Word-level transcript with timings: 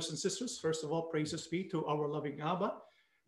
brothers 0.00 0.12
and 0.12 0.32
sisters, 0.32 0.58
first 0.58 0.82
of 0.82 0.90
all, 0.90 1.02
praises 1.02 1.46
be 1.46 1.62
to 1.64 1.84
our 1.84 2.08
loving 2.08 2.40
Abba, 2.40 2.72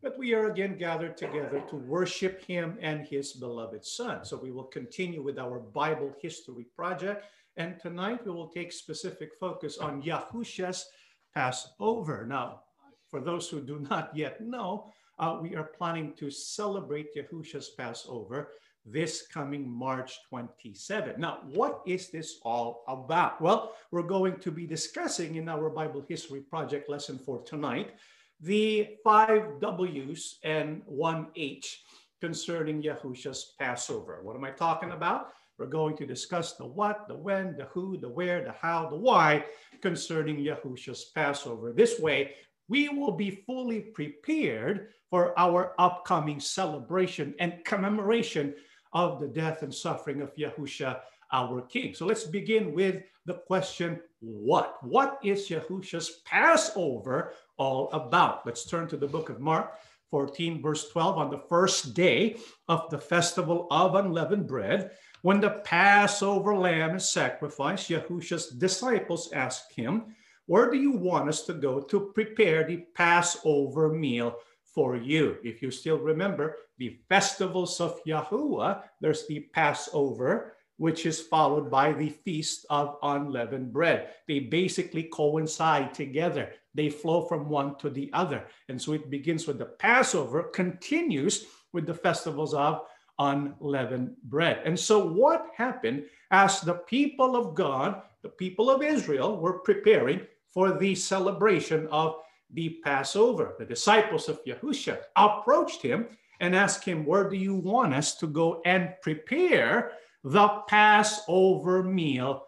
that 0.03 0.17
we 0.17 0.33
are 0.33 0.51
again 0.51 0.79
gathered 0.79 1.19
together 1.19 1.63
to 1.69 1.77
worship 1.77 2.43
him 2.47 2.79
and 2.81 3.07
his 3.07 3.35
beloved 3.35 3.85
son. 3.85 4.25
So 4.25 4.39
we 4.39 4.53
will 4.53 4.65
continue 4.65 5.23
with 5.23 5.39
our 5.39 5.59
Bible 5.59 6.17
history 6.23 6.65
project. 6.75 7.27
And 7.59 7.79
tonight 7.79 8.25
we 8.25 8.33
will 8.33 8.49
take 8.49 8.73
specific 8.73 9.35
focus 9.39 9.77
on 9.77 10.01
Yahusha's 10.01 10.87
Passover. 11.35 12.25
Now, 12.27 12.63
for 13.07 13.21
those 13.21 13.51
who 13.51 13.61
do 13.61 13.87
not 13.91 14.17
yet 14.17 14.41
know, 14.41 14.91
uh, 15.19 15.41
we 15.43 15.55
are 15.55 15.73
planning 15.77 16.15
to 16.15 16.31
celebrate 16.31 17.15
Yahusha's 17.15 17.69
Passover 17.77 18.53
this 18.85 19.27
coming 19.27 19.69
March 19.71 20.21
27. 20.29 21.21
Now, 21.21 21.41
what 21.53 21.83
is 21.87 22.11
this 22.11 22.41
all 22.43 22.85
about? 22.89 23.41
Well, 23.41 23.75
we're 23.91 24.03
going 24.03 24.39
to 24.41 24.51
be 24.51 24.67
discussing 24.67 25.37
in 25.37 25.49
our 25.49 25.71
Bible 25.71 26.05
History 26.09 26.41
Project 26.41 26.89
lesson 26.89 27.19
for 27.19 27.43
tonight 27.43 27.95
the 28.41 28.97
five 29.05 29.61
W's 29.61 30.39
and 30.43 30.83
one 30.87 31.29
H 31.37 31.85
concerning 32.21 32.83
Yahusha's 32.83 33.55
Passover. 33.59 34.21
What 34.23 34.37
am 34.37 34.45
I 34.45 34.51
talking 34.51 34.91
about? 34.91 35.29
We're 35.59 35.67
going 35.67 35.97
to 35.99 36.07
discuss 36.07 36.55
the 36.55 36.67
what, 36.67 37.07
the 37.07 37.15
when, 37.15 37.57
the 37.57 37.67
who, 37.67 37.97
the 37.97 38.09
where, 38.09 38.43
the 38.43 38.53
how, 38.53 38.89
the 38.89 38.97
why 38.97 39.45
concerning 39.81 40.39
Yahusha's 40.39 41.13
Passover. 41.15 41.73
This 41.73 42.01
way, 42.01 42.33
we 42.69 42.89
will 42.89 43.13
be 43.13 43.43
fully 43.47 43.81
prepared 43.81 44.89
for 45.09 45.39
our 45.39 45.75
upcoming 45.79 46.41
celebration 46.41 47.35
and 47.39 47.65
commemoration 47.65 48.55
of 48.93 49.21
the 49.21 49.29
death 49.29 49.63
and 49.63 49.75
suffering 49.75 50.21
of 50.21 50.35
Yahusha, 50.37 51.01
our 51.33 51.63
King. 51.63 51.95
So 51.95 52.07
let's 52.07 52.25
begin 52.25 52.73
with 52.75 53.03
the 53.27 53.35
question 53.35 54.01
what? 54.21 54.77
What 54.83 55.19
is 55.25 55.49
Yahusha's 55.49 56.21
Passover 56.25 57.33
all 57.57 57.91
about? 57.93 58.47
Let's 58.47 58.67
turn 58.67 58.89
to 58.89 58.97
the 58.97 59.07
book 59.07 59.31
of 59.31 59.41
Mark 59.41 59.79
14, 60.11 60.61
verse 60.61 60.89
12. 60.91 61.19
On 61.19 61.31
the 61.31 61.43
first 61.49 61.95
day 61.95 62.37
of 62.69 62.89
the 62.91 62.99
festival 62.99 63.67
of 63.71 63.95
unleavened 63.95 64.47
bread, 64.47 64.91
when 65.23 65.41
the 65.41 65.63
Passover 65.65 66.55
lamb 66.55 66.97
is 66.97 67.09
sacrificed, 67.09 67.89
Yahusha's 67.89 68.49
disciples 68.49 69.33
asked 69.33 69.73
him, 69.73 70.15
Where 70.47 70.71
do 70.71 70.77
you 70.77 70.93
want 70.93 71.29
us 71.29 71.43
to 71.43 71.55
go 71.55 71.81
to 71.81 72.13
prepare 72.15 72.65
the 72.65 72.85
Passover 72.95 73.89
meal 73.89 74.37
for 74.75 74.97
you. 74.97 75.37
If 75.43 75.63
you 75.63 75.71
still 75.71 75.99
remember 75.99 76.57
the 76.79 76.99
festivals 77.09 77.81
of 77.81 78.01
Yahuwah, 78.05 78.83
there's 79.01 79.27
the 79.27 79.41
Passover, 79.53 80.55
which 80.79 81.07
is 81.07 81.21
followed 81.21 81.71
by 81.71 81.93
the 81.93 82.09
Feast 82.09 82.67
of 82.71 82.97
Unleavened 83.03 83.73
Bread. 83.73 84.09
They 84.27 84.41
basically 84.41 85.05
coincide 85.05 85.95
together, 85.95 86.53
they 86.75 86.89
flow 86.89 87.27
from 87.27 87.49
one 87.49 87.77
to 87.79 87.91
the 87.91 88.11
other. 88.13 88.47
And 88.69 88.81
so 88.81 88.93
it 88.93 89.11
begins 89.11 89.47
with 89.47 89.59
the 89.59 89.67
Passover, 89.67 90.45
continues 90.45 91.47
with 91.73 91.87
the 91.87 91.95
festivals 91.95 92.55
of 92.55 92.83
unleavened 93.19 94.17
bread. 94.25 94.63
And 94.65 94.79
so, 94.79 95.07
what 95.07 95.51
happened 95.55 96.05
as 96.31 96.61
the 96.61 96.75
people 96.75 97.37
of 97.37 97.55
God, 97.55 98.03
the 98.23 98.31
people 98.31 98.71
of 98.71 98.83
Israel, 98.83 99.39
were 99.39 99.61
preparing 99.61 100.23
for 100.53 100.79
the 100.79 100.95
celebration 100.95 101.87
of 101.89 102.17
the 102.53 102.81
Passover. 102.85 103.55
The 103.59 103.65
disciples 103.65 104.29
of 104.29 104.45
Yahusha 104.45 104.99
approached 105.17 105.83
him 105.83 106.07
and 106.41 106.55
asked 106.55 106.85
him, 106.85 107.07
Where 107.07 107.29
do 107.29 107.37
you 107.37 107.55
want 107.55 107.95
us 107.95 108.17
to 108.17 108.27
go 108.27 108.61
and 108.65 108.95
prepare 109.03 109.93
the 110.25 110.49
Passover 110.69 111.83
meal 111.83 112.47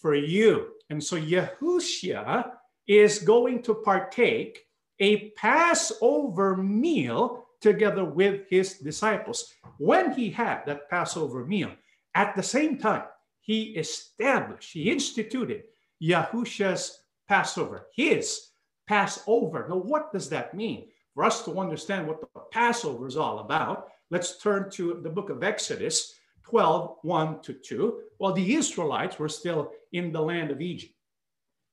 for 0.00 0.14
you? 0.14 0.72
And 0.90 1.02
so 1.02 1.16
Yahusha 1.16 2.50
is 2.86 3.18
going 3.20 3.62
to 3.62 3.74
partake 3.74 4.60
a 5.00 5.30
Passover 5.30 6.56
meal 6.56 7.46
together 7.60 8.04
with 8.04 8.42
his 8.48 8.74
disciples. 8.74 9.52
When 9.78 10.12
he 10.12 10.30
had 10.30 10.62
that 10.66 10.88
Passover 10.90 11.44
meal, 11.44 11.70
at 12.14 12.36
the 12.36 12.42
same 12.42 12.78
time, 12.78 13.04
he 13.40 13.76
established, 13.76 14.72
he 14.72 14.90
instituted 14.90 15.64
Yahusha's 16.02 17.00
Passover, 17.28 17.88
his 17.94 18.48
Passover. 18.86 19.66
Now, 19.68 19.76
what 19.76 20.12
does 20.12 20.28
that 20.30 20.54
mean? 20.54 20.88
For 21.14 21.24
us 21.24 21.44
to 21.44 21.60
understand 21.60 22.06
what 22.06 22.20
the 22.20 22.40
Passover 22.50 23.06
is 23.06 23.16
all 23.16 23.38
about, 23.38 23.88
let's 24.10 24.38
turn 24.38 24.70
to 24.72 25.00
the 25.02 25.10
book 25.10 25.30
of 25.30 25.42
Exodus 25.42 26.14
12 26.44 26.98
1 27.02 27.40
to 27.42 27.52
2. 27.54 28.00
While 28.18 28.32
the 28.32 28.54
Israelites 28.54 29.18
were 29.18 29.28
still 29.28 29.72
in 29.92 30.12
the 30.12 30.20
land 30.20 30.50
of 30.50 30.60
Egypt, 30.60 30.92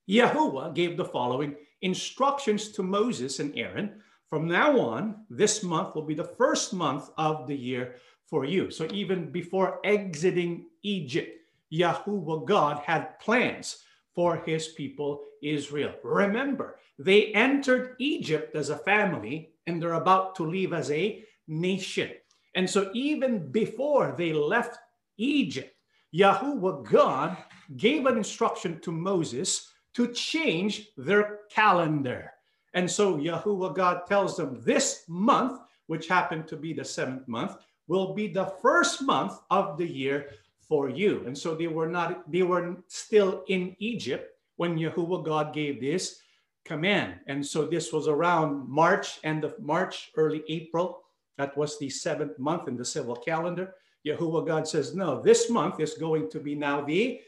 Yahuwah 0.09 0.73
gave 0.73 0.97
the 0.97 1.05
following 1.05 1.55
instructions 1.81 2.69
to 2.69 2.83
Moses 2.83 3.39
and 3.39 3.57
Aaron. 3.57 4.01
From 4.29 4.47
now 4.47 4.79
on, 4.79 5.25
this 5.29 5.63
month 5.63 5.95
will 5.95 6.05
be 6.05 6.13
the 6.13 6.23
first 6.23 6.73
month 6.73 7.09
of 7.17 7.47
the 7.47 7.55
year 7.55 7.95
for 8.28 8.45
you. 8.45 8.72
So 8.72 8.88
even 8.93 9.31
before 9.31 9.79
exiting 9.83 10.67
Egypt, 10.83 11.38
Yahuwah 11.72 12.45
God 12.45 12.81
had 12.85 13.19
plans 13.19 13.83
for 14.16 14.38
his 14.45 14.69
people 14.69 15.23
Israel. 15.41 15.94
Remember, 16.03 16.79
they 16.99 17.27
entered 17.27 17.95
Egypt 17.99 18.55
as 18.55 18.69
a 18.69 18.77
family 18.77 19.51
and 19.67 19.81
they're 19.81 19.94
about 19.94 20.35
to 20.35 20.44
leave 20.44 20.73
as 20.73 20.91
a 20.91 21.23
nation. 21.47 22.11
And 22.55 22.69
so, 22.69 22.91
even 22.94 23.51
before 23.51 24.13
they 24.17 24.33
left 24.33 24.77
Egypt, 25.17 25.73
Yahuwah 26.13 26.83
God 26.89 27.38
gave 27.77 28.05
an 28.05 28.17
instruction 28.17 28.79
to 28.81 28.91
Moses 28.91 29.72
to 29.94 30.11
change 30.13 30.89
their 30.97 31.39
calendar. 31.49 32.31
And 32.73 32.89
so, 32.89 33.17
Yahuwah 33.17 33.75
God 33.75 34.01
tells 34.07 34.35
them 34.35 34.61
this 34.61 35.03
month, 35.07 35.61
which 35.88 36.07
happened 36.07 36.47
to 36.49 36.57
be 36.57 36.73
the 36.73 36.85
seventh 36.85 37.28
month, 37.28 37.55
will 37.88 38.13
be 38.13 38.28
the 38.28 38.53
first 38.61 39.01
month 39.01 39.39
of 39.49 39.78
the 39.78 39.88
year 39.88 40.31
for 40.71 40.87
you. 40.87 41.21
And 41.27 41.37
so 41.37 41.53
they 41.53 41.67
were 41.67 41.89
not, 41.89 42.31
they 42.31 42.43
were 42.43 42.77
still 42.87 43.43
in 43.49 43.75
Egypt 43.79 44.37
when 44.55 44.79
Yahuwah 44.79 45.25
God 45.25 45.53
gave 45.53 45.81
this 45.81 46.21
command. 46.63 47.15
And 47.27 47.45
so 47.45 47.65
this 47.65 47.91
was 47.91 48.07
around 48.07 48.69
March, 48.69 49.19
end 49.25 49.43
of 49.43 49.59
March, 49.59 50.11
early 50.15 50.43
April. 50.47 51.03
That 51.37 51.57
was 51.57 51.77
the 51.77 51.89
seventh 51.89 52.39
month 52.39 52.69
in 52.69 52.77
the 52.77 52.85
civil 52.85 53.17
calendar. 53.17 53.75
Yahuwah 54.07 54.47
God 54.47 54.65
says, 54.65 54.95
no, 54.95 55.21
this 55.21 55.49
month 55.49 55.81
is 55.81 55.95
going 55.95 56.29
to 56.29 56.39
be 56.39 56.55
now 56.55 56.79
the 56.79 57.19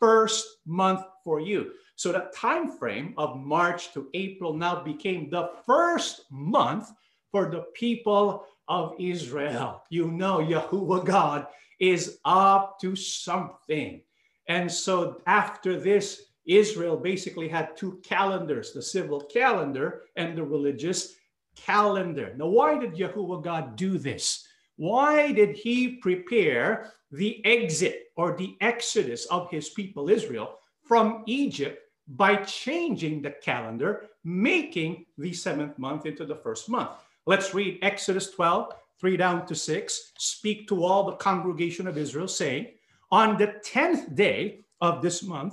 first 0.00 0.56
month 0.66 1.02
for 1.22 1.38
you. 1.38 1.74
So 1.94 2.10
the 2.10 2.32
time 2.34 2.68
frame 2.68 3.14
of 3.16 3.36
March 3.36 3.92
to 3.94 4.08
April 4.12 4.54
now 4.54 4.82
became 4.82 5.30
the 5.30 5.50
first 5.64 6.22
month 6.32 6.90
for 7.30 7.48
the 7.48 7.62
people 7.74 8.44
of 8.68 8.94
Israel. 8.98 9.82
You 9.90 10.10
know, 10.10 10.38
Yahuwah 10.38 11.04
God 11.04 11.46
is 11.80 12.18
up 12.24 12.80
to 12.80 12.96
something. 12.96 14.02
And 14.48 14.70
so 14.70 15.20
after 15.26 15.78
this, 15.78 16.22
Israel 16.46 16.96
basically 16.96 17.48
had 17.48 17.76
two 17.76 18.00
calendars 18.02 18.72
the 18.72 18.82
civil 18.82 19.20
calendar 19.20 20.02
and 20.16 20.36
the 20.36 20.42
religious 20.42 21.16
calendar. 21.54 22.34
Now, 22.36 22.46
why 22.46 22.78
did 22.78 22.94
Yahuwah 22.94 23.44
God 23.44 23.76
do 23.76 23.98
this? 23.98 24.46
Why 24.76 25.32
did 25.32 25.56
he 25.56 25.96
prepare 25.96 26.92
the 27.10 27.44
exit 27.44 28.12
or 28.16 28.36
the 28.36 28.56
exodus 28.60 29.26
of 29.26 29.50
his 29.50 29.70
people 29.70 30.08
Israel 30.08 30.58
from 30.84 31.24
Egypt 31.26 31.82
by 32.06 32.36
changing 32.36 33.20
the 33.20 33.32
calendar, 33.42 34.08
making 34.24 35.04
the 35.18 35.32
seventh 35.32 35.78
month 35.78 36.06
into 36.06 36.24
the 36.24 36.36
first 36.36 36.68
month? 36.68 36.90
Let's 37.28 37.52
read 37.52 37.78
Exodus 37.82 38.30
12, 38.30 38.72
3 38.98 39.16
down 39.18 39.44
to 39.44 39.54
6. 39.54 40.12
Speak 40.18 40.66
to 40.68 40.82
all 40.82 41.04
the 41.04 41.16
congregation 41.16 41.86
of 41.86 41.98
Israel, 41.98 42.26
saying, 42.26 42.68
On 43.10 43.36
the 43.36 43.60
10th 43.66 44.14
day 44.14 44.60
of 44.80 45.02
this 45.02 45.22
month, 45.22 45.52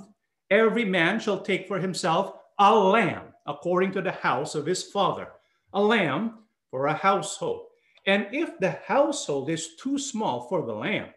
Every 0.50 0.86
man 0.86 1.20
shall 1.20 1.40
take 1.40 1.68
for 1.68 1.78
himself 1.78 2.32
a 2.58 2.74
lamb 2.74 3.34
according 3.44 3.92
to 3.92 4.00
the 4.00 4.12
house 4.12 4.54
of 4.54 4.64
his 4.64 4.84
father, 4.84 5.28
a 5.74 5.82
lamb 5.82 6.38
for 6.70 6.86
a 6.86 6.94
household. 6.94 7.66
And 8.06 8.26
if 8.32 8.58
the 8.58 8.78
household 8.86 9.50
is 9.50 9.76
too 9.76 9.98
small 9.98 10.48
for 10.48 10.64
the 10.64 10.72
lamb, 10.72 11.10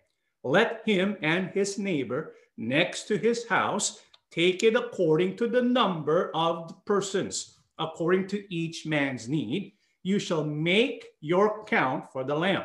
let 0.44 0.82
him 0.86 1.16
and 1.22 1.52
his 1.52 1.80
neighbor 1.80 2.34
next 2.58 3.04
to 3.04 3.18
his 3.18 3.48
house 3.48 4.02
take 4.30 4.64
it 4.64 4.76
according 4.76 5.38
to 5.38 5.48
the 5.48 5.62
number 5.62 6.32
of 6.34 6.68
the 6.68 6.74
persons, 6.86 7.56
according 7.78 8.28
to 8.28 8.54
each 8.54 8.86
man's 8.86 9.30
need. 9.30 9.74
You 10.04 10.20
shall 10.20 10.44
make 10.44 11.06
your 11.22 11.66
count 11.66 12.12
for 12.12 12.24
the 12.24 12.36
lamb. 12.36 12.64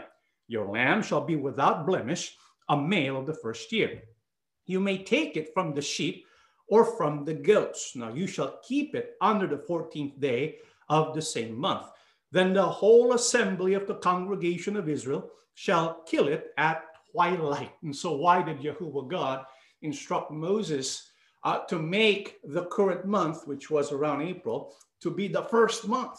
Your 0.48 0.66
lamb 0.66 1.02
shall 1.02 1.20
be 1.20 1.36
without 1.36 1.86
blemish, 1.86 2.36
a 2.68 2.76
male 2.76 3.18
of 3.18 3.26
the 3.26 3.34
first 3.34 3.72
year. 3.72 4.02
You 4.66 4.80
may 4.80 5.02
take 5.02 5.36
it 5.36 5.52
from 5.52 5.74
the 5.74 5.82
sheep 5.82 6.26
or 6.68 6.84
from 6.96 7.24
the 7.24 7.34
goats. 7.34 7.94
Now 7.94 8.12
you 8.12 8.26
shall 8.26 8.60
keep 8.66 8.94
it 8.94 9.14
under 9.20 9.46
the 9.46 9.64
14th 9.68 10.20
day 10.20 10.58
of 10.88 11.14
the 11.14 11.22
same 11.22 11.58
month. 11.58 11.86
Then 12.30 12.52
the 12.52 12.66
whole 12.66 13.12
assembly 13.12 13.74
of 13.74 13.86
the 13.86 13.96
congregation 13.96 14.76
of 14.76 14.88
Israel 14.88 15.30
shall 15.54 16.02
kill 16.06 16.28
it 16.28 16.52
at 16.58 16.84
twilight. 17.12 17.72
And 17.82 17.94
so, 17.94 18.16
why 18.16 18.42
did 18.42 18.58
Yahuwah 18.60 19.08
God 19.08 19.44
instruct 19.82 20.30
Moses 20.30 21.10
uh, 21.44 21.60
to 21.66 21.78
make 21.78 22.38
the 22.42 22.64
current 22.66 23.04
month, 23.04 23.46
which 23.46 23.70
was 23.70 23.92
around 23.92 24.22
April, 24.22 24.74
to 25.00 25.10
be 25.10 25.28
the 25.28 25.42
first 25.44 25.86
month. 25.86 26.18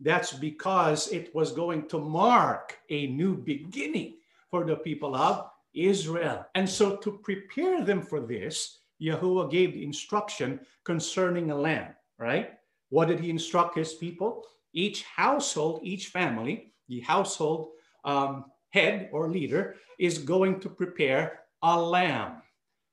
That's 0.00 0.32
because 0.32 1.08
it 1.08 1.34
was 1.34 1.52
going 1.52 1.88
to 1.88 1.98
mark 1.98 2.78
a 2.90 3.06
new 3.08 3.36
beginning 3.36 4.16
for 4.50 4.64
the 4.64 4.76
people 4.76 5.16
of 5.16 5.48
Israel. 5.74 6.44
And 6.54 6.68
so, 6.68 6.96
to 6.96 7.18
prepare 7.22 7.84
them 7.84 8.02
for 8.02 8.20
this, 8.20 8.80
Yahuwah 9.00 9.50
gave 9.50 9.74
the 9.74 9.84
instruction 9.84 10.60
concerning 10.84 11.50
a 11.50 11.56
lamb, 11.56 11.94
right? 12.18 12.52
What 12.88 13.08
did 13.08 13.20
he 13.20 13.30
instruct 13.30 13.76
his 13.76 13.94
people? 13.94 14.44
Each 14.72 15.02
household, 15.04 15.80
each 15.82 16.08
family, 16.08 16.72
the 16.88 17.00
household 17.00 17.70
um, 18.04 18.46
head 18.70 19.08
or 19.12 19.30
leader 19.30 19.76
is 19.98 20.18
going 20.18 20.60
to 20.60 20.68
prepare 20.68 21.40
a 21.62 21.80
lamb. 21.80 22.42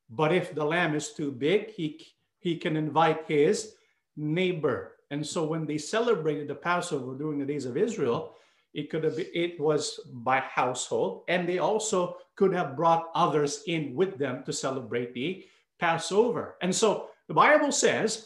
But 0.10 0.34
if 0.34 0.54
the 0.54 0.66
lamb 0.66 0.96
is 0.96 1.14
too 1.14 1.32
big, 1.32 1.72
he, 1.72 2.06
he 2.40 2.58
can 2.58 2.76
invite 2.76 3.26
his 3.28 3.76
neighbor. 4.16 4.93
And 5.14 5.26
so 5.26 5.44
when 5.46 5.68
they 5.68 5.78
celebrated 5.78 6.48
the 6.48 6.56
Passover 6.56 7.16
during 7.16 7.38
the 7.38 7.46
days 7.46 7.66
of 7.66 7.78
Israel, 7.78 8.34
it 8.74 8.90
could 8.90 9.04
have 9.04 9.16
been, 9.16 9.28
it 9.32 9.60
was 9.60 10.00
by 10.12 10.40
household, 10.40 11.24
and 11.28 11.48
they 11.48 11.60
also 11.60 12.18
could 12.36 12.52
have 12.52 12.76
brought 12.76 13.12
others 13.14 13.62
in 13.68 13.94
with 13.94 14.18
them 14.18 14.44
to 14.46 14.52
celebrate 14.52 15.14
the 15.14 15.46
Passover. 15.80 16.56
And 16.64 16.74
so 16.74 17.10
the 17.28 17.36
Bible 17.36 17.72
says 17.72 18.26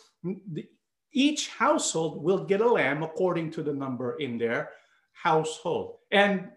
each 1.12 1.50
household 1.50 2.24
will 2.24 2.46
get 2.46 2.62
a 2.62 2.72
lamb 2.80 3.04
according 3.04 3.52
to 3.52 3.62
the 3.64 3.74
number 3.74 4.16
in 4.16 4.38
their 4.38 4.70
household. 5.12 5.98
And 6.12 6.48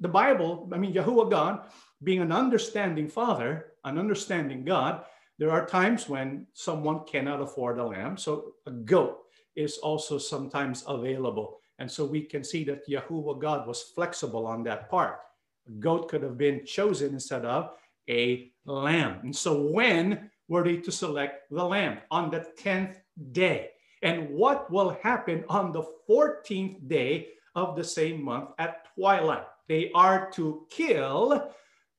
the 0.00 0.08
Bible, 0.08 0.70
I 0.72 0.78
mean, 0.78 0.94
Yahuwah 0.94 1.30
God, 1.30 1.68
being 2.02 2.22
an 2.22 2.32
understanding 2.32 3.08
father, 3.08 3.74
an 3.84 3.98
understanding 3.98 4.64
God, 4.64 5.04
there 5.38 5.50
are 5.50 5.66
times 5.66 6.08
when 6.08 6.46
someone 6.54 7.04
cannot 7.04 7.42
afford 7.42 7.78
a 7.78 7.84
lamb. 7.84 8.16
So 8.16 8.54
a 8.64 8.70
goat 8.70 9.23
is 9.56 9.78
also 9.78 10.18
sometimes 10.18 10.84
available. 10.86 11.58
And 11.78 11.90
so 11.90 12.04
we 12.04 12.22
can 12.22 12.44
see 12.44 12.64
that 12.64 12.88
Yahuwah 12.88 13.40
God 13.40 13.66
was 13.66 13.82
flexible 13.82 14.46
on 14.46 14.62
that 14.64 14.88
part. 14.88 15.20
A 15.66 15.72
goat 15.72 16.08
could 16.08 16.22
have 16.22 16.38
been 16.38 16.64
chosen 16.64 17.14
instead 17.14 17.44
of 17.44 17.70
a 18.08 18.52
lamb. 18.64 19.20
And 19.22 19.34
so 19.34 19.62
when 19.62 20.30
were 20.48 20.62
they 20.62 20.76
to 20.78 20.92
select 20.92 21.50
the 21.50 21.64
lamb? 21.64 21.98
On 22.10 22.30
the 22.30 22.46
10th 22.58 22.96
day. 23.32 23.70
And 24.02 24.28
what 24.30 24.70
will 24.70 24.98
happen 25.02 25.44
on 25.48 25.72
the 25.72 25.84
14th 26.08 26.86
day 26.86 27.28
of 27.54 27.76
the 27.76 27.84
same 27.84 28.22
month 28.22 28.50
at 28.58 28.86
twilight? 28.94 29.46
They 29.68 29.90
are 29.94 30.30
to 30.32 30.66
kill 30.70 31.50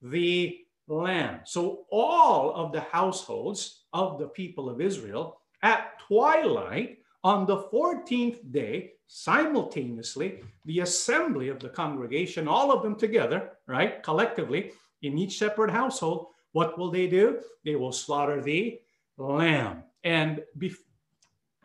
the 0.02 0.60
lamb. 0.88 1.40
So 1.46 1.86
all 1.90 2.54
of 2.54 2.72
the 2.72 2.82
households 2.82 3.86
of 3.92 4.20
the 4.20 4.28
people 4.28 4.70
of 4.70 4.82
Israel 4.82 5.42
at 5.64 5.98
twilight 6.08 7.00
on 7.26 7.48
the 7.48 7.58
14th 7.74 8.52
day, 8.52 8.92
simultaneously, 9.08 10.44
the 10.66 10.82
assembly 10.82 11.50
of 11.50 11.60
the 11.60 11.70
congregation, 11.70 12.48
all 12.48 12.72
of 12.72 12.84
them 12.84 12.96
together, 12.96 13.50
right, 13.66 14.04
collectively, 14.04 14.72
in 15.02 15.18
each 15.18 15.40
separate 15.40 15.72
household, 15.72 16.28
what 16.52 16.78
will 16.78 16.92
they 16.92 17.08
do? 17.08 17.40
They 17.66 17.76
will 17.76 17.92
slaughter 17.92 18.42
the 18.42 18.80
lamb. 19.18 19.82
And 20.04 20.44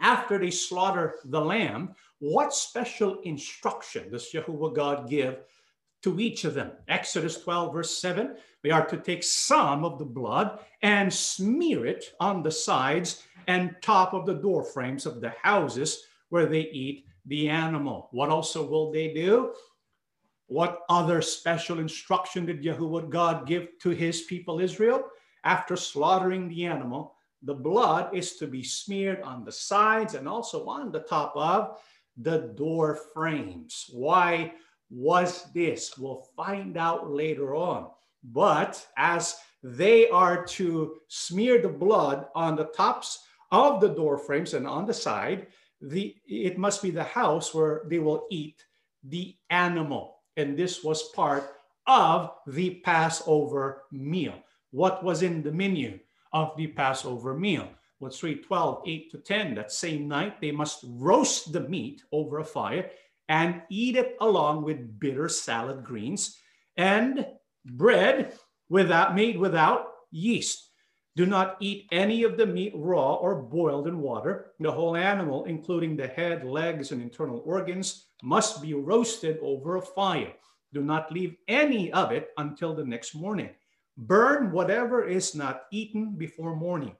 after 0.00 0.38
they 0.38 0.50
slaughter 0.50 1.16
the 1.26 1.42
lamb, 1.42 1.94
what 2.20 2.54
special 2.54 3.20
instruction 3.24 4.10
does 4.10 4.30
Jehovah 4.30 4.70
God 4.74 5.10
give 5.10 5.40
to 6.04 6.18
each 6.18 6.44
of 6.44 6.54
them? 6.54 6.72
Exodus 6.88 7.38
12, 7.42 7.74
verse 7.74 7.98
7 7.98 8.34
they 8.62 8.70
are 8.70 8.86
to 8.86 8.96
take 8.96 9.22
some 9.22 9.84
of 9.84 9.98
the 9.98 10.04
blood 10.04 10.58
and 10.82 11.12
smear 11.12 11.86
it 11.86 12.12
on 12.20 12.42
the 12.42 12.50
sides 12.50 13.22
and 13.46 13.76
top 13.82 14.14
of 14.14 14.26
the 14.26 14.34
door 14.34 14.64
frames 14.64 15.06
of 15.06 15.20
the 15.20 15.32
houses 15.42 16.04
where 16.28 16.46
they 16.46 16.62
eat 16.62 17.06
the 17.26 17.48
animal. 17.48 18.08
What 18.12 18.30
also 18.30 18.66
will 18.66 18.90
they 18.90 19.12
do? 19.12 19.54
What 20.46 20.80
other 20.88 21.22
special 21.22 21.78
instruction 21.78 22.46
did 22.46 22.62
Yahuwah 22.62 23.08
God 23.08 23.46
give 23.46 23.68
to 23.82 23.90
his 23.90 24.22
people 24.22 24.60
Israel? 24.60 25.04
After 25.44 25.76
slaughtering 25.76 26.48
the 26.48 26.66
animal, 26.66 27.14
the 27.42 27.54
blood 27.54 28.14
is 28.14 28.36
to 28.36 28.46
be 28.46 28.62
smeared 28.62 29.22
on 29.22 29.44
the 29.44 29.52
sides 29.52 30.14
and 30.14 30.28
also 30.28 30.66
on 30.66 30.90
the 30.90 31.00
top 31.00 31.32
of 31.36 31.80
the 32.16 32.52
door 32.56 32.98
frames. 33.14 33.88
Why 33.92 34.52
was 34.90 35.46
this? 35.54 35.96
We'll 35.96 36.26
find 36.36 36.76
out 36.76 37.10
later 37.10 37.54
on. 37.54 37.90
But 38.24 38.84
as 38.98 39.36
they 39.62 40.08
are 40.10 40.44
to 40.44 40.96
smear 41.08 41.62
the 41.62 41.68
blood 41.68 42.26
on 42.34 42.56
the 42.56 42.64
tops 42.76 43.20
of 43.50 43.80
the 43.80 43.88
door 43.88 44.18
frames 44.18 44.54
and 44.54 44.66
on 44.66 44.86
the 44.86 44.94
side, 44.94 45.48
the, 45.80 46.14
it 46.26 46.58
must 46.58 46.82
be 46.82 46.90
the 46.90 47.04
house 47.04 47.54
where 47.54 47.82
they 47.86 47.98
will 47.98 48.26
eat 48.30 48.64
the 49.04 49.36
animal. 49.48 50.16
And 50.36 50.56
this 50.56 50.84
was 50.84 51.10
part 51.10 51.44
of 51.86 52.32
the 52.46 52.80
Passover 52.84 53.84
meal. 53.90 54.34
What 54.70 55.02
was 55.02 55.22
in 55.22 55.42
the 55.42 55.52
menu 55.52 55.98
of 56.32 56.56
the 56.56 56.68
Passover 56.68 57.34
meal? 57.34 57.68
Let's 58.00 58.22
read 58.22 58.44
12, 58.44 58.82
8 58.86 59.10
to 59.10 59.18
10. 59.18 59.54
That 59.54 59.72
same 59.72 60.08
night, 60.08 60.40
they 60.40 60.52
must 60.52 60.84
roast 60.86 61.52
the 61.52 61.60
meat 61.60 62.02
over 62.12 62.38
a 62.38 62.44
fire 62.44 62.90
and 63.28 63.62
eat 63.68 63.96
it 63.96 64.16
along 64.20 64.64
with 64.64 64.98
bitter 64.98 65.28
salad 65.28 65.84
greens 65.84 66.38
and 66.76 67.26
bread 67.64 68.32
without 68.68 69.14
made 69.14 69.38
without 69.38 69.86
yeast. 70.10 70.69
Do 71.16 71.26
not 71.26 71.56
eat 71.60 71.88
any 71.90 72.22
of 72.22 72.36
the 72.36 72.46
meat 72.46 72.72
raw 72.74 73.14
or 73.14 73.42
boiled 73.42 73.88
in 73.88 74.00
water. 74.00 74.52
The 74.60 74.70
whole 74.70 74.96
animal, 74.96 75.44
including 75.44 75.96
the 75.96 76.06
head, 76.06 76.44
legs, 76.44 76.92
and 76.92 77.02
internal 77.02 77.42
organs, 77.44 78.06
must 78.22 78.62
be 78.62 78.74
roasted 78.74 79.38
over 79.42 79.76
a 79.76 79.82
fire. 79.82 80.32
Do 80.72 80.82
not 80.82 81.10
leave 81.10 81.36
any 81.48 81.92
of 81.92 82.12
it 82.12 82.30
until 82.36 82.74
the 82.74 82.84
next 82.84 83.14
morning. 83.14 83.50
Burn 83.96 84.52
whatever 84.52 85.04
is 85.04 85.34
not 85.34 85.64
eaten 85.72 86.16
before 86.16 86.54
morning. 86.54 86.94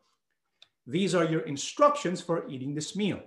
These 0.87 1.15
are 1.15 1.25
your 1.25 1.43
instructions 1.43 2.21
for 2.21 2.49
eating 2.49 2.75
this 2.75 2.97
meal. 2.97 3.21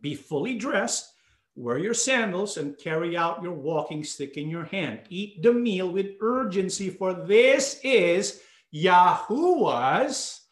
Be 0.00 0.14
fully 0.14 0.58
dressed 0.58 1.14
Wear 1.56 1.78
your 1.78 1.94
sandals 1.94 2.56
and 2.56 2.78
carry 2.78 3.16
out 3.16 3.42
your 3.42 3.52
walking 3.52 4.04
stick 4.04 4.36
in 4.36 4.48
your 4.48 4.64
hand. 4.64 5.00
Eat 5.10 5.42
the 5.42 5.52
meal 5.52 5.90
with 5.90 6.16
urgency, 6.20 6.88
for 6.88 7.12
this 7.12 7.80
is 7.82 8.40
Yahuwah's 8.72 10.42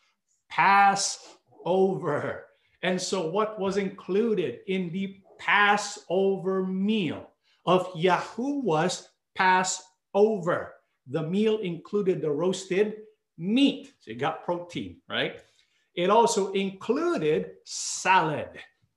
Passover. 0.48 2.44
And 2.82 3.00
so, 3.00 3.28
what 3.28 3.58
was 3.58 3.76
included 3.76 4.60
in 4.66 4.90
the 4.90 5.20
Passover 5.38 6.64
meal 6.64 7.30
of 7.66 7.88
Yahuwah's 7.94 9.08
Passover? 9.34 10.74
The 11.06 11.22
meal 11.22 11.58
included 11.58 12.20
the 12.20 12.30
roasted 12.30 12.98
meat. 13.36 13.92
So, 14.00 14.12
you 14.12 14.16
got 14.16 14.44
protein, 14.44 15.00
right? 15.08 15.40
It 15.94 16.10
also 16.10 16.52
included 16.52 17.52
salad, 17.64 18.50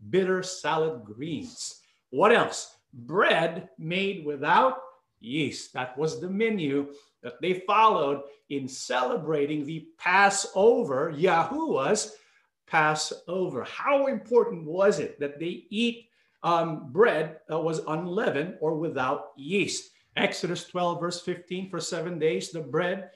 bitter 0.09 0.43
salad 0.43 1.03
greens 1.03 1.81
what 2.11 2.33
else? 2.33 2.75
Bread 2.93 3.69
made 3.79 4.25
without 4.25 4.79
yeast. 5.21 5.73
That 5.73 5.97
was 5.97 6.19
the 6.19 6.29
menu 6.29 6.93
that 7.23 7.41
they 7.41 7.53
followed 7.53 8.23
in 8.49 8.67
celebrating 8.67 9.65
the 9.65 9.87
Passover, 9.97 11.13
Yahuwah's 11.15 12.15
Passover. 12.67 13.63
How 13.63 14.07
important 14.07 14.65
was 14.65 14.99
it 14.99 15.19
that 15.19 15.39
they 15.39 15.65
eat 15.69 16.07
um, 16.43 16.91
bread 16.91 17.37
that 17.47 17.59
was 17.59 17.79
unleavened 17.87 18.55
or 18.61 18.75
without 18.77 19.31
yeast? 19.37 19.91
Exodus 20.17 20.65
12, 20.65 20.99
verse 20.99 21.21
15 21.21 21.69
for 21.69 21.79
seven 21.79 22.19
days, 22.19 22.51
the 22.51 22.59
bread, 22.59 23.11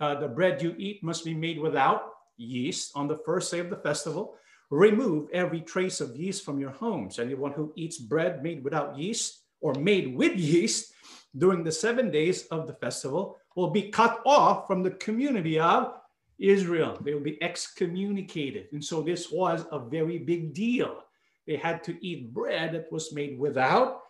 uh, 0.00 0.20
the 0.20 0.28
bread 0.28 0.60
you 0.60 0.74
eat 0.76 1.02
must 1.02 1.24
be 1.24 1.34
made 1.34 1.58
without 1.58 2.12
yeast 2.36 2.92
on 2.94 3.08
the 3.08 3.18
first 3.24 3.50
day 3.50 3.60
of 3.60 3.70
the 3.70 3.76
festival. 3.76 4.34
Remove 4.70 5.28
every 5.32 5.60
trace 5.60 6.00
of 6.00 6.16
yeast 6.16 6.44
from 6.44 6.58
your 6.58 6.70
homes. 6.70 7.18
Anyone 7.18 7.52
who 7.52 7.72
eats 7.76 7.98
bread 7.98 8.42
made 8.42 8.64
without 8.64 8.98
yeast 8.98 9.42
or 9.60 9.72
made 9.74 10.14
with 10.14 10.36
yeast 10.36 10.92
during 11.38 11.64
the 11.64 11.72
seven 11.72 12.10
days 12.10 12.46
of 12.48 12.66
the 12.66 12.74
festival 12.74 13.36
will 13.54 13.70
be 13.70 13.90
cut 13.90 14.20
off 14.24 14.66
from 14.66 14.82
the 14.82 14.92
community 14.92 15.58
of 15.58 15.94
Israel. 16.38 16.98
They 17.00 17.14
will 17.14 17.20
be 17.20 17.42
excommunicated. 17.42 18.68
And 18.72 18.84
so 18.84 19.02
this 19.02 19.30
was 19.30 19.64
a 19.72 19.78
very 19.78 20.18
big 20.18 20.54
deal. 20.54 21.02
They 21.46 21.56
had 21.56 21.82
to 21.84 21.96
eat 22.04 22.34
bread 22.34 22.74
that 22.74 22.90
was 22.92 23.12
made 23.12 23.38
without 23.38 24.02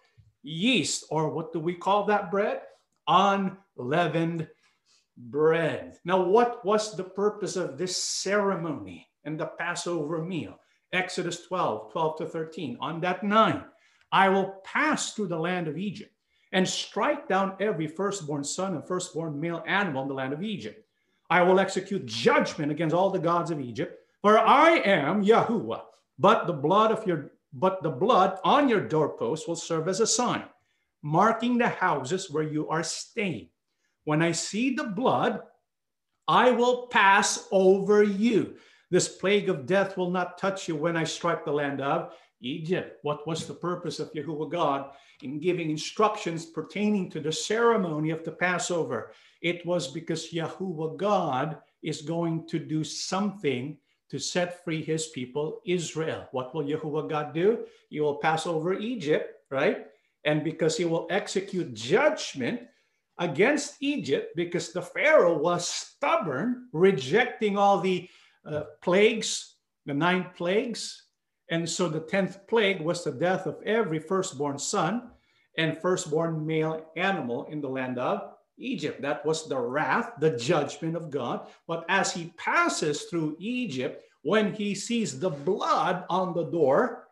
yeast, 0.42 1.04
or 1.11 1.30
what 1.30 1.52
do 1.52 1.61
we 1.61 1.75
call 1.75 2.04
that 2.04 2.30
bread? 2.30 2.62
Unleavened 3.09 4.49
bread. 5.16 5.99
Now, 6.04 6.23
what 6.23 6.64
was 6.64 6.97
the 6.97 7.04
purpose 7.04 7.56
of 7.56 7.78
this 7.78 7.97
ceremony? 7.97 9.09
and 9.26 9.38
the 9.38 9.47
Passover 9.59 10.23
meal. 10.23 10.59
Exodus 10.92 11.45
12, 11.47 11.92
12 11.92 12.18
to 12.18 12.26
13. 12.26 12.78
On 12.80 13.00
that 13.00 13.23
night, 13.23 13.62
I 14.11 14.30
will 14.30 14.62
pass 14.64 15.12
through 15.12 15.26
the 15.26 15.38
land 15.38 15.68
of 15.68 15.76
Egypt 15.76 16.12
and 16.52 16.68
strike 16.68 17.28
down 17.28 17.56
every 17.60 17.86
firstborn 17.86 18.44
son 18.44 18.74
and 18.74 18.86
firstborn 18.86 19.38
male 19.38 19.62
animal 19.66 20.02
in 20.02 20.08
the 20.08 20.14
land 20.14 20.32
of 20.32 20.42
Egypt. 20.42 20.84
I 21.28 21.42
will 21.42 21.58
execute 21.58 22.06
judgment 22.06 22.70
against 22.70 22.94
all 22.94 23.10
the 23.10 23.18
gods 23.18 23.50
of 23.50 23.60
Egypt, 23.60 23.98
For 24.22 24.38
I 24.38 24.78
am 24.78 25.24
Yahuwah, 25.24 25.82
but 26.18 26.46
the 26.46 26.52
blood 26.52 26.92
of 26.92 27.06
your 27.06 27.32
but 27.52 27.82
the 27.82 27.90
blood 27.90 28.38
on 28.44 28.68
your 28.68 28.86
doorpost 28.86 29.48
will 29.48 29.56
serve 29.56 29.88
as 29.88 30.00
a 30.00 30.06
sign, 30.06 30.44
marking 31.02 31.56
the 31.56 31.68
houses 31.68 32.30
where 32.30 32.42
you 32.42 32.68
are 32.68 32.82
staying. 32.82 33.48
When 34.04 34.20
I 34.20 34.32
see 34.32 34.74
the 34.74 34.84
blood, 34.84 35.40
I 36.28 36.50
will 36.50 36.88
pass 36.88 37.48
over 37.50 38.02
you. 38.02 38.56
This 38.90 39.08
plague 39.08 39.48
of 39.48 39.64
death 39.66 39.96
will 39.96 40.10
not 40.10 40.38
touch 40.38 40.68
you 40.68 40.76
when 40.76 40.96
I 40.96 41.04
strike 41.04 41.44
the 41.44 41.52
land 41.52 41.80
of 41.80 42.12
Egypt. 42.46 42.98
What 43.02 43.26
was 43.26 43.46
the 43.46 43.54
purpose 43.54 43.98
of 44.00 44.12
Yahuwah 44.12 44.50
God 44.50 44.90
in 45.22 45.40
giving 45.40 45.70
instructions 45.70 46.46
pertaining 46.46 47.10
to 47.10 47.20
the 47.20 47.32
ceremony 47.32 48.10
of 48.10 48.24
the 48.24 48.32
Passover? 48.32 49.12
It 49.42 49.64
was 49.66 49.88
because 49.88 50.32
Yahuwah 50.32 50.96
God 50.96 51.58
is 51.82 52.02
going 52.02 52.46
to 52.48 52.58
do 52.58 52.84
something 52.84 53.76
to 54.10 54.18
set 54.18 54.62
free 54.64 54.82
his 54.82 55.08
people, 55.08 55.60
Israel. 55.66 56.28
What 56.30 56.54
will 56.54 56.64
Yahuwah 56.64 57.10
God 57.10 57.34
do? 57.34 57.66
He 57.90 58.00
will 58.00 58.16
pass 58.16 58.46
over 58.46 58.74
Egypt, 58.74 59.42
right? 59.50 59.86
And 60.24 60.44
because 60.44 60.76
he 60.76 60.84
will 60.84 61.06
execute 61.10 61.74
judgment 61.74 62.62
against 63.18 63.76
Egypt, 63.80 64.36
because 64.36 64.72
the 64.72 64.82
Pharaoh 64.82 65.38
was 65.38 65.66
stubborn, 65.68 66.68
rejecting 66.72 67.56
all 67.56 67.80
the 67.80 68.08
uh, 68.44 68.64
plagues, 68.82 69.54
the 69.86 69.94
nine 69.94 70.26
plagues. 70.36 71.05
And 71.50 71.68
so 71.68 71.88
the 71.88 72.00
10th 72.00 72.46
plague 72.48 72.80
was 72.80 73.04
the 73.04 73.12
death 73.12 73.46
of 73.46 73.62
every 73.64 73.98
firstborn 73.98 74.58
son 74.58 75.10
and 75.56 75.78
firstborn 75.78 76.44
male 76.46 76.90
animal 76.96 77.46
in 77.46 77.60
the 77.60 77.68
land 77.68 77.98
of 77.98 78.32
Egypt. 78.58 79.02
That 79.02 79.24
was 79.24 79.48
the 79.48 79.58
wrath, 79.58 80.12
the 80.18 80.36
judgment 80.36 80.96
of 80.96 81.10
God. 81.10 81.48
But 81.66 81.84
as 81.88 82.12
he 82.12 82.32
passes 82.36 83.02
through 83.02 83.36
Egypt, 83.38 84.02
when 84.22 84.52
he 84.52 84.74
sees 84.74 85.20
the 85.20 85.30
blood 85.30 86.04
on 86.10 86.34
the 86.34 86.50
door, 86.50 87.08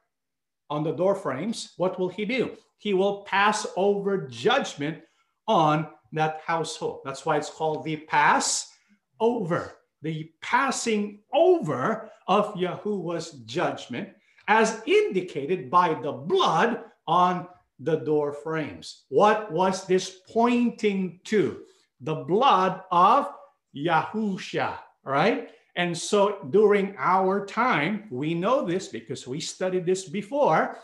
on 0.68 0.82
the 0.82 0.92
door 0.92 1.14
frames, 1.14 1.72
what 1.76 1.98
will 1.98 2.08
he 2.08 2.24
do? 2.24 2.56
He 2.78 2.92
will 2.92 3.22
pass 3.22 3.66
over 3.76 4.26
judgment 4.26 5.02
on 5.46 5.86
that 6.12 6.40
household. 6.44 7.02
That's 7.04 7.24
why 7.24 7.36
it's 7.36 7.50
called 7.50 7.84
the 7.84 7.96
pass 7.96 8.70
over, 9.20 9.74
the 10.02 10.30
passing 10.42 11.20
over 11.32 12.10
of 12.26 12.54
Yahuwah's 12.56 13.30
judgment, 13.44 14.08
as 14.48 14.82
indicated 14.86 15.70
by 15.70 15.94
the 15.94 16.12
blood 16.12 16.84
on 17.06 17.46
the 17.80 17.96
door 17.96 18.32
frames. 18.32 19.04
What 19.08 19.52
was 19.52 19.86
this 19.86 20.20
pointing 20.28 21.20
to? 21.24 21.62
The 22.00 22.14
blood 22.14 22.82
of 22.90 23.32
Yahusha, 23.74 24.74
right? 25.04 25.50
And 25.76 25.96
so 25.96 26.46
during 26.50 26.94
our 26.98 27.44
time, 27.44 28.04
we 28.10 28.34
know 28.34 28.64
this 28.64 28.88
because 28.88 29.26
we 29.26 29.40
studied 29.40 29.86
this 29.86 30.08
before. 30.08 30.78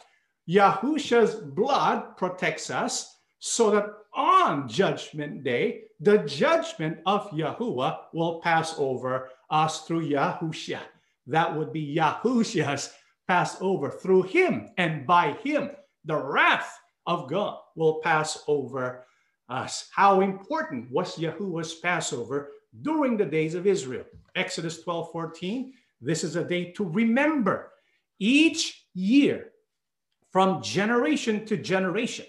Yahusha's 0.49 1.37
blood 1.37 2.17
protects 2.17 2.71
us 2.71 3.19
so 3.38 3.71
that 3.71 3.87
on 4.14 4.69
judgment 4.69 5.45
day, 5.45 5.83
the 6.00 6.19
judgment 6.19 6.99
of 7.07 7.31
Yahuwah 7.31 7.99
will 8.12 8.40
pass 8.40 8.75
over 8.79 9.31
us 9.50 9.87
through 9.87 10.09
Yahusha. 10.09 10.81
That 11.26 11.57
would 11.57 11.73
be 11.73 11.97
Yahusha's 11.97 12.93
Passover 13.31 13.91
through 13.91 14.23
him 14.23 14.71
and 14.77 15.07
by 15.07 15.35
him. 15.45 15.71
The 16.05 16.17
wrath 16.17 16.77
of 17.07 17.31
God 17.31 17.61
will 17.77 18.01
pass 18.01 18.43
over 18.49 19.07
us. 19.49 19.89
How 19.95 20.21
important 20.21 20.91
was 20.91 21.17
Yahuwah's 21.17 21.75
Passover 21.75 22.51
during 22.83 23.17
the 23.17 23.25
days 23.25 23.55
of 23.55 23.69
Israel? 23.69 24.05
Exodus 24.35 24.83
12 24.83 25.13
14. 25.13 25.73
This 26.01 26.25
is 26.25 26.35
a 26.35 26.43
day 26.43 26.73
to 26.73 26.83
remember 26.83 27.71
each 28.19 28.87
year 28.95 29.53
from 30.31 30.61
generation 30.61 31.47
to 31.47 31.57
generation. 31.57 32.27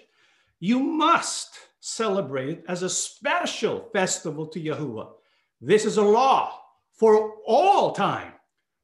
You 0.60 0.78
must 0.78 1.58
celebrate 1.80 2.48
it 2.48 2.64
as 2.68 2.84
a 2.84 2.88
special 2.88 3.88
festival 3.92 4.46
to 4.46 4.60
Yahuwah. 4.60 5.14
This 5.60 5.84
is 5.84 5.96
a 5.96 6.02
law 6.02 6.60
for 6.92 7.38
all 7.44 7.90
time. 7.90 8.31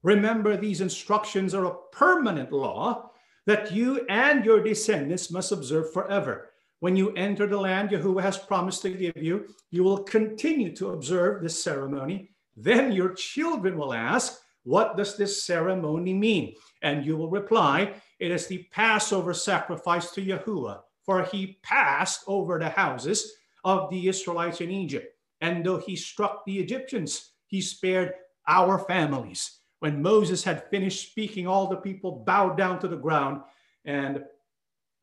Remember, 0.02 0.56
these 0.56 0.80
instructions 0.80 1.54
are 1.54 1.66
a 1.66 1.76
permanent 1.92 2.52
law 2.52 3.10
that 3.46 3.72
you 3.72 4.04
and 4.08 4.44
your 4.44 4.62
descendants 4.62 5.30
must 5.30 5.52
observe 5.52 5.92
forever. 5.92 6.50
When 6.80 6.96
you 6.96 7.12
enter 7.14 7.46
the 7.46 7.58
land 7.58 7.90
Yahuwah 7.90 8.22
has 8.22 8.38
promised 8.38 8.82
to 8.82 8.90
give 8.90 9.16
you, 9.16 9.48
you 9.70 9.82
will 9.82 10.04
continue 10.04 10.74
to 10.76 10.90
observe 10.90 11.42
this 11.42 11.62
ceremony. 11.62 12.30
Then 12.56 12.92
your 12.92 13.14
children 13.14 13.76
will 13.76 13.92
ask, 13.92 14.38
What 14.62 14.96
does 14.96 15.16
this 15.16 15.42
ceremony 15.44 16.14
mean? 16.14 16.54
And 16.82 17.04
you 17.04 17.16
will 17.16 17.30
reply, 17.30 17.94
It 18.20 18.30
is 18.30 18.46
the 18.46 18.68
Passover 18.70 19.34
sacrifice 19.34 20.12
to 20.12 20.24
Yahuwah, 20.24 20.80
for 21.04 21.24
he 21.24 21.58
passed 21.62 22.22
over 22.28 22.58
the 22.58 22.68
houses 22.68 23.32
of 23.64 23.90
the 23.90 24.06
Israelites 24.06 24.60
in 24.60 24.70
Egypt. 24.70 25.12
And 25.40 25.64
though 25.64 25.78
he 25.78 25.96
struck 25.96 26.44
the 26.44 26.58
Egyptians, 26.58 27.32
he 27.46 27.60
spared 27.60 28.12
our 28.46 28.78
families. 28.78 29.58
When 29.80 30.02
Moses 30.02 30.42
had 30.42 30.68
finished 30.70 31.10
speaking, 31.10 31.46
all 31.46 31.68
the 31.68 31.76
people 31.76 32.24
bowed 32.26 32.56
down 32.56 32.80
to 32.80 32.88
the 32.88 32.96
ground 32.96 33.42
and 33.84 34.24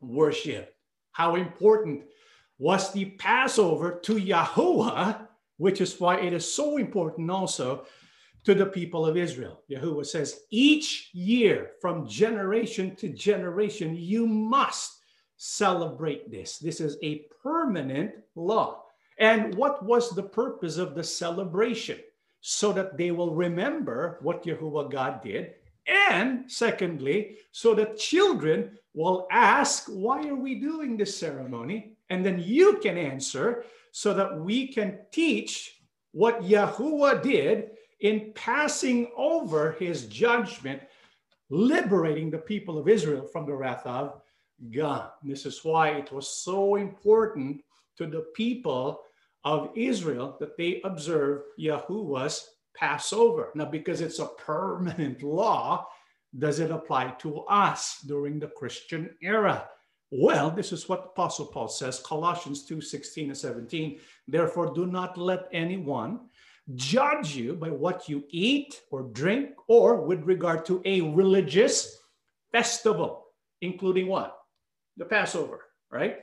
worshiped. 0.02 0.74
How 1.12 1.36
important 1.36 2.04
was 2.58 2.92
the 2.92 3.06
Passover 3.06 4.00
to 4.04 4.16
Yahuwah, 4.16 5.28
which 5.58 5.82
is 5.82 6.00
why 6.00 6.18
it 6.18 6.34
is 6.34 6.54
so 6.54 6.78
important 6.78 7.32
also 7.32 7.86
to 8.44 8.54
the 8.54 8.66
people 8.66 9.06
of 9.06 9.18
Israel. 9.18 9.62
Yahuwah 9.72 10.06
says, 10.06 10.42
each 10.52 11.10
year 11.14 11.72
from 11.82 12.08
generation 12.08 12.96
to 12.98 13.10
generation, 13.10 13.96
you 13.96 14.28
must 14.28 15.00
celebrate 15.38 16.30
this. 16.30 16.60
This 16.60 16.80
is 16.80 16.98
a 17.02 17.26
permanent 17.42 18.12
law. 18.36 18.84
And 19.18 19.56
what 19.56 19.84
was 19.84 20.12
the 20.12 20.24
purpose 20.24 20.78
of 20.78 20.96
the 20.96 21.04
celebration? 21.04 22.00
So 22.48 22.72
that 22.72 22.96
they 22.96 23.10
will 23.10 23.34
remember 23.34 24.20
what 24.22 24.44
Yahuwah 24.44 24.92
God 24.92 25.24
did. 25.24 25.56
And 25.88 26.44
secondly, 26.46 27.38
so 27.52 27.74
that 27.74 27.98
children 27.98 28.78
will 28.94 29.26
ask, 29.32 29.88
Why 29.88 30.28
are 30.28 30.36
we 30.36 30.60
doing 30.60 30.96
this 30.96 31.18
ceremony? 31.18 31.98
And 32.12 32.24
then 32.24 32.40
you 32.40 32.78
can 32.84 33.00
answer 33.00 33.64
so 33.92 34.14
that 34.14 34.40
we 34.40 34.68
can 34.68 35.00
teach 35.12 35.82
what 36.12 36.44
Yahuwah 36.44 37.24
did 37.24 37.72
in 38.02 38.32
passing 38.36 39.10
over 39.18 39.72
his 39.80 40.06
judgment, 40.06 40.84
liberating 41.50 42.30
the 42.30 42.38
people 42.38 42.78
of 42.78 42.88
Israel 42.88 43.26
from 43.26 43.48
the 43.48 43.56
wrath 43.56 43.88
of 43.88 44.22
God. 44.70 45.10
This 45.24 45.48
is 45.48 45.62
why 45.64 45.94
it 45.94 46.12
was 46.12 46.28
so 46.28 46.76
important 46.76 47.64
to 47.98 48.06
the 48.06 48.28
people 48.36 49.02
of 49.46 49.70
Israel 49.76 50.36
that 50.40 50.58
they 50.58 50.82
observe 50.84 51.44
Yahuwah's 51.58 52.50
Passover. 52.76 53.52
Now, 53.56 53.66
because 53.66 54.02
it's 54.02 54.20
a 54.20 54.26
permanent 54.26 55.24
law, 55.42 55.88
does 56.38 56.60
it 56.60 56.72
apply 56.72 57.12
to 57.20 57.42
us 57.42 58.02
during 58.06 58.40
the 58.40 58.48
Christian 58.48 59.12
era? 59.22 59.70
Well, 60.12 60.52
this 60.52 60.72
is 60.72 60.90
what 60.90 61.12
Apostle 61.14 61.48
Paul 61.48 61.68
says, 61.68 62.00
Colossians 62.00 62.66
2 62.66 62.82
16 62.82 63.30
and 63.30 63.38
17. 63.38 64.00
Therefore, 64.28 64.74
do 64.74 64.86
not 64.86 65.18
let 65.18 65.48
anyone 65.52 66.20
judge 66.74 67.36
you 67.36 67.54
by 67.54 67.70
what 67.70 68.10
you 68.10 68.24
eat 68.30 68.82
or 68.92 69.04
drink, 69.04 69.52
or 69.68 70.02
with 70.02 70.24
regard 70.24 70.66
to 70.66 70.82
a 70.86 71.02
religious 71.02 72.00
festival, 72.52 73.26
including 73.62 74.08
what? 74.08 74.38
The 74.98 75.06
Passover, 75.06 75.62
right? 75.92 76.20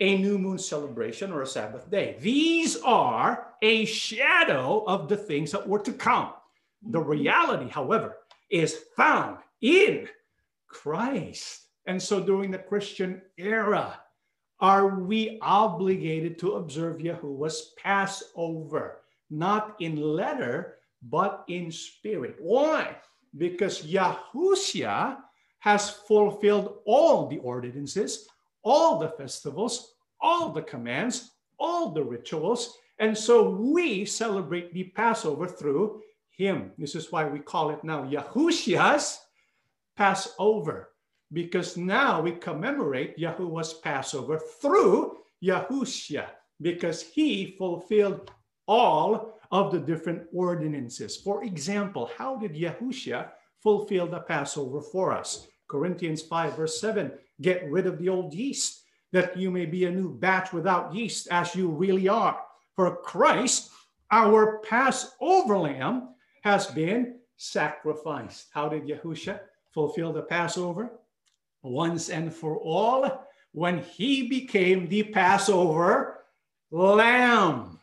A 0.00 0.18
new 0.18 0.38
moon 0.38 0.58
celebration 0.58 1.32
or 1.32 1.42
a 1.42 1.46
Sabbath 1.46 1.90
day. 1.90 2.16
These 2.20 2.76
are 2.82 3.54
a 3.62 3.84
shadow 3.86 4.84
of 4.86 5.08
the 5.08 5.16
things 5.16 5.50
that 5.52 5.66
were 5.66 5.78
to 5.80 5.92
come. 5.92 6.30
The 6.90 7.00
reality, 7.00 7.68
however, 7.68 8.16
is 8.50 8.78
found 8.96 9.38
in 9.60 10.08
Christ. 10.68 11.62
And 11.86 12.02
so 12.02 12.20
during 12.20 12.50
the 12.50 12.58
Christian 12.58 13.22
era, 13.38 14.00
are 14.60 15.00
we 15.00 15.38
obligated 15.42 16.38
to 16.40 16.52
observe 16.52 16.98
Yahuwah's 16.98 17.72
Passover, 17.76 19.02
not 19.30 19.76
in 19.80 19.96
letter, 19.96 20.76
but 21.02 21.44
in 21.48 21.70
spirit? 21.70 22.36
Why? 22.38 22.96
Because 23.36 23.82
Yahushua 23.82 25.18
has 25.60 25.90
fulfilled 25.90 26.78
all 26.86 27.28
the 27.28 27.38
ordinances, 27.38 28.28
all 28.66 28.98
the 28.98 29.10
festivals, 29.10 29.94
all 30.20 30.50
the 30.50 30.60
commands, 30.60 31.30
all 31.56 31.92
the 31.92 32.02
rituals. 32.02 32.76
And 32.98 33.16
so 33.16 33.48
we 33.48 34.04
celebrate 34.04 34.74
the 34.74 34.84
Passover 34.84 35.46
through 35.46 36.02
him. 36.30 36.72
This 36.76 36.96
is 36.96 37.12
why 37.12 37.26
we 37.26 37.38
call 37.38 37.70
it 37.70 37.84
now 37.84 38.02
Yahushua's 38.02 39.20
Passover, 39.96 40.90
because 41.32 41.76
now 41.76 42.20
we 42.20 42.32
commemorate 42.32 43.16
Yahuwah's 43.16 43.74
Passover 43.74 44.40
through 44.60 45.18
Yahushua, 45.42 46.26
because 46.60 47.02
he 47.02 47.54
fulfilled 47.56 48.32
all 48.66 49.38
of 49.52 49.70
the 49.70 49.78
different 49.78 50.24
ordinances. 50.34 51.16
For 51.16 51.44
example, 51.44 52.10
how 52.18 52.36
did 52.36 52.54
Yahushua 52.54 53.30
fulfill 53.62 54.08
the 54.08 54.20
Passover 54.20 54.80
for 54.80 55.12
us? 55.12 55.46
Corinthians 55.68 56.22
5, 56.22 56.56
verse 56.56 56.80
7 56.80 57.12
Get 57.40 57.70
rid 57.70 57.86
of 57.86 57.98
the 57.98 58.08
old 58.08 58.34
yeast, 58.34 58.82
that 59.12 59.36
you 59.36 59.50
may 59.50 59.66
be 59.66 59.84
a 59.84 59.90
new 59.90 60.14
batch 60.14 60.52
without 60.52 60.94
yeast, 60.94 61.28
as 61.30 61.54
you 61.54 61.68
really 61.68 62.08
are. 62.08 62.40
For 62.74 62.96
Christ, 62.96 63.70
our 64.10 64.58
Passover 64.58 65.58
lamb, 65.58 66.14
has 66.42 66.66
been 66.66 67.18
sacrificed. 67.36 68.48
How 68.52 68.68
did 68.68 68.84
Yahushua 68.86 69.40
fulfill 69.72 70.12
the 70.12 70.22
Passover? 70.22 70.90
Once 71.62 72.08
and 72.08 72.32
for 72.32 72.56
all, 72.58 73.26
when 73.52 73.82
he 73.82 74.28
became 74.28 74.88
the 74.88 75.02
Passover 75.02 76.24
lamb. 76.70 77.80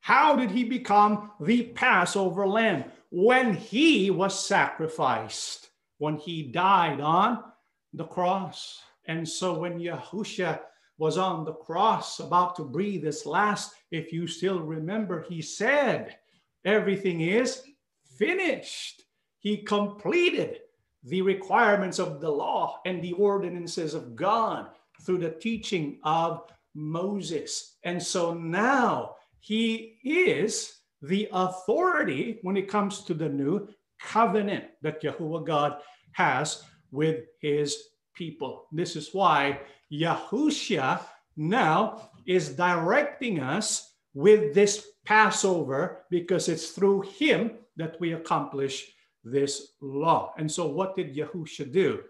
How 0.00 0.36
did 0.36 0.50
he 0.50 0.64
become 0.64 1.30
the 1.40 1.64
Passover 1.64 2.46
lamb? 2.46 2.84
When 3.10 3.54
he 3.54 4.10
was 4.10 4.38
sacrificed, 4.38 5.70
when 5.98 6.16
he 6.16 6.44
died 6.44 7.00
on 7.00 7.42
the 7.92 8.04
cross. 8.04 8.80
And 9.06 9.28
so 9.28 9.58
when 9.58 9.78
Yahusha 9.78 10.60
was 10.98 11.16
on 11.16 11.44
the 11.44 11.54
cross 11.54 12.20
about 12.20 12.54
to 12.56 12.64
breathe 12.64 13.04
his 13.04 13.24
last, 13.26 13.72
if 13.90 14.12
you 14.12 14.26
still 14.26 14.60
remember, 14.60 15.24
he 15.28 15.40
said, 15.42 16.16
Everything 16.64 17.22
is 17.22 17.62
finished. 18.18 19.02
He 19.38 19.58
completed 19.58 20.60
the 21.04 21.22
requirements 21.22 21.98
of 21.98 22.20
the 22.20 22.30
law 22.30 22.80
and 22.84 23.02
the 23.02 23.14
ordinances 23.14 23.94
of 23.94 24.14
God 24.14 24.66
through 25.00 25.18
the 25.18 25.30
teaching 25.30 25.98
of 26.04 26.42
Moses. 26.74 27.76
And 27.84 28.02
so 28.02 28.34
now 28.34 29.16
he 29.38 29.98
is 30.04 30.80
the 31.00 31.28
authority 31.32 32.38
when 32.42 32.58
it 32.58 32.68
comes 32.68 33.04
to 33.04 33.14
the 33.14 33.28
new 33.28 33.68
covenant 34.00 34.64
that 34.82 35.02
Yahuwah 35.02 35.46
God 35.46 35.78
has 36.12 36.64
with 36.90 37.24
his 37.40 37.76
people. 38.14 38.66
This 38.72 38.96
is 38.96 39.10
why 39.12 39.60
Yahushua 39.92 41.00
now 41.36 42.10
is 42.26 42.50
directing 42.50 43.40
us 43.40 43.94
with 44.14 44.54
this 44.54 44.86
Passover 45.04 46.04
because 46.10 46.48
it's 46.48 46.70
through 46.70 47.02
him 47.02 47.52
that 47.76 47.98
we 48.00 48.12
accomplish 48.12 48.92
this 49.24 49.72
law. 49.80 50.32
And 50.38 50.50
so, 50.50 50.66
what 50.66 50.96
did 50.96 51.16
Yahushua 51.16 51.72
do 51.72 52.02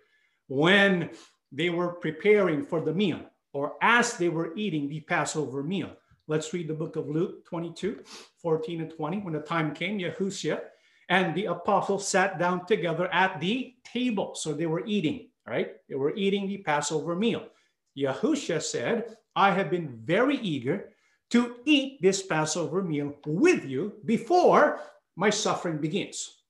when 0.49 1.11
they 1.53 1.71
were 1.71 1.93
preparing 1.95 2.67
for 2.67 2.81
the 2.81 2.95
meal 2.95 3.21
or 3.53 3.75
as 3.83 4.17
they 4.17 4.29
were 4.29 4.55
eating 4.57 4.89
the 4.89 5.01
Passover 5.01 5.63
meal? 5.63 5.91
Let's 6.27 6.53
read 6.53 6.69
the 6.69 6.75
book 6.75 6.97
of 6.97 7.09
Luke 7.09 7.45
22, 7.47 8.05
14 8.37 8.81
and 8.83 8.91
20. 8.91 9.19
When 9.19 9.35
the 9.35 9.41
time 9.41 9.75
came, 9.75 9.99
Yahushua 9.99 10.61
and 11.11 11.35
the 11.35 11.47
apostles 11.47 12.07
sat 12.07 12.39
down 12.39 12.65
together 12.67 13.13
at 13.13 13.41
the 13.41 13.75
table. 13.85 14.35
So 14.35 14.55
they 14.55 14.67
were 14.67 14.87
eating, 14.87 15.29
right? 15.47 15.75
They 15.89 15.97
were 15.97 16.15
eating 16.15 16.47
the 16.47 16.59
Passover 16.59 17.17
meal. 17.17 17.47
Yahushua 17.99 18.63
said, 18.63 19.17
I 19.35 19.51
have 19.51 19.71
been 19.71 20.01
very 20.05 20.39
eager 20.39 20.91
to 21.31 21.57
eat 21.65 22.01
this 22.01 22.23
Passover 22.23 22.83
meal 22.83 23.15
with 23.27 23.65
you 23.65 23.95
before 24.05 24.81
my 25.17 25.31
suffering 25.31 25.79
begins. 25.79 26.43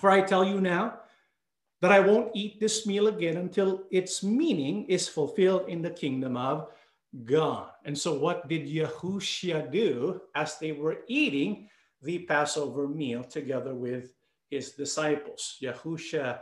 For 0.00 0.10
I 0.10 0.22
tell 0.22 0.44
you 0.44 0.60
now 0.60 0.98
that 1.80 1.92
I 1.92 2.00
won't 2.00 2.34
eat 2.34 2.58
this 2.58 2.86
meal 2.86 3.06
again 3.06 3.36
until 3.36 3.84
its 3.90 4.24
meaning 4.24 4.86
is 4.86 5.08
fulfilled 5.08 5.68
in 5.68 5.82
the 5.82 5.90
kingdom 5.90 6.36
of 6.36 6.68
God. 7.24 7.70
And 7.84 7.96
so, 7.96 8.14
what 8.14 8.48
did 8.48 8.66
Yahushua 8.66 9.70
do 9.70 10.20
as 10.34 10.58
they 10.58 10.72
were 10.72 10.98
eating 11.06 11.68
the 12.04 12.20
Passover 12.20 12.86
meal 12.86 13.24
together 13.24 13.74
with 13.74 14.12
his 14.50 14.72
disciples? 14.72 15.56
Yahushua 15.62 16.40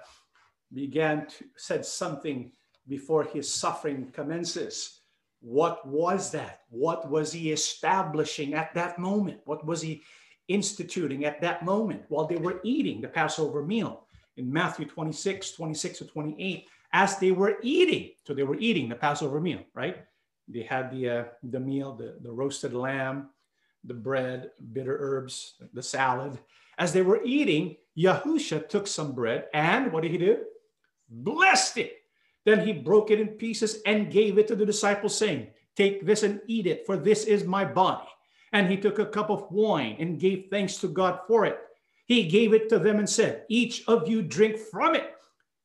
began 0.72 1.26
to 1.26 1.44
said 1.56 1.84
something 1.84 2.52
before 2.88 3.24
his 3.24 3.52
suffering 3.52 4.10
commences. 4.12 5.00
What 5.40 5.86
was 5.86 6.30
that? 6.32 6.60
What 6.70 7.10
was 7.10 7.32
he 7.32 7.52
establishing 7.52 8.54
at 8.54 8.74
that 8.74 8.98
moment? 8.98 9.40
What 9.44 9.64
was 9.64 9.82
he 9.82 10.02
instituting 10.48 11.24
at 11.24 11.40
that 11.40 11.64
moment 11.64 12.02
while 12.08 12.26
they 12.26 12.36
were 12.36 12.60
eating 12.62 13.00
the 13.00 13.08
Passover 13.08 13.64
meal? 13.64 14.06
In 14.36 14.52
Matthew 14.52 14.86
26, 14.86 15.52
26 15.52 15.98
to 15.98 16.04
28, 16.06 16.66
as 16.92 17.18
they 17.18 17.32
were 17.32 17.56
eating, 17.62 18.10
so 18.26 18.34
they 18.34 18.42
were 18.42 18.58
eating 18.58 18.88
the 18.88 18.94
Passover 18.94 19.40
meal, 19.40 19.60
right? 19.74 20.04
They 20.48 20.62
had 20.62 20.90
the 20.90 21.08
uh, 21.08 21.24
the 21.42 21.60
meal, 21.60 21.94
the, 21.94 22.18
the 22.20 22.32
roasted 22.32 22.74
lamb, 22.74 23.30
the 23.84 23.94
bread, 23.94 24.50
bitter 24.72 24.96
herbs, 24.98 25.54
the 25.72 25.82
salad. 25.82 26.38
As 26.78 26.92
they 26.92 27.02
were 27.02 27.22
eating, 27.24 27.76
Yahusha 27.96 28.68
took 28.68 28.86
some 28.86 29.12
bread 29.12 29.46
and 29.52 29.92
what 29.92 30.02
did 30.02 30.12
he 30.12 30.18
do? 30.18 30.38
Blessed 31.08 31.78
it. 31.78 31.96
Then 32.44 32.66
he 32.66 32.72
broke 32.72 33.10
it 33.10 33.20
in 33.20 33.28
pieces 33.28 33.82
and 33.86 34.10
gave 34.10 34.38
it 34.38 34.48
to 34.48 34.56
the 34.56 34.66
disciples, 34.66 35.16
saying, 35.16 35.48
Take 35.76 36.04
this 36.04 36.22
and 36.22 36.40
eat 36.48 36.66
it, 36.66 36.84
for 36.86 36.96
this 36.96 37.24
is 37.24 37.44
my 37.44 37.64
body. 37.64 38.08
And 38.52 38.68
he 38.68 38.76
took 38.76 38.98
a 38.98 39.06
cup 39.06 39.30
of 39.30 39.50
wine 39.50 39.96
and 39.98 40.20
gave 40.20 40.46
thanks 40.50 40.76
to 40.78 40.88
God 40.88 41.20
for 41.26 41.46
it. 41.46 41.58
He 42.06 42.28
gave 42.28 42.52
it 42.52 42.68
to 42.68 42.78
them 42.78 42.98
and 42.98 43.08
said, 43.08 43.44
Each 43.48 43.86
of 43.88 44.08
you 44.08 44.22
drink 44.22 44.58
from 44.58 44.94
it, 44.94 45.14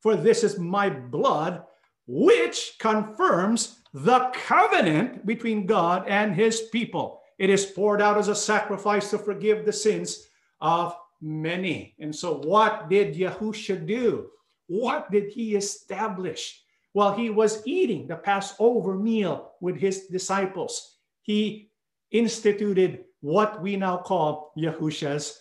for 0.00 0.16
this 0.16 0.44
is 0.44 0.58
my 0.58 0.88
blood, 0.88 1.62
which 2.06 2.76
confirms 2.78 3.80
the 3.92 4.30
covenant 4.32 5.26
between 5.26 5.66
God 5.66 6.06
and 6.08 6.34
his 6.34 6.62
people. 6.72 7.17
It 7.38 7.50
is 7.50 7.66
poured 7.66 8.02
out 8.02 8.18
as 8.18 8.28
a 8.28 8.34
sacrifice 8.34 9.10
to 9.10 9.18
forgive 9.18 9.64
the 9.64 9.72
sins 9.72 10.28
of 10.60 10.96
many. 11.20 11.94
And 11.98 12.14
so, 12.14 12.38
what 12.38 12.88
did 12.88 13.14
Yahusha 13.14 13.86
do? 13.86 14.30
What 14.66 15.10
did 15.10 15.30
he 15.30 15.54
establish? 15.54 16.62
While 16.92 17.14
he 17.14 17.30
was 17.30 17.62
eating 17.66 18.06
the 18.06 18.16
Passover 18.16 18.94
meal 18.94 19.52
with 19.60 19.76
his 19.76 20.06
disciples, 20.06 20.96
he 21.22 21.70
instituted 22.10 23.04
what 23.20 23.62
we 23.62 23.76
now 23.76 23.98
call 23.98 24.52
Yahusha's 24.56 25.40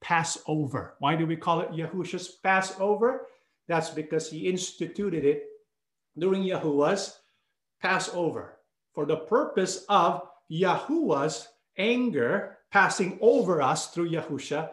Passover. 0.00 0.94
Why 0.98 1.16
do 1.16 1.26
we 1.26 1.36
call 1.36 1.60
it 1.60 1.72
Yahusha's 1.72 2.28
Passover? 2.42 3.26
That's 3.68 3.90
because 3.90 4.30
he 4.30 4.48
instituted 4.48 5.24
it 5.24 5.44
during 6.18 6.42
Yahuwah's 6.42 7.18
Passover 7.80 8.58
for 8.94 9.06
the 9.06 9.16
purpose 9.16 9.84
of 9.88 10.28
Yahuwah's 10.52 11.48
anger 11.78 12.58
passing 12.70 13.18
over 13.20 13.62
us 13.62 13.88
through 13.88 14.10
Yahusha, 14.10 14.70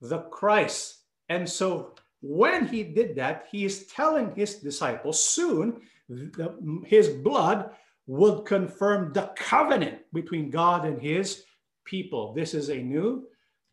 the 0.00 0.18
Christ. 0.18 0.98
And 1.28 1.48
so 1.48 1.94
when 2.20 2.66
he 2.66 2.82
did 2.82 3.16
that, 3.16 3.46
he 3.50 3.64
is 3.64 3.86
telling 3.86 4.34
his 4.34 4.56
disciples 4.56 5.22
soon 5.22 5.80
the, 6.08 6.82
his 6.86 7.08
blood 7.08 7.70
would 8.06 8.44
confirm 8.44 9.12
the 9.12 9.32
covenant 9.36 10.00
between 10.12 10.50
God 10.50 10.84
and 10.84 11.00
his 11.00 11.44
people. 11.84 12.34
This 12.34 12.54
is 12.54 12.68
a 12.68 12.76
new 12.76 13.26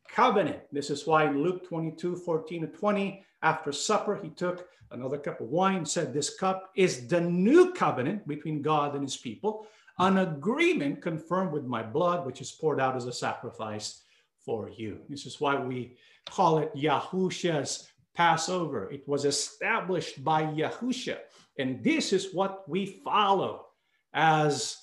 covenant. 0.10 0.60
This 0.72 0.90
is 0.90 1.06
why 1.06 1.26
in 1.26 1.42
Luke 1.42 1.68
22 1.68 2.16
14 2.16 2.62
to 2.62 2.68
20, 2.68 3.26
after 3.42 3.72
supper, 3.72 4.20
he 4.22 4.30
took 4.30 4.68
another 4.92 5.18
cup 5.18 5.42
of 5.42 5.48
wine, 5.48 5.86
said, 5.86 6.14
This 6.14 6.38
cup 6.38 6.72
is 6.76 7.08
the 7.08 7.22
new 7.22 7.74
covenant 7.74 8.28
between 8.28 8.62
God 8.62 8.96
and 8.96 9.04
his 9.04 9.18
people, 9.18 9.68
an 10.00 10.18
agreement 10.18 11.02
confirmed 11.02 11.52
with 11.52 11.66
my 11.66 11.84
blood, 11.84 12.26
which 12.26 12.42
is 12.42 12.52
poured 12.52 12.80
out 12.80 12.96
as 12.96 13.06
a 13.06 13.14
sacrifice 13.14 14.02
for 14.46 14.70
you. 14.70 15.00
This 15.10 15.26
is 15.26 15.42
why 15.42 15.60
we 15.60 15.98
call 16.30 16.60
it 16.60 16.74
Yahusha's 16.76 17.90
Passover. 18.16 18.90
It 18.92 19.08
was 19.08 19.26
established 19.26 20.24
by 20.24 20.44
Yahusha. 20.44 21.18
And 21.58 21.84
this 21.84 22.14
is 22.14 22.34
what 22.34 22.68
we 22.68 23.02
follow 23.04 23.66
as 24.14 24.78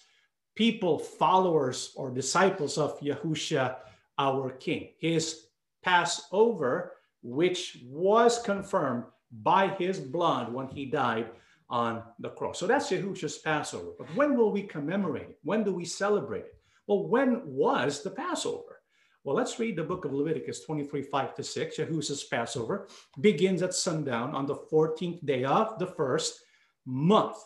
people, 0.54 0.98
followers, 0.98 1.92
or 1.96 2.10
disciples 2.10 2.78
of 2.78 3.00
Yahusha, 3.00 3.76
our 4.18 4.50
King. 4.50 4.90
His 4.98 5.46
Passover, 5.82 6.92
which 7.22 7.78
was 7.86 8.40
confirmed 8.42 9.04
by 9.42 9.68
his 9.68 9.98
blood 9.98 10.52
when 10.52 10.68
he 10.68 10.86
died 10.86 11.30
on 11.68 12.02
the 12.20 12.30
cross. 12.30 12.58
So 12.58 12.66
that's 12.66 12.90
Yahusha's 12.90 13.38
Passover. 13.38 13.90
But 13.98 14.14
when 14.14 14.36
will 14.36 14.52
we 14.52 14.62
commemorate 14.62 15.30
it? 15.30 15.38
When 15.42 15.64
do 15.64 15.74
we 15.74 15.84
celebrate 15.84 16.44
it? 16.44 16.54
Well, 16.86 17.08
when 17.08 17.42
was 17.44 18.02
the 18.02 18.10
Passover? 18.10 18.82
Well, 19.24 19.34
let's 19.34 19.58
read 19.58 19.74
the 19.74 19.82
book 19.82 20.04
of 20.04 20.12
Leviticus 20.12 20.64
23, 20.64 21.02
5 21.02 21.34
to 21.34 21.42
6. 21.42 21.78
Yahusha's 21.78 22.24
Passover 22.24 22.86
begins 23.20 23.62
at 23.62 23.74
sundown 23.74 24.34
on 24.36 24.46
the 24.46 24.54
14th 24.72 25.24
day 25.26 25.42
of 25.44 25.78
the 25.80 25.88
first 25.88 26.40
month. 26.84 27.36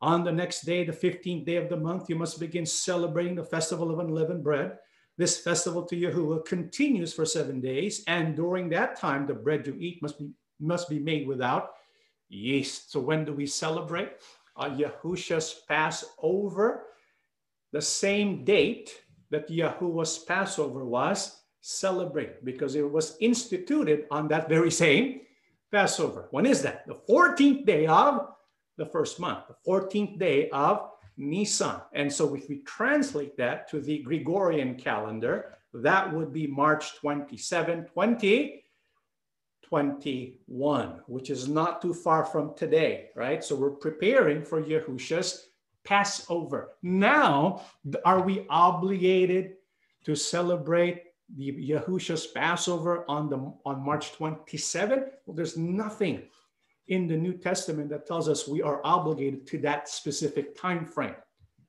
On 0.00 0.24
the 0.24 0.32
next 0.32 0.62
day, 0.62 0.84
the 0.84 0.92
15th 0.92 1.44
day 1.44 1.56
of 1.56 1.68
the 1.68 1.76
month, 1.76 2.08
you 2.08 2.16
must 2.16 2.40
begin 2.40 2.64
celebrating 2.64 3.34
the 3.34 3.44
festival 3.44 3.90
of 3.90 3.98
unleavened 3.98 4.42
bread. 4.42 4.78
This 5.18 5.38
festival 5.38 5.84
to 5.84 5.96
Yahuwah 5.96 6.44
continues 6.46 7.12
for 7.12 7.24
seven 7.24 7.60
days, 7.60 8.02
and 8.06 8.36
during 8.36 8.68
that 8.70 8.96
time, 8.96 9.26
the 9.26 9.34
bread 9.34 9.66
you 9.66 9.74
eat 9.78 10.02
must 10.02 10.18
be 10.18 10.30
must 10.60 10.88
be 10.88 10.98
made 10.98 11.26
without 11.26 11.72
yeast. 12.28 12.92
So 12.92 13.00
when 13.00 13.24
do 13.24 13.32
we 13.32 13.46
celebrate? 13.46 14.12
Uh, 14.56 14.70
Yahusha's 14.70 15.62
Passover, 15.68 16.84
the 17.72 17.82
same 17.82 18.44
date 18.44 18.90
that 19.30 19.50
Yahuwah's 19.50 20.18
Passover 20.18 20.84
was 20.84 21.42
celebrate 21.60 22.44
because 22.44 22.74
it 22.74 22.90
was 22.90 23.16
instituted 23.20 24.06
on 24.10 24.28
that 24.28 24.48
very 24.48 24.70
same 24.70 25.20
Passover. 25.72 26.28
When 26.30 26.46
is 26.46 26.62
that? 26.62 26.86
The 26.86 26.94
14th 27.08 27.66
day 27.66 27.86
of 27.86 28.28
the 28.76 28.86
first 28.86 29.18
month, 29.18 29.44
the 29.48 29.56
14th 29.68 30.18
day 30.18 30.48
of 30.50 30.90
Nisan. 31.16 31.80
And 31.92 32.12
so 32.12 32.34
if 32.34 32.48
we 32.48 32.60
translate 32.60 33.36
that 33.38 33.68
to 33.70 33.80
the 33.80 33.98
Gregorian 33.98 34.76
calendar, 34.76 35.56
that 35.74 36.12
would 36.12 36.32
be 36.32 36.46
March 36.46 36.96
27, 36.96 37.86
2021, 39.68 41.00
which 41.06 41.30
is 41.30 41.48
not 41.48 41.82
too 41.82 41.92
far 41.92 42.24
from 42.24 42.54
today, 42.54 43.08
right? 43.14 43.42
So 43.42 43.56
we're 43.56 43.70
preparing 43.70 44.42
for 44.44 44.62
Yahusha's 44.62 45.48
Passover. 45.84 46.72
Now, 46.82 47.62
are 48.04 48.22
we 48.22 48.46
obligated 48.48 49.54
to 50.04 50.14
celebrate 50.14 51.02
the 51.36 51.52
Yahusha's 51.52 52.26
Passover 52.28 53.04
on 53.08 53.28
the 53.28 53.52
on 53.64 53.84
March 53.84 54.12
27? 54.12 55.06
Well, 55.26 55.34
there's 55.34 55.56
nothing 55.56 56.22
in 56.88 57.08
the 57.08 57.16
New 57.16 57.34
Testament 57.34 57.88
that 57.90 58.06
tells 58.06 58.28
us 58.28 58.46
we 58.46 58.62
are 58.62 58.80
obligated 58.84 59.46
to 59.48 59.58
that 59.58 59.88
specific 59.88 60.56
time 60.56 60.86
frame. 60.86 61.16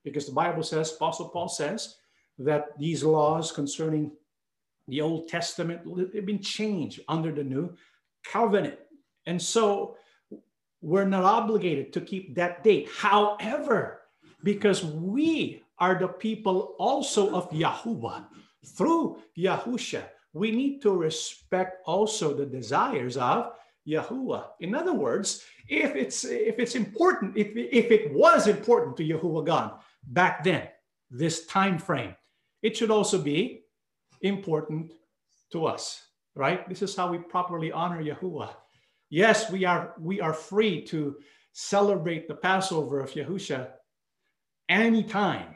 Because 0.03 0.27
the 0.27 0.33
Bible 0.33 0.63
says, 0.63 0.93
Apostle 0.93 1.29
Paul 1.29 1.49
says, 1.49 1.97
that 2.37 2.77
these 2.77 3.03
laws 3.03 3.51
concerning 3.51 4.11
the 4.87 5.01
Old 5.01 5.27
Testament 5.27 5.81
have 6.15 6.25
been 6.25 6.41
changed 6.41 7.01
under 7.07 7.31
the 7.31 7.43
new 7.43 7.75
covenant. 8.23 8.79
And 9.25 9.41
so 9.41 9.97
we're 10.81 11.05
not 11.05 11.23
obligated 11.23 11.91
to 11.93 12.01
keep 12.01 12.35
that 12.35 12.63
date. 12.63 12.89
However, 12.95 14.01
because 14.43 14.83
we 14.83 15.63
are 15.79 15.95
the 15.99 16.07
people 16.07 16.75
also 16.79 17.33
of 17.35 17.49
Yahuwah 17.51 18.25
through 18.65 19.17
Yahusha, 19.37 20.03
we 20.33 20.51
need 20.51 20.81
to 20.81 20.91
respect 20.91 21.81
also 21.85 22.33
the 22.33 22.45
desires 22.45 23.17
of 23.17 23.53
Yahuwah. 23.87 24.45
In 24.59 24.75
other 24.75 24.93
words, 24.93 25.43
if 25.67 25.95
it's 25.95 26.23
if 26.25 26.59
it's 26.59 26.75
important, 26.75 27.37
if, 27.37 27.55
if 27.55 27.91
it 27.91 28.13
was 28.13 28.47
important 28.47 28.97
to 28.97 29.03
Yahuwah 29.03 29.45
God 29.45 29.79
back 30.03 30.43
then, 30.43 30.67
this 31.09 31.45
time 31.47 31.79
frame, 31.79 32.15
it 32.61 32.75
should 32.75 32.91
also 32.91 33.17
be 33.17 33.63
important 34.21 34.93
to 35.51 35.65
us, 35.65 36.01
right? 36.35 36.67
This 36.67 36.81
is 36.81 36.95
how 36.95 37.11
we 37.11 37.17
properly 37.17 37.71
honor 37.71 38.03
Yahuwah. 38.03 38.53
Yes, 39.09 39.51
we 39.51 39.65
are 39.65 39.93
we 39.99 40.19
are 40.19 40.33
free 40.33 40.83
to 40.85 41.15
celebrate 41.53 42.27
the 42.27 42.35
Passover 42.35 42.99
of 42.99 43.11
Yahusha 43.11 43.69
anytime. 44.69 45.55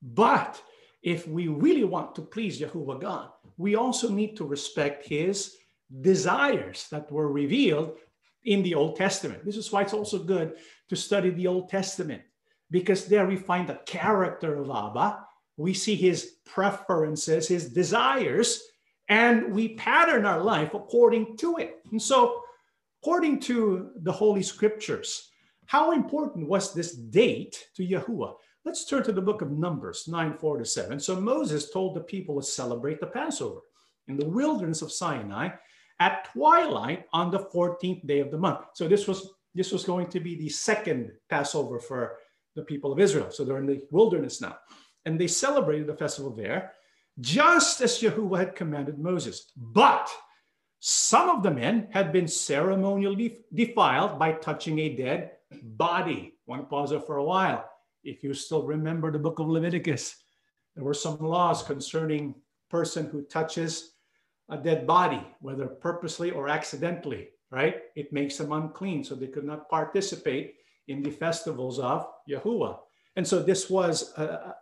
But 0.00 0.62
if 1.02 1.26
we 1.26 1.48
really 1.48 1.84
want 1.84 2.14
to 2.14 2.22
please 2.22 2.60
Yahuwah 2.60 3.00
God, 3.00 3.30
we 3.56 3.74
also 3.74 4.08
need 4.08 4.36
to 4.36 4.44
respect 4.44 5.06
his 5.06 5.56
desires 6.00 6.86
that 6.90 7.10
were 7.10 7.30
revealed 7.30 7.98
in 8.44 8.62
the 8.62 8.74
Old 8.74 8.96
Testament. 8.96 9.44
This 9.44 9.56
is 9.56 9.70
why 9.72 9.82
it's 9.82 9.92
also 9.92 10.18
good 10.18 10.56
to 10.88 10.96
study 10.96 11.30
the 11.30 11.46
Old 11.46 11.68
Testament 11.68 12.22
because 12.70 13.06
there 13.06 13.26
we 13.26 13.36
find 13.36 13.68
the 13.68 13.80
character 13.86 14.60
of 14.60 14.70
Abba, 14.70 15.24
we 15.56 15.74
see 15.74 15.94
his 15.94 16.36
preferences, 16.44 17.48
his 17.48 17.68
desires, 17.70 18.62
and 19.08 19.52
we 19.52 19.74
pattern 19.74 20.24
our 20.24 20.42
life 20.42 20.74
according 20.74 21.36
to 21.38 21.56
it. 21.58 21.80
And 21.90 22.00
so, 22.00 22.42
according 23.02 23.40
to 23.40 23.90
the 23.96 24.12
Holy 24.12 24.42
Scriptures, 24.42 25.30
how 25.66 25.92
important 25.92 26.48
was 26.48 26.74
this 26.74 26.94
date 26.94 27.68
to 27.76 27.86
Yahuwah? 27.86 28.34
Let's 28.64 28.86
turn 28.86 29.02
to 29.04 29.12
the 29.12 29.22
book 29.22 29.42
of 29.42 29.50
Numbers 29.50 30.08
9 30.08 30.38
4 30.38 30.58
to 30.58 30.64
7. 30.64 30.98
So, 30.98 31.20
Moses 31.20 31.70
told 31.70 31.94
the 31.94 32.00
people 32.00 32.40
to 32.40 32.46
celebrate 32.46 33.00
the 33.00 33.06
Passover 33.06 33.60
in 34.08 34.16
the 34.16 34.28
wilderness 34.28 34.82
of 34.82 34.92
Sinai 34.92 35.50
at 36.00 36.28
twilight 36.32 37.06
on 37.12 37.30
the 37.30 37.38
14th 37.38 38.06
day 38.06 38.20
of 38.20 38.30
the 38.30 38.38
month. 38.38 38.60
So 38.74 38.88
this 38.88 39.06
was 39.06 39.30
this 39.54 39.70
was 39.70 39.84
going 39.84 40.08
to 40.08 40.20
be 40.20 40.34
the 40.34 40.48
second 40.48 41.12
Passover 41.30 41.78
for 41.78 42.16
the 42.56 42.62
people 42.62 42.92
of 42.92 42.98
Israel. 42.98 43.30
So 43.30 43.44
they're 43.44 43.58
in 43.58 43.66
the 43.66 43.82
wilderness 43.90 44.40
now. 44.40 44.56
And 45.06 45.20
they 45.20 45.26
celebrated 45.26 45.86
the 45.86 45.96
festival 45.96 46.34
there, 46.34 46.72
just 47.20 47.80
as 47.80 48.00
Yahuwah 48.00 48.38
had 48.38 48.56
commanded 48.56 48.98
Moses. 48.98 49.52
But 49.56 50.10
some 50.80 51.30
of 51.30 51.42
the 51.42 51.50
men 51.50 51.88
had 51.90 52.12
been 52.12 52.28
ceremonially 52.28 53.44
defiled 53.54 54.18
by 54.18 54.32
touching 54.32 54.78
a 54.78 54.96
dead 54.96 55.32
body. 55.62 56.34
Want 56.46 56.62
to 56.62 56.66
pause 56.66 56.90
there 56.90 57.00
for 57.00 57.18
a 57.18 57.24
while. 57.24 57.70
If 58.02 58.22
you 58.22 58.34
still 58.34 58.64
remember 58.64 59.10
the 59.10 59.18
book 59.18 59.38
of 59.38 59.48
Leviticus, 59.48 60.16
there 60.74 60.84
were 60.84 60.94
some 60.94 61.18
laws 61.18 61.62
concerning 61.62 62.34
person 62.68 63.06
who 63.06 63.22
touches 63.22 63.92
a 64.50 64.58
dead 64.58 64.86
body, 64.86 65.24
whether 65.40 65.66
purposely 65.66 66.30
or 66.30 66.48
accidentally, 66.48 67.28
right? 67.50 67.76
It 67.94 68.12
makes 68.12 68.36
them 68.36 68.52
unclean, 68.52 69.04
so 69.04 69.14
they 69.14 69.28
could 69.28 69.44
not 69.44 69.70
participate 69.70 70.56
in 70.88 71.02
the 71.02 71.10
festivals 71.10 71.78
of 71.78 72.06
Yahuwah. 72.28 72.78
And 73.16 73.26
so 73.26 73.42
this 73.42 73.70
was 73.70 74.12
a, 74.18 74.54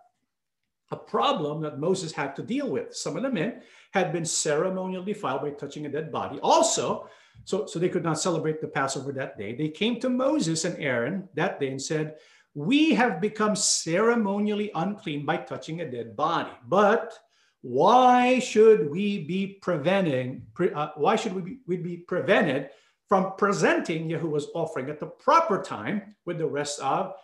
a 0.93 0.97
problem 0.97 1.63
that 1.63 1.81
Moses 1.81 2.13
had 2.13 2.37
to 2.37 2.43
deal 2.43 2.69
with. 2.69 2.95
Some 2.95 3.17
of 3.17 3.23
the 3.23 3.31
men 3.31 3.63
had 3.93 4.13
been 4.13 4.25
ceremonially 4.25 5.13
defiled 5.13 5.43
by 5.43 5.51
touching 5.51 5.87
a 5.87 5.89
dead 5.89 6.13
body. 6.13 6.39
Also, 6.43 7.09
so, 7.45 7.67
so 7.67 7.79
they 7.79 7.89
could 7.89 8.05
not 8.05 8.21
celebrate 8.21 8.61
the 8.61 8.69
Passover 8.69 9.11
that 9.13 9.39
day. 9.39 9.55
They 9.55 9.69
came 9.69 9.99
to 10.01 10.11
Moses 10.11 10.65
and 10.65 10.79
Aaron 10.79 11.29
that 11.35 11.59
day 11.59 11.69
and 11.69 11.81
said, 11.81 12.17
We 12.55 12.95
have 12.95 13.21
become 13.21 13.57
ceremonially 13.57 14.71
unclean 14.75 15.25
by 15.25 15.39
touching 15.39 15.81
a 15.81 15.91
dead 15.91 16.15
body. 16.15 16.53
But 16.69 17.19
why 17.63 18.39
should 18.39 18.91
we 18.91 19.25
be 19.25 19.59
preventing, 19.63 20.47
uh, 20.75 20.89
why 20.97 21.17
should 21.17 21.33
we 21.33 21.43
be, 21.43 21.59
we 21.67 21.77
be 21.79 21.97
prevented 21.97 22.71
from 23.09 23.33
presenting 23.39 24.11
Yahuwah's 24.11 24.49
offering 24.55 24.91
at 24.91 25.01
the 25.01 25.07
proper 25.07 25.63
time 25.63 26.15
with 26.27 26.39
the 26.39 26.47
rest 26.47 26.81
of 26.81 27.15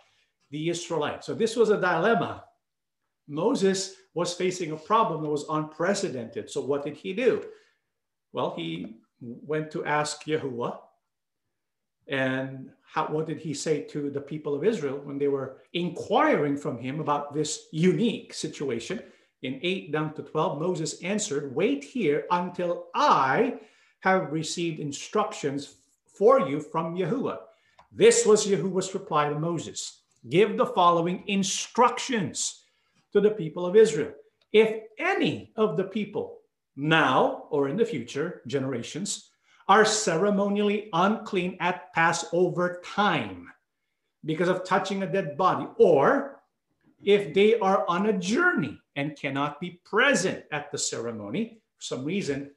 the 0.51 0.71
Israelites? 0.71 1.27
So 1.27 1.35
this 1.35 1.55
was 1.55 1.69
a 1.71 1.81
dilemma. 1.81 2.45
Moses 3.29 3.95
was 4.15 4.35
facing 4.35 4.73
a 4.73 4.77
problem 4.77 5.23
that 5.23 5.29
was 5.29 5.45
unprecedented. 5.49 6.51
So 6.51 6.61
what 6.61 6.85
did 6.85 6.97
he 6.97 7.13
do? 7.13 7.45
Well, 8.33 8.55
he 8.57 8.97
went 9.21 9.71
to 9.73 9.85
ask 9.85 10.25
Yahuwah. 10.25 10.79
And 12.09 12.71
how, 12.91 13.07
what 13.09 13.27
did 13.27 13.39
he 13.39 13.53
say 13.53 13.83
to 13.83 14.11
the 14.11 14.21
people 14.21 14.55
of 14.55 14.65
Israel 14.65 14.99
when 15.05 15.19
they 15.19 15.29
were 15.29 15.59
inquiring 15.75 16.57
from 16.57 16.79
him 16.79 17.01
about 17.01 17.35
this 17.35 17.69
unique 17.71 18.33
situation? 18.33 19.03
in 19.43 19.61
8 19.63 19.93
down 19.93 20.15
to 20.15 20.23
12, 20.23 20.61
Moses 20.61 21.03
answered, 21.03 21.55
Wait 21.55 21.85
here 21.85 22.27
until 22.31 22.87
I 22.95 23.59
have 24.01 24.33
received 24.33 24.81
instructions 24.81 25.77
for 26.07 26.41
you 26.41 26.61
from 26.61 26.97
Yahuwah. 26.97 27.39
This 27.93 28.27
was 28.27 28.47
Yahuwah's 28.47 28.95
reply 28.95 29.29
to 29.29 29.39
Moses 29.39 30.01
Give 30.29 30.57
the 30.57 30.67
following 30.67 31.23
instructions 31.29 32.65
to 33.13 33.21
the 33.21 33.31
people 33.31 33.67
of 33.67 33.77
Israel. 33.77 34.13
If 34.53 34.83
any 34.99 35.53
of 35.57 35.77
the 35.77 35.85
people 35.85 36.39
now 36.77 37.47
or 37.51 37.69
in 37.69 37.77
the 37.77 37.85
future 37.85 38.43
generations 38.47 39.31
are 39.69 39.85
ceremonially 39.85 40.89
unclean 40.93 41.57
at 41.61 41.93
Passover 41.93 42.81
time 42.85 43.49
because 44.25 44.49
of 44.49 44.65
touching 44.65 45.03
a 45.03 45.13
dead 45.13 45.37
body, 45.37 45.67
or 45.77 46.41
if 47.05 47.35
they 47.35 47.59
are 47.59 47.85
on 47.89 48.07
a 48.07 48.19
journey 48.19 48.81
and 48.97 49.17
cannot 49.17 49.61
be 49.61 49.81
present 49.85 50.45
at 50.51 50.73
the 50.73 50.79
ceremony 50.79 51.61
for 51.77 51.83
some 51.83 52.05
reason. 52.05 52.51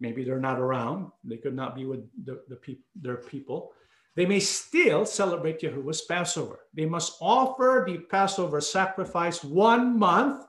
Maybe 0.00 0.24
they're 0.24 0.40
not 0.40 0.58
around. 0.58 1.10
They 1.24 1.36
could 1.36 1.54
not 1.54 1.74
be 1.74 1.86
with 1.86 2.06
the, 2.24 2.42
the 2.48 2.56
pe- 2.56 2.78
their 2.94 3.16
people. 3.16 3.72
They 4.16 4.24
may 4.24 4.40
still 4.40 5.04
celebrate 5.04 5.60
Yahuwah's 5.60 6.00
Passover. 6.00 6.60
They 6.72 6.86
must 6.86 7.18
offer 7.20 7.84
the 7.86 7.98
Passover 7.98 8.62
sacrifice 8.62 9.44
one 9.44 9.98
month 9.98 10.46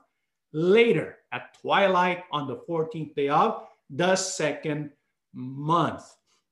later 0.52 1.18
at 1.32 1.54
twilight 1.60 2.24
on 2.32 2.48
the 2.48 2.56
14th 2.68 3.14
day 3.14 3.28
of 3.28 3.66
the 3.90 4.16
second 4.16 4.90
month. 5.34 6.02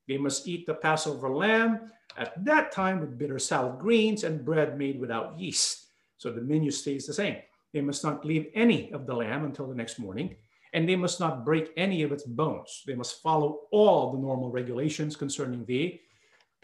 They 0.07 0.18
must 0.18 0.46
eat 0.46 0.66
the 0.66 0.74
Passover 0.74 1.31
lamb 1.31 1.90
at 2.18 2.44
that 2.44 2.70
time 2.70 3.00
with 3.00 3.18
bitter 3.18 3.38
salad 3.38 3.79
greens 3.79 4.22
and 4.22 4.44
bread 4.44 4.79
made 4.79 5.00
without 5.00 5.38
yeast. 5.38 5.87
So 6.18 6.31
the 6.31 6.42
menu 6.42 6.70
stays 6.70 7.07
the 7.07 7.14
same. 7.14 7.38
They 7.72 7.81
must 7.81 8.05
not 8.05 8.26
leave 8.26 8.48
any 8.55 8.92
of 8.92 9.07
the 9.07 9.14
lamb 9.14 9.44
until 9.44 9.66
the 9.66 9.74
next 9.74 9.98
morning, 9.98 10.37
and 10.74 10.87
they 10.87 10.96
must 10.96 11.18
not 11.18 11.46
break 11.46 11.72
any 11.79 12.02
of 12.02 12.12
its 12.12 12.24
bones. 12.24 12.83
They 12.87 12.94
must 12.94 13.22
follow 13.22 13.61
all 13.70 14.12
the 14.12 14.18
normal 14.18 14.50
regulations 14.50 15.16
concerning 15.16 15.64
the 15.64 15.98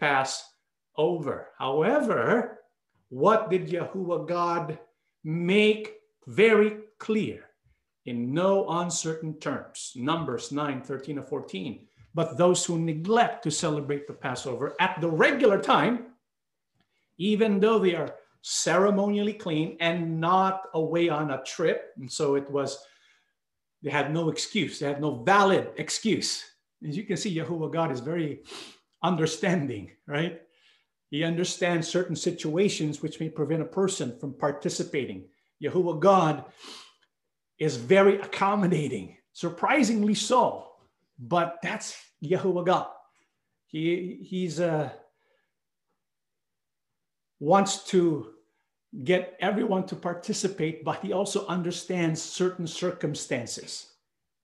Passover. 0.03 1.47
However, 1.57 2.59
what 3.07 3.49
did 3.49 3.69
Yahuwah 3.69 4.27
God 4.27 4.77
make 5.23 5.93
very 6.27 6.79
clear 6.99 7.45
in 8.05 8.33
no 8.33 8.67
uncertain 8.67 9.39
terms? 9.39 9.93
Numbers 9.95 10.51
9, 10.51 10.81
13, 10.81 11.19
or 11.19 11.23
14. 11.23 11.87
But 12.13 12.37
those 12.37 12.65
who 12.65 12.77
neglect 12.77 13.43
to 13.43 13.51
celebrate 13.51 14.05
the 14.05 14.13
Passover 14.13 14.75
at 14.81 14.99
the 14.99 15.09
regular 15.09 15.61
time, 15.61 16.07
even 17.17 17.61
though 17.61 17.79
they 17.79 17.95
are 17.95 18.15
ceremonially 18.41 19.33
clean 19.33 19.77
and 19.79 20.19
not 20.19 20.63
away 20.73 21.07
on 21.07 21.31
a 21.31 21.43
trip. 21.43 21.93
And 21.95 22.11
so 22.11 22.35
it 22.35 22.51
was 22.51 22.77
they 23.81 23.89
had 23.89 24.13
no 24.13 24.29
excuse. 24.29 24.79
They 24.79 24.87
had 24.87 24.99
no 24.99 25.23
valid 25.23 25.69
excuse. 25.77 26.43
As 26.85 26.97
you 26.97 27.03
can 27.03 27.15
see, 27.15 27.33
Yahuwah 27.33 27.71
God 27.71 27.89
is 27.93 28.01
very 28.01 28.43
understanding, 29.03 29.91
right? 30.07 30.41
He 31.09 31.23
understands 31.23 31.87
certain 31.87 32.15
situations 32.15 33.01
which 33.01 33.19
may 33.19 33.29
prevent 33.29 33.61
a 33.61 33.65
person 33.65 34.17
from 34.17 34.33
participating. 34.33 35.25
Yahuwah 35.61 35.99
God 35.99 36.45
is 37.59 37.75
very 37.77 38.19
accommodating, 38.19 39.17
surprisingly 39.31 40.15
so. 40.15 40.69
But 41.19 41.59
that's 41.61 41.95
Yahuwah 42.23 42.65
God. 42.65 42.87
He 43.67 44.19
he's 44.23 44.59
uh, 44.59 44.89
wants 47.39 47.83
to 47.85 48.29
get 49.03 49.37
everyone 49.39 49.85
to 49.87 49.95
participate, 49.95 50.83
but 50.83 50.99
he 51.01 51.13
also 51.13 51.45
understands 51.47 52.21
certain 52.21 52.67
circumstances 52.67 53.92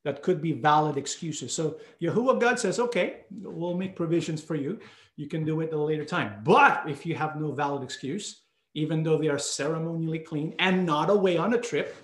that 0.03 0.23
could 0.23 0.41
be 0.41 0.53
valid 0.53 0.97
excuses. 0.97 1.53
So 1.53 1.79
Yahuwah 2.01 2.39
God 2.39 2.59
says, 2.59 2.79
okay, 2.79 3.25
we'll 3.31 3.77
make 3.77 3.95
provisions 3.95 4.41
for 4.41 4.55
you. 4.55 4.79
You 5.17 5.27
can 5.27 5.43
do 5.43 5.59
it 5.61 5.67
at 5.67 5.73
a 5.73 5.81
later 5.81 6.05
time. 6.05 6.41
But 6.43 6.89
if 6.89 7.05
you 7.05 7.15
have 7.15 7.39
no 7.39 7.51
valid 7.51 7.83
excuse, 7.83 8.43
even 8.73 9.03
though 9.03 9.17
they 9.17 9.27
are 9.27 9.39
ceremonially 9.39 10.19
clean 10.19 10.55
and 10.59 10.85
not 10.85 11.09
away 11.09 11.37
on 11.37 11.53
a 11.53 11.59
trip, 11.59 11.95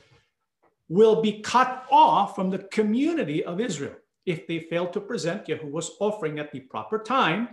will 0.90 1.22
be 1.22 1.42
cut 1.42 1.86
off 1.90 2.36
from 2.36 2.50
the 2.50 2.60
community 2.60 3.44
of 3.44 3.62
Israel. 3.62 3.96
If 4.26 4.48
they 4.48 4.60
fail 4.60 4.88
to 4.88 5.00
present 5.00 5.46
Yahuwah's 5.46 5.92
offering 6.00 6.40
at 6.40 6.52
the 6.52 6.60
proper 6.60 7.00
time, 7.00 7.50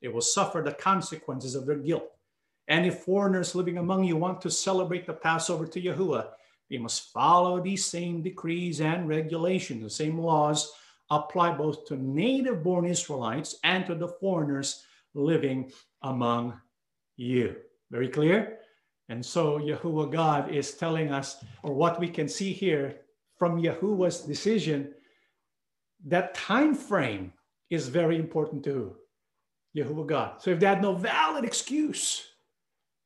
they 0.00 0.08
will 0.08 0.20
suffer 0.20 0.62
the 0.62 0.72
consequences 0.72 1.54
of 1.54 1.66
their 1.66 1.76
guilt. 1.76 2.08
And 2.68 2.86
if 2.86 3.00
foreigners 3.00 3.54
living 3.54 3.78
among 3.78 4.04
you 4.04 4.16
want 4.16 4.40
to 4.42 4.50
celebrate 4.50 5.06
the 5.06 5.12
Passover 5.12 5.66
to 5.66 5.80
Yahuwah, 5.80 6.28
they 6.72 6.78
must 6.78 7.12
follow 7.12 7.60
these 7.60 7.84
same 7.84 8.22
decrees 8.22 8.80
and 8.80 9.06
regulations. 9.06 9.82
The 9.82 9.90
same 9.90 10.18
laws 10.18 10.72
apply 11.10 11.52
both 11.52 11.84
to 11.88 11.96
native 11.96 12.62
born 12.62 12.86
Israelites 12.86 13.56
and 13.62 13.84
to 13.84 13.94
the 13.94 14.08
foreigners 14.08 14.82
living 15.12 15.70
among 16.02 16.58
you. 17.18 17.56
Very 17.90 18.08
clear? 18.08 18.60
And 19.10 19.24
so 19.24 19.58
Yahuwah 19.58 20.10
God 20.10 20.50
is 20.50 20.72
telling 20.72 21.12
us, 21.12 21.44
or 21.62 21.74
what 21.74 22.00
we 22.00 22.08
can 22.08 22.26
see 22.26 22.54
here 22.54 23.02
from 23.36 23.60
Yahuwah's 23.60 24.22
decision, 24.22 24.94
that 26.06 26.32
time 26.32 26.74
frame 26.74 27.34
is 27.68 27.88
very 27.88 28.16
important 28.16 28.64
to 28.64 28.96
Yahuwah 29.76 30.06
God. 30.06 30.40
So 30.40 30.50
if 30.52 30.60
they 30.60 30.66
had 30.66 30.80
no 30.80 30.94
valid 30.94 31.44
excuse, 31.44 32.28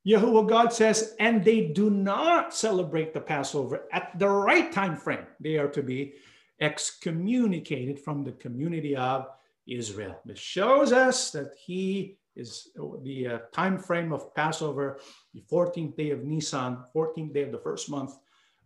Yahuwah 0.06 0.48
God 0.48 0.72
says, 0.72 1.14
and 1.18 1.44
they 1.44 1.66
do 1.66 1.90
not 1.90 2.54
celebrate 2.54 3.12
the 3.12 3.20
Passover 3.20 3.88
at 3.92 4.16
the 4.18 4.28
right 4.28 4.70
time 4.70 4.96
frame, 4.96 5.26
they 5.40 5.56
are 5.56 5.68
to 5.68 5.82
be 5.82 6.14
excommunicated 6.60 7.98
from 7.98 8.22
the 8.22 8.32
community 8.32 8.94
of 8.94 9.28
Israel. 9.66 10.16
This 10.24 10.38
shows 10.38 10.92
us 10.92 11.32
that 11.32 11.54
he 11.58 12.18
is 12.36 12.68
the 13.02 13.26
uh, 13.26 13.38
time 13.52 13.78
frame 13.78 14.12
of 14.12 14.32
Passover, 14.34 15.00
the 15.34 15.42
14th 15.50 15.96
day 15.96 16.10
of 16.10 16.22
Nisan, 16.22 16.78
14th 16.94 17.34
day 17.34 17.42
of 17.42 17.52
the 17.52 17.58
first 17.58 17.90
month 17.90 18.16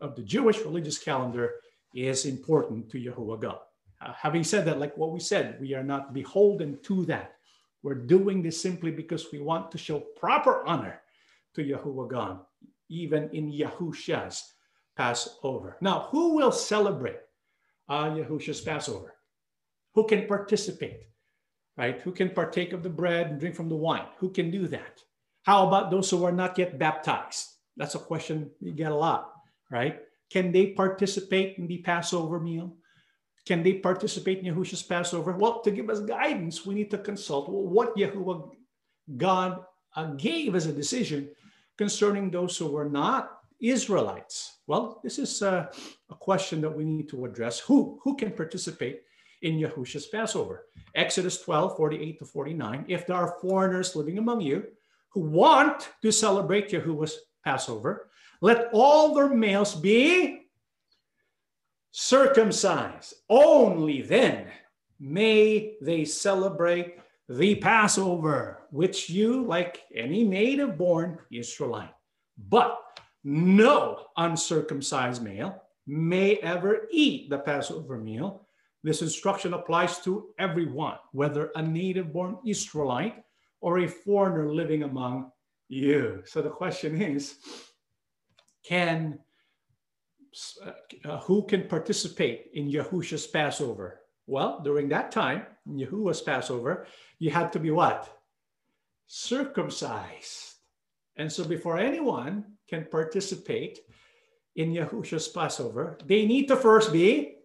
of 0.01 0.15
the 0.17 0.23
Jewish 0.23 0.59
religious 0.59 0.99
calendar 0.99 1.55
is 1.95 2.27
important 2.27 2.91
to 2.91 2.99
Yahuwah 2.99 3.41
God. 3.41 3.59
Uh, 4.03 4.13
having 4.13 4.45
said 4.45 4.65
that, 4.67 4.79
like 4.79 4.97
what 4.97 5.13
we 5.13 5.21
said, 5.21 5.59
we 5.61 5.75
are 5.75 5.83
not 5.83 6.13
beholden 6.13 6.79
to 6.83 7.05
that. 7.07 7.37
We're 7.83 7.95
doing 7.95 8.43
this 8.43 8.61
simply 8.61 8.91
because 8.91 9.33
we 9.33 9.41
want 9.41 9.71
to 9.73 9.79
show 9.79 10.01
proper 10.01 10.67
honor 10.67 11.01
to 11.55 11.63
Yahuwah 11.63 12.11
God, 12.11 12.39
even 12.89 13.31
in 13.33 13.53
Yahusha's 13.53 14.53
Passover. 14.97 15.77
Now, 15.81 16.09
who 16.11 16.35
will 16.35 16.53
celebrate 16.53 17.21
uh, 17.89 18.11
Yahusha's 18.11 18.61
Passover? 18.61 19.15
Who 19.95 20.07
can 20.07 20.27
participate? 20.27 21.01
Right? 21.77 22.01
Who 22.03 22.13
can 22.13 22.31
partake 22.31 22.73
of 22.73 22.83
the 22.83 22.91
bread 22.91 23.31
and 23.31 23.41
drink 23.41 23.57
from 23.57 23.69
the 23.69 23.77
wine? 23.77 24.07
Who 24.19 24.31
can 24.31 24.51
do 24.51 24.67
that? 24.69 25.01
How 25.43 25.67
about 25.67 25.91
those 25.91 26.11
who 26.11 26.25
are 26.25 26.33
not 26.33 26.59
yet 26.59 26.79
baptized? 26.79 27.47
That's 27.77 27.95
a 27.95 27.99
question 27.99 28.51
you 28.61 28.73
get 28.73 28.93
a 28.93 28.95
lot, 28.95 29.33
right? 29.71 30.01
Can 30.31 30.53
they 30.53 30.73
participate 30.73 31.57
in 31.59 31.67
the 31.67 31.79
Passover 31.79 32.39
meal? 32.39 32.77
Can 33.47 33.63
they 33.63 33.75
participate 33.75 34.41
in 34.41 34.55
Yahusha's 34.55 34.83
Passover? 34.83 35.33
Well, 35.33 35.63
to 35.63 35.71
give 35.71 35.89
us 35.89 36.01
guidance, 36.01 36.67
we 36.67 36.75
need 36.75 36.91
to 36.91 36.99
consult 36.99 37.49
what 37.49 37.97
Yahuwah 37.97 38.51
God 39.17 39.65
uh, 39.97 40.13
gave 40.15 40.55
as 40.55 40.67
a 40.67 40.73
decision 40.73 41.31
concerning 41.81 42.31
those 42.31 42.59
who 42.59 42.67
were 42.67 42.91
not 42.91 43.39
Israelites? 43.59 44.59
Well, 44.67 45.01
this 45.03 45.19
is 45.19 45.41
a, 45.41 45.71
a, 46.11 46.15
question 46.15 46.61
that 46.61 46.77
we 46.77 46.85
need 46.85 47.09
to 47.09 47.25
address. 47.25 47.59
Who, 47.61 47.99
who 48.05 48.17
can 48.17 48.33
participate 48.33 49.01
in 49.41 49.55
Yahusha's 49.59 50.05
Passover? 50.09 50.67
Exodus 50.95 51.41
12, 51.41 51.79
48 51.79 52.19
to 52.19 52.27
49. 52.27 52.85
If 52.87 53.07
there 53.07 53.17
are 53.17 53.39
foreigners 53.41 53.97
living 53.97 54.19
among 54.19 54.43
you 54.43 54.67
who 55.09 55.23
want 55.23 55.89
to 56.03 56.13
celebrate 56.13 56.69
Yahuwah's 56.71 57.17
Passover, 57.47 58.11
let 58.43 58.69
all 58.75 59.15
their 59.15 59.31
males 59.31 59.75
be 59.75 60.49
circumcised. 61.93 63.15
Only 63.31 64.03
then 64.03 64.49
may 64.99 65.77
they 65.81 66.05
celebrate 66.05 66.99
the 67.31 67.55
Passover, 67.55 68.63
which 68.73 69.09
you, 69.09 69.45
like 69.45 69.85
any 69.95 70.25
native 70.25 70.77
born 70.77 71.17
Israelite, 71.31 71.95
but 72.49 72.81
no 73.23 74.07
uncircumcised 74.17 75.23
male 75.23 75.63
may 75.87 76.37
ever 76.39 76.89
eat 76.91 77.31
the 77.31 77.39
Passover 77.39 77.99
meal. 77.99 78.49
This 78.83 79.01
instruction 79.01 79.55
applies 79.55 79.99
to 80.01 80.31
everyone, 80.41 80.97
whether 81.13 81.53
a 81.55 81.63
native 81.63 82.13
born 82.13 82.39
Israelite 82.45 83.23
or 83.61 83.79
a 83.79 83.87
foreigner 83.87 84.53
living 84.53 84.83
among 84.83 85.31
you. 85.69 86.23
So 86.27 86.43
the 86.43 86.51
question 86.51 87.01
is 87.01 87.37
can 88.65 89.21
uh, 91.05 91.19
who 91.19 91.47
can 91.47 91.69
participate 91.69 92.51
in 92.55 92.69
Yahusha's 92.69 93.27
Passover? 93.29 94.00
Well, 94.31 94.61
during 94.63 94.89
that 94.91 95.11
time, 95.11 95.43
Yahuwah's 95.67 96.21
Passover, 96.21 96.87
you 97.19 97.33
had 97.33 97.53
to 97.53 97.59
be 97.59 97.73
what? 97.73 98.17
Circumcised. 99.09 100.55
And 101.17 101.33
so 101.33 101.43
before 101.43 101.79
anyone 101.79 102.45
can 102.69 102.85
participate 102.85 103.81
in 104.55 104.73
Yahushua's 104.73 105.27
Passover, 105.27 105.99
they 106.07 106.27
need 106.27 106.47
to 106.47 106.55
first 106.55 106.93
be, 106.93 107.39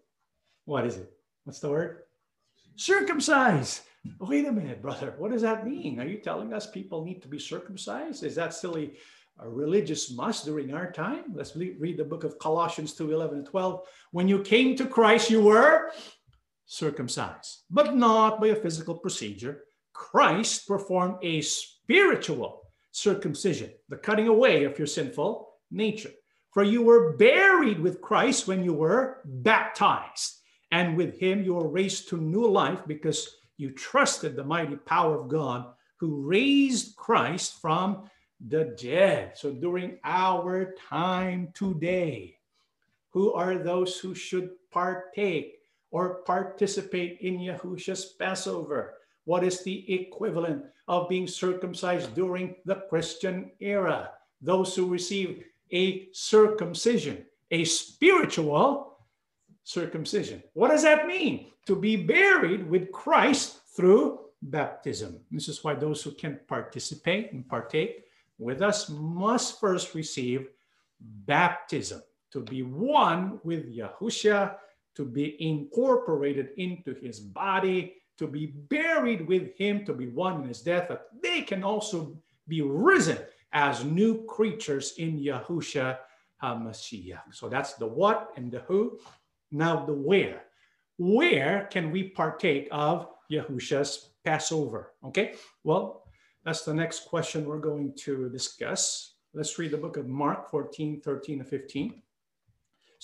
what 0.66 0.86
is 0.86 0.98
it? 0.98 1.12
What's 1.44 1.60
the 1.60 1.72
word? 1.72 2.04
Circumcised. 2.76 3.82
Wait 4.20 4.46
a 4.46 4.52
minute, 4.52 4.84
brother. 4.84 5.16
What 5.18 5.32
does 5.32 5.42
that 5.42 5.66
mean? 5.66 6.00
Are 6.00 6.08
you 6.08 6.20
telling 6.20 6.54
us 6.54 6.70
people 6.70 7.04
need 7.04 7.24
to 7.24 7.28
be 7.28 7.40
circumcised? 7.40 8.24
Is 8.24 8.36
that 8.36 8.54
silly 8.54 8.94
a 9.40 9.50
religious 9.50 10.12
must 10.12 10.46
during 10.46 10.72
our 10.72 10.92
time? 10.92 11.26
Let's 11.34 11.56
read 11.56 11.98
the 11.98 12.06
book 12.06 12.24
of 12.24 12.38
Colossians 12.38 12.94
2 12.94 13.12
11 13.12 13.40
and 13.40 13.48
12. 13.48 13.88
When 14.12 14.28
you 14.28 14.44
came 14.44 14.76
to 14.76 14.86
Christ, 14.86 15.32
you 15.32 15.42
were 15.42 15.92
circumcised, 16.66 17.64
but 17.70 17.96
not 17.96 18.40
by 18.40 18.48
a 18.48 18.56
physical 18.56 18.96
procedure. 18.96 19.64
Christ 19.94 20.68
performed 20.68 21.18
a 21.22 21.42
spiritual 21.42 22.62
circumcision, 22.92 23.72
the 23.90 23.98
cutting 23.98 24.28
away 24.28 24.64
of 24.64 24.78
your 24.78 24.88
sinful 24.88 25.50
nature. 25.72 26.12
For 26.52 26.64
you 26.64 26.82
were 26.84 27.18
buried 27.18 27.80
with 27.80 28.02
Christ 28.02 28.48
when 28.48 28.64
you 28.64 28.74
were 28.74 29.22
baptized, 29.26 30.40
and 30.72 30.96
with 30.96 31.20
him 31.20 31.44
you 31.44 31.56
were 31.56 31.68
raised 31.68 32.10
to 32.10 32.18
new 32.18 32.48
life 32.48 32.80
because 32.88 33.38
you 33.58 33.72
trusted 33.72 34.36
the 34.36 34.44
mighty 34.44 34.76
power 34.76 35.20
of 35.20 35.28
God 35.28 35.74
who 35.98 36.28
raised 36.28 36.96
Christ 36.96 37.62
from 37.62 38.10
the 38.48 38.76
dead. 38.82 39.38
So 39.38 39.52
during 39.52 39.98
our 40.04 40.74
time 40.90 41.50
today, 41.54 42.38
who 43.12 43.34
are 43.34 43.58
those 43.58 43.98
who 43.98 44.14
should 44.14 44.50
partake 44.72 45.55
or 45.96 46.16
participate 46.28 47.20
in 47.22 47.40
Yahusha's 47.40 48.04
Passover? 48.04 48.96
What 49.24 49.46
is 49.46 49.64
the 49.64 49.94
equivalent 49.94 50.66
of 50.90 51.08
being 51.08 51.26
circumcised 51.26 52.14
during 52.14 52.56
the 52.66 52.84
Christian 52.90 53.50
era? 53.62 54.12
Those 54.42 54.76
who 54.76 54.90
receive 54.90 55.46
a 55.72 56.10
circumcision, 56.12 57.26
a 57.50 57.64
spiritual 57.64 58.98
circumcision. 59.64 60.44
What 60.52 60.68
does 60.68 60.84
that 60.84 61.08
mean? 61.08 61.54
To 61.66 61.78
be 61.78 61.96
buried 61.96 62.70
with 62.70 62.92
Christ 62.92 63.62
through 63.74 64.20
baptism. 64.42 65.22
This 65.32 65.48
is 65.48 65.64
why 65.64 65.76
those 65.76 66.04
who 66.04 66.12
can 66.12 66.42
participate 66.46 67.32
and 67.32 67.48
partake 67.48 68.04
with 68.38 68.62
us 68.62 68.90
must 68.90 69.62
first 69.62 69.96
receive 69.96 70.50
baptism 71.00 72.02
to 72.32 72.42
be 72.42 72.64
one 72.64 73.40
with 73.46 73.74
Yahusha 73.74 74.58
to 74.96 75.06
be 75.06 75.42
incorporated 75.42 76.50
into 76.58 76.94
his 76.96 77.20
body, 77.20 77.96
to 78.18 78.28
be 78.28 78.48
buried 78.48 79.28
with 79.28 79.56
him, 79.58 79.86
to 79.86 79.94
be 79.94 80.08
one 80.08 80.42
in 80.42 80.48
his 80.48 80.62
death, 80.62 80.88
that 80.88 81.08
they 81.22 81.42
can 81.42 81.64
also 81.64 82.18
be 82.48 82.62
risen 82.62 83.18
as 83.52 83.84
new 83.84 84.24
creatures 84.26 84.94
in 84.98 85.20
Yahusha 85.20 85.98
HaMashiach. 86.42 87.34
So 87.34 87.50
that's 87.50 87.74
the 87.74 87.88
what 87.88 88.32
and 88.36 88.52
the 88.52 88.60
who. 88.60 89.00
Now, 89.52 89.86
the 89.86 89.94
where. 89.94 90.44
Where 90.98 91.68
can 91.72 91.92
we 91.92 92.10
partake 92.10 92.68
of 92.72 93.08
Yahusha's 93.32 94.12
Passover? 94.24 94.94
Okay, 95.04 95.36
well, 95.64 96.04
that's 96.44 96.64
the 96.64 96.74
next 96.74 97.06
question 97.06 97.46
we're 97.46 97.60
going 97.60 97.94
to 98.00 98.30
discuss. 98.30 99.16
Let's 99.34 99.58
read 99.60 99.72
the 99.72 99.78
book 99.78 99.98
of 99.98 100.08
Mark 100.08 100.50
14, 100.50 101.02
13, 101.02 101.40
and 101.40 101.48
15. 101.48 102.02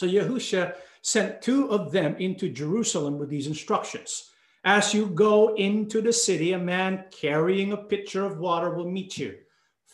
So 0.02 0.08
Yahusha 0.08 0.78
sent 1.04 1.44
two 1.44 1.70
of 1.70 1.92
them 1.92 2.16
into 2.16 2.50
Jerusalem 2.50 3.20
with 3.20 3.30
these 3.30 3.46
instructions. 3.46 4.32
As 4.64 4.96
you 4.96 5.06
go 5.06 5.54
into 5.54 6.02
the 6.02 6.12
city, 6.12 6.54
a 6.54 6.58
man 6.58 7.06
carrying 7.12 7.72
a 7.72 7.78
pitcher 7.78 8.26
of 8.26 8.40
water 8.40 8.72
will 8.72 8.90
meet 8.90 9.20
you. 9.20 9.38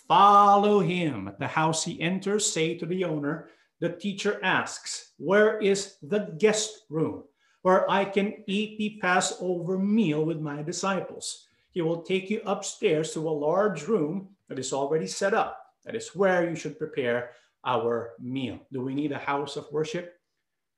Follow 0.08 0.80
him. 0.80 1.28
At 1.28 1.40
the 1.40 1.48
house 1.48 1.84
he 1.84 2.00
enters, 2.00 2.50
say 2.50 2.78
to 2.78 2.86
the 2.86 3.04
owner, 3.04 3.50
the 3.82 3.90
teacher 3.90 4.40
asks, 4.44 5.12
Where 5.18 5.60
is 5.60 5.98
the 6.02 6.34
guest 6.38 6.86
room 6.90 7.26
where 7.64 7.92
I 7.92 8.06
can 8.06 8.46
eat 8.48 8.78
the 8.78 9.00
Passover 9.02 9.78
meal 9.78 10.24
with 10.24 10.40
my 10.40 10.64
disciples? 10.64 11.48
He 11.72 11.82
will 11.82 12.02
take 12.02 12.30
you 12.30 12.42
upstairs 12.46 13.12
to 13.12 13.28
a 13.28 13.30
large 13.30 13.90
room 13.90 14.30
that 14.48 14.58
is 14.58 14.72
already 14.72 15.08
set 15.08 15.34
up. 15.34 15.66
That 15.84 15.96
is 15.96 16.16
where 16.16 16.50
you 16.50 16.56
should 16.56 16.80
prepare 16.80 17.32
our 17.66 18.12
meal. 18.20 18.60
Do 18.72 18.82
we 18.82 18.96
need 18.96 19.12
a 19.12 19.18
house 19.18 19.56
of 19.56 19.72
worship 19.72 20.16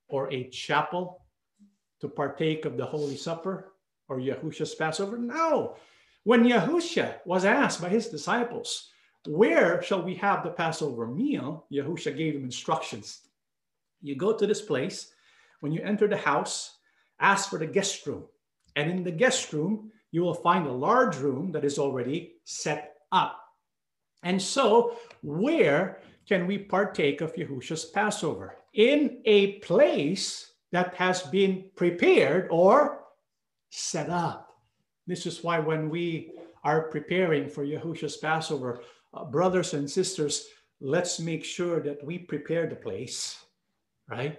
or 0.07 0.31
a 0.31 0.49
chapel 0.49 1.25
to 2.01 2.07
partake 2.07 2.65
of 2.65 2.77
the 2.77 2.85
Holy 2.85 3.17
Supper 3.17 3.73
or 4.07 4.17
Yahusha's 4.17 4.75
Passover? 4.75 5.17
No. 5.17 5.75
When 6.23 6.43
Yahusha 6.43 7.19
was 7.25 7.45
asked 7.45 7.81
by 7.81 7.89
his 7.89 8.07
disciples, 8.07 8.89
where 9.27 9.81
shall 9.81 10.01
we 10.01 10.15
have 10.15 10.43
the 10.43 10.51
Passover 10.51 11.07
meal? 11.07 11.65
Yahusha 11.71 12.15
gave 12.15 12.35
him 12.35 12.43
instructions. 12.43 13.21
You 14.01 14.15
go 14.15 14.33
to 14.33 14.47
this 14.47 14.61
place. 14.61 15.11
When 15.59 15.71
you 15.71 15.81
enter 15.81 16.07
the 16.07 16.17
house, 16.17 16.77
ask 17.19 17.49
for 17.49 17.59
the 17.59 17.67
guest 17.67 18.05
room. 18.07 18.25
And 18.75 18.89
in 18.89 19.03
the 19.03 19.11
guest 19.11 19.51
room, 19.51 19.91
you 20.11 20.21
will 20.21 20.33
find 20.33 20.65
a 20.65 20.71
large 20.71 21.17
room 21.17 21.51
that 21.51 21.65
is 21.65 21.77
already 21.77 22.33
set 22.45 22.95
up. 23.11 23.39
And 24.23 24.41
so, 24.41 24.97
where 25.21 25.99
can 26.29 26.45
we 26.45 26.59
partake 26.59 27.21
of 27.21 27.33
Yahusha's 27.33 27.85
Passover? 27.85 28.55
In 28.73 29.19
a 29.25 29.53
place 29.65 30.51
that 30.71 30.93
has 30.93 31.23
been 31.23 31.65
prepared 31.75 32.47
or 32.51 32.99
set 33.71 34.11
up. 34.11 34.53
This 35.07 35.25
is 35.25 35.43
why 35.43 35.57
when 35.57 35.89
we 35.89 36.33
are 36.63 36.83
preparing 36.83 37.49
for 37.49 37.65
Yahusha's 37.65 38.17
Passover, 38.17 38.81
uh, 39.11 39.25
brothers 39.25 39.73
and 39.73 39.89
sisters, 39.89 40.45
let's 40.79 41.19
make 41.19 41.43
sure 41.43 41.79
that 41.79 42.05
we 42.05 42.19
prepare 42.19 42.67
the 42.67 42.75
place, 42.75 43.43
right? 44.07 44.37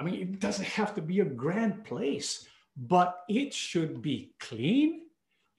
I 0.00 0.02
mean, 0.02 0.14
it 0.16 0.40
doesn't 0.40 0.66
have 0.66 0.96
to 0.96 1.02
be 1.02 1.20
a 1.20 1.24
grand 1.24 1.84
place, 1.84 2.48
but 2.76 3.22
it 3.28 3.54
should 3.54 4.02
be 4.02 4.32
clean, 4.40 5.02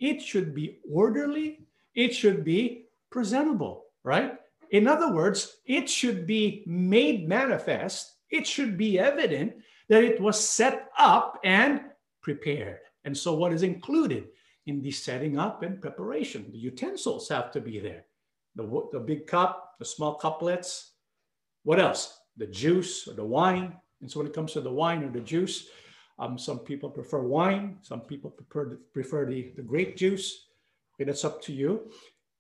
it 0.02 0.22
should 0.22 0.54
be 0.54 0.80
orderly, 0.92 1.62
it 1.96 2.14
should 2.14 2.44
be 2.44 2.88
presentable, 3.10 3.86
right? 4.04 4.41
In 4.72 4.88
other 4.88 5.14
words, 5.14 5.58
it 5.66 5.90
should 5.90 6.26
be 6.26 6.64
made 6.66 7.28
manifest, 7.28 8.16
it 8.30 8.48
should 8.48 8.78
be 8.78 9.00
evident 9.00 9.54
that 9.90 10.04
it 10.04 10.20
was 10.20 10.40
set 10.40 10.90
up 10.98 11.40
and 11.44 11.82
prepared. 12.22 12.80
And 13.04 13.18
so, 13.18 13.34
what 13.34 13.54
is 13.54 13.64
included 13.64 14.28
in 14.66 14.82
the 14.82 14.92
setting 14.92 15.38
up 15.38 15.64
and 15.64 15.82
preparation? 15.82 16.50
The 16.52 16.58
utensils 16.58 17.28
have 17.30 17.52
to 17.52 17.62
be 17.62 17.80
there 17.80 18.06
the, 18.56 18.90
the 18.92 19.00
big 19.00 19.28
cup, 19.28 19.76
the 19.80 19.86
small 19.86 20.16
couplets. 20.16 20.92
What 21.64 21.80
else? 21.80 22.20
The 22.38 22.48
juice 22.48 23.08
or 23.08 23.14
the 23.14 23.26
wine. 23.26 23.76
And 24.02 24.10
so 24.10 24.20
when 24.20 24.28
it 24.28 24.34
comes 24.34 24.54
to 24.54 24.62
the 24.62 24.72
wine 24.72 25.04
or 25.04 25.12
the 25.12 25.22
juice, 25.22 25.68
um, 26.20 26.38
some 26.38 26.60
people 26.60 26.90
prefer 26.90 27.22
wine. 27.22 27.78
Some 27.82 28.02
people 28.02 28.32
prefer, 28.32 28.80
prefer 28.94 29.26
the, 29.26 29.54
the 29.56 29.62
grape 29.62 29.96
juice. 29.96 30.48
Okay, 30.96 31.06
that's 31.06 31.26
up 31.26 31.42
to 31.44 31.54
you. 31.54 31.92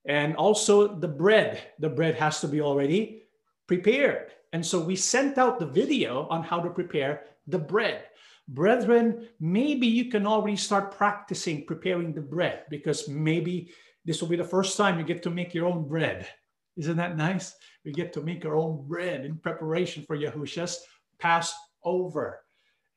And 0.05 0.35
also 0.35 0.95
the 0.99 1.07
bread. 1.07 1.61
The 1.79 1.89
bread 1.89 2.15
has 2.15 2.41
to 2.41 2.47
be 2.47 2.61
already 2.61 3.23
prepared. 3.67 4.31
And 4.53 4.65
so 4.65 4.79
we 4.79 4.95
sent 4.95 5.37
out 5.37 5.59
the 5.59 5.65
video 5.65 6.27
on 6.29 6.43
how 6.43 6.59
to 6.59 6.69
prepare 6.69 7.23
the 7.47 7.59
bread. 7.59 8.03
Brethren, 8.47 9.29
maybe 9.39 9.87
you 9.87 10.05
can 10.11 10.27
already 10.27 10.57
start 10.57 10.95
practicing 10.97 11.65
preparing 11.65 12.13
the 12.13 12.21
bread 12.21 12.63
because 12.69 13.07
maybe 13.07 13.71
this 14.03 14.21
will 14.21 14.27
be 14.27 14.35
the 14.35 14.43
first 14.43 14.75
time 14.75 14.99
you 14.99 15.05
get 15.05 15.23
to 15.23 15.29
make 15.29 15.53
your 15.53 15.67
own 15.67 15.87
bread. 15.87 16.27
Isn't 16.75 16.97
that 16.97 17.17
nice? 17.17 17.55
We 17.85 17.91
get 17.91 18.13
to 18.13 18.21
make 18.21 18.45
our 18.45 18.55
own 18.55 18.87
bread 18.87 19.25
in 19.25 19.37
preparation 19.37 20.03
for 20.05 20.17
Yahusha's 20.17 20.83
Passover. 21.19 22.41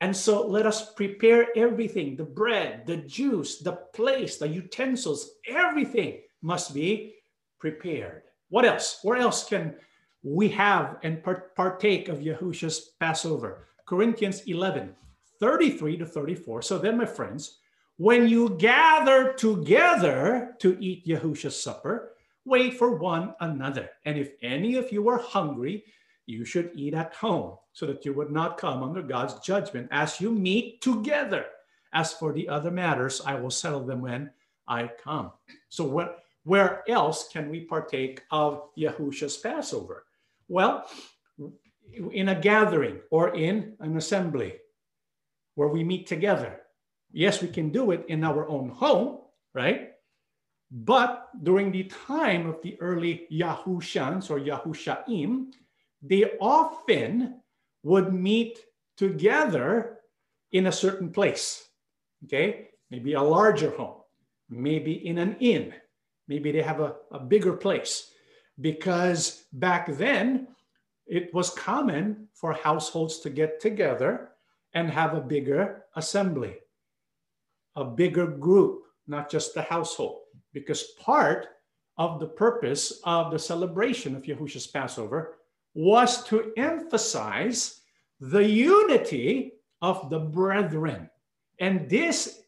And 0.01 0.15
so 0.15 0.45
let 0.45 0.65
us 0.65 0.93
prepare 0.93 1.47
everything 1.55 2.15
the 2.15 2.25
bread, 2.25 2.85
the 2.85 2.97
juice, 2.97 3.59
the 3.59 3.79
place, 3.93 4.37
the 4.37 4.47
utensils, 4.47 5.31
everything 5.47 6.21
must 6.45 6.73
be 6.73 7.15
prepared. 7.59 8.21
What 8.49 8.65
else? 8.65 8.99
Where 9.01 9.17
else 9.17 9.49
can 9.49 9.73
we 10.21 10.47
have 10.49 10.97
and 11.01 11.23
partake 11.55 12.07
of 12.07 12.19
Yahusha's 12.19 12.91
Passover? 12.99 13.67
Corinthians 13.87 14.41
11, 14.45 14.95
33 15.39 15.97
to 15.97 16.05
34. 16.05 16.61
So 16.61 16.77
then, 16.77 16.97
my 16.97 17.05
friends, 17.05 17.57
when 17.97 18.27
you 18.27 18.49
gather 18.59 19.33
together 19.33 20.55
to 20.59 20.77
eat 20.79 21.07
Yahusha's 21.07 21.61
supper, 21.61 22.11
wait 22.45 22.77
for 22.77 22.95
one 22.95 23.33
another. 23.39 23.89
And 24.05 24.17
if 24.17 24.33
any 24.43 24.75
of 24.75 24.91
you 24.91 25.09
are 25.09 25.17
hungry, 25.17 25.83
you 26.27 26.45
should 26.45 26.71
eat 26.75 26.93
at 26.93 27.15
home, 27.15 27.57
so 27.73 27.87
that 27.87 28.05
you 28.05 28.13
would 28.13 28.31
not 28.31 28.57
come 28.57 28.83
under 28.83 29.01
God's 29.01 29.35
judgment 29.39 29.87
as 29.91 30.21
you 30.21 30.31
meet 30.31 30.81
together. 30.81 31.45
As 31.93 32.13
for 32.13 32.33
the 32.33 32.47
other 32.49 32.71
matters, 32.71 33.21
I 33.25 33.35
will 33.35 33.51
settle 33.51 33.85
them 33.85 34.01
when 34.01 34.29
I 34.67 34.89
come. 35.03 35.31
So, 35.69 35.83
what, 35.83 36.24
where 36.45 36.89
else 36.89 37.27
can 37.27 37.49
we 37.49 37.61
partake 37.61 38.21
of 38.31 38.69
Yahusha's 38.77 39.37
Passover? 39.37 40.05
Well, 40.47 40.87
in 42.11 42.29
a 42.29 42.39
gathering 42.39 43.01
or 43.11 43.35
in 43.35 43.75
an 43.79 43.97
assembly 43.97 44.55
where 45.55 45.67
we 45.67 45.83
meet 45.83 46.07
together 46.07 46.61
Yes, 47.15 47.41
we 47.41 47.47
can 47.47 47.69
do 47.69 47.91
it 47.91 48.03
in 48.09 48.25
our 48.25 48.45
own 48.49 48.67
home, 48.67 49.19
right? 49.53 49.91
But 50.69 51.29
during 51.43 51.71
the 51.71 51.85
time 51.85 52.45
of 52.45 52.61
the 52.61 52.75
early 52.81 53.25
Yahushans 53.31 54.29
or 54.29 54.37
Yahushaim, 54.37 55.53
they 56.01 56.37
often 56.41 57.39
would 57.83 58.13
meet 58.13 58.59
together 58.97 59.99
in 60.51 60.67
a 60.67 60.73
certain 60.73 61.09
place. 61.09 61.63
Okay, 62.25 62.67
maybe 62.91 63.13
a 63.13 63.21
larger 63.21 63.71
home, 63.71 64.01
maybe 64.49 65.07
in 65.07 65.17
an 65.17 65.37
inn, 65.39 65.73
maybe 66.27 66.51
they 66.51 66.61
have 66.61 66.79
a, 66.79 66.95
a 67.11 67.19
bigger 67.19 67.53
place. 67.53 68.11
Because 68.59 69.45
back 69.53 69.91
then, 69.93 70.47
it 71.05 71.33
was 71.33 71.49
common 71.49 72.27
for 72.33 72.53
households 72.53 73.19
to 73.19 73.29
get 73.29 73.59
together 73.59 74.29
and 74.73 74.89
have 74.89 75.13
a 75.13 75.21
bigger 75.21 75.83
assembly 75.95 76.57
a 77.75 77.83
bigger 77.83 78.27
group, 78.27 78.83
not 79.07 79.29
just 79.29 79.53
the 79.53 79.61
household, 79.61 80.21
because 80.53 80.83
part 80.99 81.47
of 81.97 82.19
the 82.19 82.27
purpose 82.27 83.01
of 83.03 83.31
the 83.31 83.39
celebration 83.39 84.15
of 84.15 84.23
Yahusha's 84.23 84.67
Passover 84.67 85.37
was 85.73 86.23
to 86.25 86.53
emphasize 86.57 87.81
the 88.19 88.43
unity 88.43 89.53
of 89.81 90.09
the 90.09 90.19
brethren. 90.19 91.09
And 91.59 91.89
this 91.89 92.41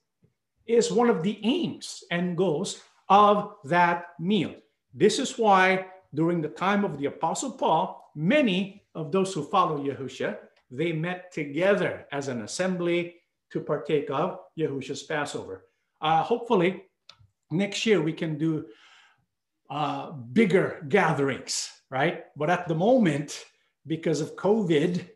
is 0.66 0.92
one 0.92 1.10
of 1.10 1.24
the 1.24 1.40
aims 1.44 2.04
and 2.12 2.38
goals 2.38 2.82
of 3.10 3.56
that 3.66 4.08
meal. 4.20 4.56
This 4.94 5.20
is 5.20 5.38
why 5.38 5.88
during 6.14 6.42
the 6.42 6.50
time 6.50 6.84
of 6.84 6.98
the 6.98 7.06
Apostle 7.06 7.52
Paul, 7.52 8.12
many 8.16 8.84
of 8.96 9.12
those 9.12 9.34
who 9.34 9.44
follow 9.44 9.78
Yahusha, 9.78 10.38
they 10.72 10.92
met 10.92 11.32
together 11.32 12.06
as 12.12 12.28
an 12.28 12.42
assembly 12.42 13.16
to 13.52 13.62
partake 13.62 14.10
of 14.10 14.40
Yahusha's 14.58 15.04
Passover. 15.04 15.66
Uh, 16.02 16.24
hopefully, 16.24 16.84
next 17.52 17.86
year 17.86 18.02
we 18.02 18.14
can 18.14 18.38
do 18.38 18.66
uh, 19.70 20.12
bigger 20.12 20.86
gatherings, 20.90 21.70
right? 21.90 22.26
But 22.36 22.50
at 22.50 22.68
the 22.68 22.76
moment, 22.76 23.46
because 23.86 24.22
of 24.22 24.36
COVID, 24.36 25.08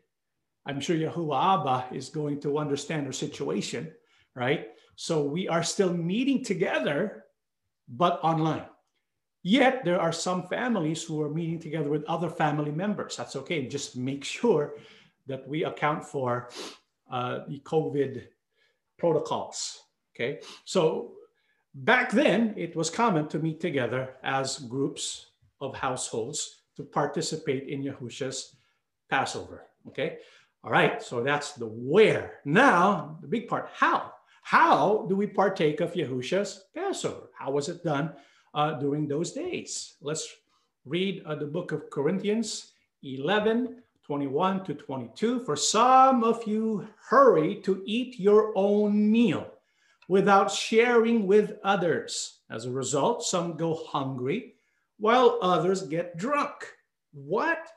I'm 0.66 0.80
sure 0.80 0.96
Yahuwah 0.96 1.60
Abba 1.60 1.94
is 1.94 2.08
going 2.08 2.40
to 2.40 2.58
understand 2.58 3.06
our 3.06 3.12
situation, 3.12 3.92
right? 4.34 4.68
So 4.96 5.24
we 5.24 5.48
are 5.48 5.62
still 5.62 5.92
meeting 5.92 6.44
together, 6.44 7.24
but 7.88 8.20
online. 8.22 8.66
Yet 9.42 9.84
there 9.84 10.00
are 10.00 10.12
some 10.12 10.46
families 10.46 11.02
who 11.02 11.20
are 11.20 11.28
meeting 11.28 11.58
together 11.58 11.90
with 11.90 12.04
other 12.04 12.30
family 12.30 12.70
members. 12.70 13.16
That's 13.16 13.34
okay. 13.36 13.66
Just 13.66 13.96
make 13.96 14.22
sure 14.22 14.74
that 15.26 15.46
we 15.48 15.64
account 15.64 16.04
for 16.04 16.48
uh, 17.10 17.40
the 17.48 17.60
COVID 17.60 18.24
protocols. 18.98 19.82
Okay, 20.14 20.40
so 20.64 21.12
back 21.74 22.10
then 22.10 22.54
it 22.56 22.76
was 22.76 22.90
common 22.90 23.28
to 23.28 23.38
meet 23.38 23.60
together 23.60 24.14
as 24.22 24.58
groups 24.58 25.30
of 25.60 25.74
households 25.74 26.62
to 26.76 26.84
participate 26.84 27.68
in 27.68 27.82
Yahusha's 27.82 28.56
Passover. 29.08 29.66
Okay, 29.88 30.18
All 30.64 30.70
right, 30.70 31.02
so 31.02 31.22
that's 31.22 31.52
the 31.52 31.66
where. 31.66 32.38
Now, 32.44 33.18
the 33.20 33.26
big 33.26 33.48
part 33.48 33.68
how? 33.74 34.12
How 34.42 35.06
do 35.08 35.16
we 35.16 35.26
partake 35.26 35.80
of 35.80 35.94
Yahusha's 35.94 36.64
Passover? 36.74 37.30
How 37.38 37.50
was 37.50 37.68
it 37.68 37.82
done 37.82 38.12
uh, 38.54 38.74
during 38.74 39.08
those 39.08 39.32
days? 39.32 39.94
Let's 40.02 40.28
read 40.84 41.22
uh, 41.24 41.36
the 41.36 41.46
book 41.46 41.72
of 41.72 41.88
Corinthians 41.90 42.72
11 43.02 43.82
21 44.04 44.64
to 44.64 44.74
22. 44.74 45.44
For 45.44 45.56
some 45.56 46.24
of 46.24 46.46
you 46.46 46.86
hurry 47.08 47.56
to 47.62 47.82
eat 47.86 48.18
your 48.18 48.52
own 48.56 49.10
meal 49.10 49.46
without 50.08 50.50
sharing 50.50 51.26
with 51.26 51.54
others. 51.62 52.40
As 52.50 52.66
a 52.66 52.70
result, 52.70 53.22
some 53.22 53.56
go 53.56 53.74
hungry 53.74 54.54
while 54.98 55.38
others 55.40 55.82
get 55.82 56.16
drunk. 56.16 56.52
What? 57.12 57.70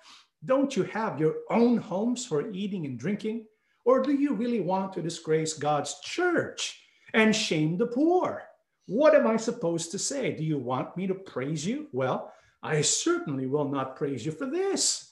Don't 0.43 0.75
you 0.75 0.83
have 0.83 1.19
your 1.19 1.35
own 1.49 1.77
homes 1.77 2.25
for 2.25 2.51
eating 2.51 2.85
and 2.85 2.99
drinking? 2.99 3.45
Or 3.85 4.01
do 4.01 4.13
you 4.13 4.33
really 4.33 4.61
want 4.61 4.93
to 4.93 5.01
disgrace 5.01 5.53
God's 5.53 5.99
church 6.01 6.81
and 7.13 7.35
shame 7.35 7.77
the 7.77 7.87
poor? 7.87 8.43
What 8.87 9.15
am 9.15 9.27
I 9.27 9.37
supposed 9.37 9.91
to 9.91 9.99
say? 9.99 10.35
Do 10.35 10.43
you 10.43 10.57
want 10.57 10.97
me 10.97 11.07
to 11.07 11.13
praise 11.15 11.65
you? 11.65 11.87
Well, 11.91 12.33
I 12.61 12.81
certainly 12.81 13.45
will 13.45 13.69
not 13.69 13.95
praise 13.95 14.25
you 14.25 14.31
for 14.31 14.47
this. 14.47 15.11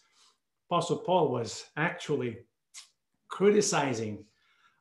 Apostle 0.69 0.97
Paul 0.97 1.30
was 1.30 1.65
actually 1.78 2.39
criticizing 3.28 4.26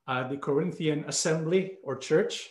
uh, 0.06 0.26
the 0.28 0.36
Corinthian 0.36 1.04
assembly 1.06 1.78
or 1.84 1.96
church 1.96 2.50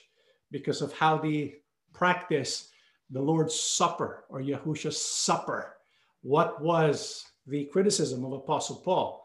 because 0.52 0.82
of 0.82 0.94
how 0.94 1.18
they 1.18 1.56
practice 1.94 2.70
the 3.10 3.22
Lord's 3.22 3.60
Supper 3.60 4.26
or 4.30 4.42
Yahusha's 4.42 5.02
Supper. 5.02 5.76
What 6.22 6.62
was 6.62 7.26
the 7.48 7.66
criticism 7.66 8.24
of 8.26 8.34
Apostle 8.34 8.78
Paul? 8.78 9.21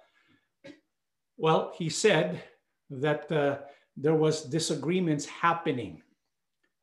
Well, 1.37 1.73
he 1.77 1.89
said 1.89 2.43
that 2.91 3.31
uh, 3.31 3.59
there 3.97 4.15
was 4.15 4.45
disagreements 4.45 5.27
happening 5.27 6.03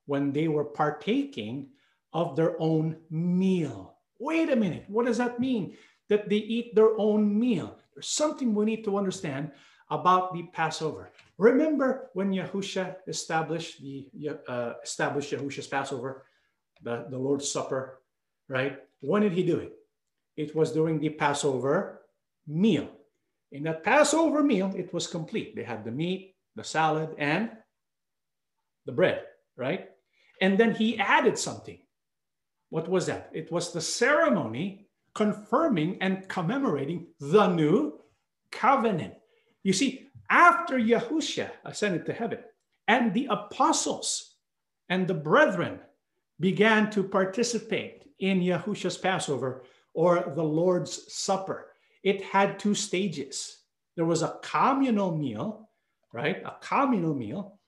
when 0.06 0.32
they 0.32 0.48
were 0.48 0.66
partaking 0.66 1.70
of 2.14 2.36
their 2.36 2.60
own 2.62 2.98
meal. 3.10 3.96
Wait 4.20 4.50
a 4.50 4.56
minute, 4.56 4.86
what 4.88 5.06
does 5.06 5.18
that 5.18 5.40
mean? 5.40 5.76
That 6.10 6.30
they 6.30 6.38
eat 6.38 6.76
their 6.76 6.98
own 6.98 7.40
meal. 7.40 7.80
There's 7.94 8.08
something 8.08 8.54
we 8.54 8.66
need 8.66 8.84
to 8.86 8.98
understand 8.98 9.52
about 9.90 10.34
the 10.34 10.44
Passover. 10.54 11.12
Remember 11.38 12.10
when 12.14 12.32
Yahusha 12.32 12.96
established 13.08 13.82
the 13.82 14.08
uh, 14.48 14.74
established 14.84 15.32
Yahusha's 15.32 15.68
Passover, 15.68 16.26
the, 16.82 17.06
the 17.10 17.18
Lord's 17.18 17.50
Supper, 17.50 18.00
right? 18.48 18.80
When 19.02 19.22
did 19.22 19.34
he 19.34 19.44
do 19.44 19.58
it? 19.58 19.74
It 20.36 20.56
was 20.56 20.72
during 20.72 21.00
the 21.00 21.10
Passover 21.10 22.02
meal. 22.48 22.90
In 23.54 23.62
that 23.64 23.84
Passover 23.84 24.42
meal, 24.42 24.74
it 24.76 24.92
was 24.94 25.06
complete. 25.06 25.56
They 25.56 25.64
had 25.64 25.86
the 25.86 25.92
meat, 25.92 26.36
the 26.56 26.64
salad, 26.64 27.16
and 27.20 27.52
the 28.88 28.92
bread, 28.92 29.22
right? 29.56 29.90
And 30.42 30.58
then 30.58 30.74
he 30.74 30.98
added 30.98 31.38
something. 31.38 31.78
What 32.70 32.90
was 32.90 33.06
that? 33.06 33.30
It 33.32 33.52
was 33.52 33.72
the 33.72 33.80
ceremony 33.80 34.88
confirming 35.14 36.00
and 36.02 36.28
commemorating 36.28 37.06
the 37.20 37.48
new 37.48 38.00
covenant. 38.52 39.14
You 39.62 39.74
see, 39.74 40.08
after 40.32 40.80
Yahusha 40.80 41.52
ascended 41.64 42.08
to 42.08 42.14
heaven 42.14 42.40
and 42.88 43.14
the 43.14 43.28
apostles 43.30 44.38
and 44.90 45.08
the 45.08 45.14
brethren 45.14 45.80
began 46.40 46.90
to 46.90 47.04
participate 47.04 48.06
in 48.18 48.42
Yahusha's 48.42 48.98
Passover 48.98 49.64
or 49.94 50.34
the 50.36 50.44
Lord's 50.44 51.14
Supper, 51.14 51.73
it 52.04 52.22
had 52.22 52.60
two 52.60 52.76
stages. 52.76 53.60
There 53.96 54.06
was 54.06 54.22
a 54.22 54.40
communal 54.44 55.16
meal, 55.16 55.70
right? 56.12 56.44
A 56.46 56.56
communal 56.62 57.14
meal, 57.14 57.60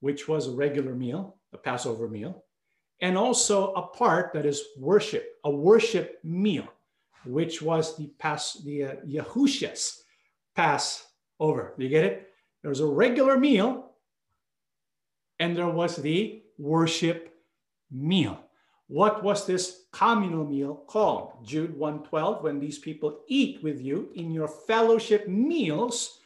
which 0.00 0.28
was 0.28 0.48
a 0.48 0.52
regular 0.52 0.94
meal, 0.94 1.36
a 1.52 1.58
Passover 1.58 2.08
meal, 2.08 2.44
and 3.00 3.18
also 3.18 3.72
a 3.74 3.82
part 3.82 4.32
that 4.32 4.46
is 4.46 4.62
worship, 4.78 5.34
a 5.44 5.50
worship 5.50 6.18
meal, 6.24 6.66
which 7.24 7.60
was 7.60 7.96
the 7.96 8.06
pas 8.18 8.62
the 8.64 8.84
uh, 8.84 8.94
Yahusha's 9.06 10.02
Passover. 10.54 11.74
Do 11.76 11.84
you 11.84 11.90
get 11.90 12.04
it? 12.04 12.30
There 12.62 12.70
was 12.70 12.80
a 12.80 12.86
regular 12.86 13.38
meal, 13.38 13.92
and 15.38 15.56
there 15.56 15.68
was 15.68 15.96
the 15.96 16.42
worship 16.58 17.34
meal. 17.90 18.45
What 18.88 19.24
was 19.24 19.46
this 19.46 19.86
communal 19.92 20.44
meal 20.44 20.84
called? 20.86 21.44
Jude 21.44 21.76
1:12 21.76 22.42
when 22.42 22.60
these 22.60 22.78
people 22.78 23.20
eat 23.26 23.62
with 23.62 23.80
you 23.80 24.10
in 24.14 24.30
your 24.30 24.48
fellowship 24.48 25.26
meals 25.26 26.20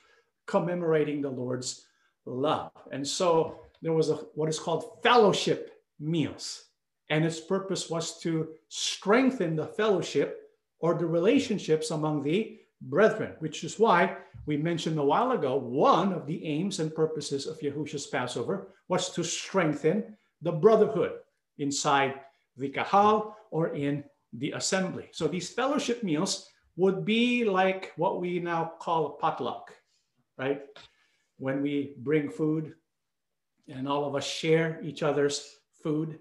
commemorating 0.47 1.23
the 1.23 1.31
Lord's 1.31 1.87
love. 2.27 2.73
And 2.93 3.07
so 3.07 3.61
there 3.81 3.95
was 3.95 4.11
a 4.11 4.17
what 4.35 4.49
is 4.51 4.59
called 4.59 5.03
fellowship 5.03 5.83
meals. 5.99 6.67
And 7.09 7.25
its 7.25 7.41
purpose 7.41 7.89
was 7.89 8.21
to 8.21 8.55
strengthen 8.69 9.57
the 9.57 9.67
fellowship 9.67 10.51
or 10.81 10.95
the 10.95 11.07
relationships 11.07 11.91
among 11.91 12.23
the 12.23 12.61
brethren, 12.83 13.37
which 13.41 13.65
is 13.65 13.79
why 13.79 14.17
we 14.47 14.57
mentioned 14.57 14.99
a 14.99 15.05
while 15.05 15.33
ago 15.33 15.57
one 15.57 16.13
of 16.13 16.27
the 16.27 16.45
aims 16.45 16.79
and 16.79 16.95
purposes 16.95 17.47
of 17.47 17.59
Yahushua's 17.61 18.07
Passover 18.07 18.75
was 18.89 19.11
to 19.11 19.25
strengthen 19.25 20.17
the 20.43 20.53
brotherhood 20.53 21.13
inside 21.59 22.21
the 22.61 22.69
kahal 22.69 23.37
or 23.51 23.75
in 23.75 24.05
the 24.33 24.53
assembly. 24.53 25.09
So 25.13 25.27
these 25.27 25.51
fellowship 25.51 26.03
meals 26.03 26.47
would 26.77 27.05
be 27.05 27.45
like 27.45 27.93
what 27.97 28.21
we 28.21 28.39
now 28.39 28.73
call 28.79 29.07
a 29.07 29.11
potluck, 29.11 29.73
right? 30.39 30.63
When 31.39 31.63
we 31.63 31.95
bring 31.99 32.31
food 32.31 32.75
and 33.69 33.89
all 33.89 34.05
of 34.05 34.15
us 34.15 34.27
share 34.27 34.81
each 34.83 35.03
other's 35.03 35.57
food. 35.83 36.19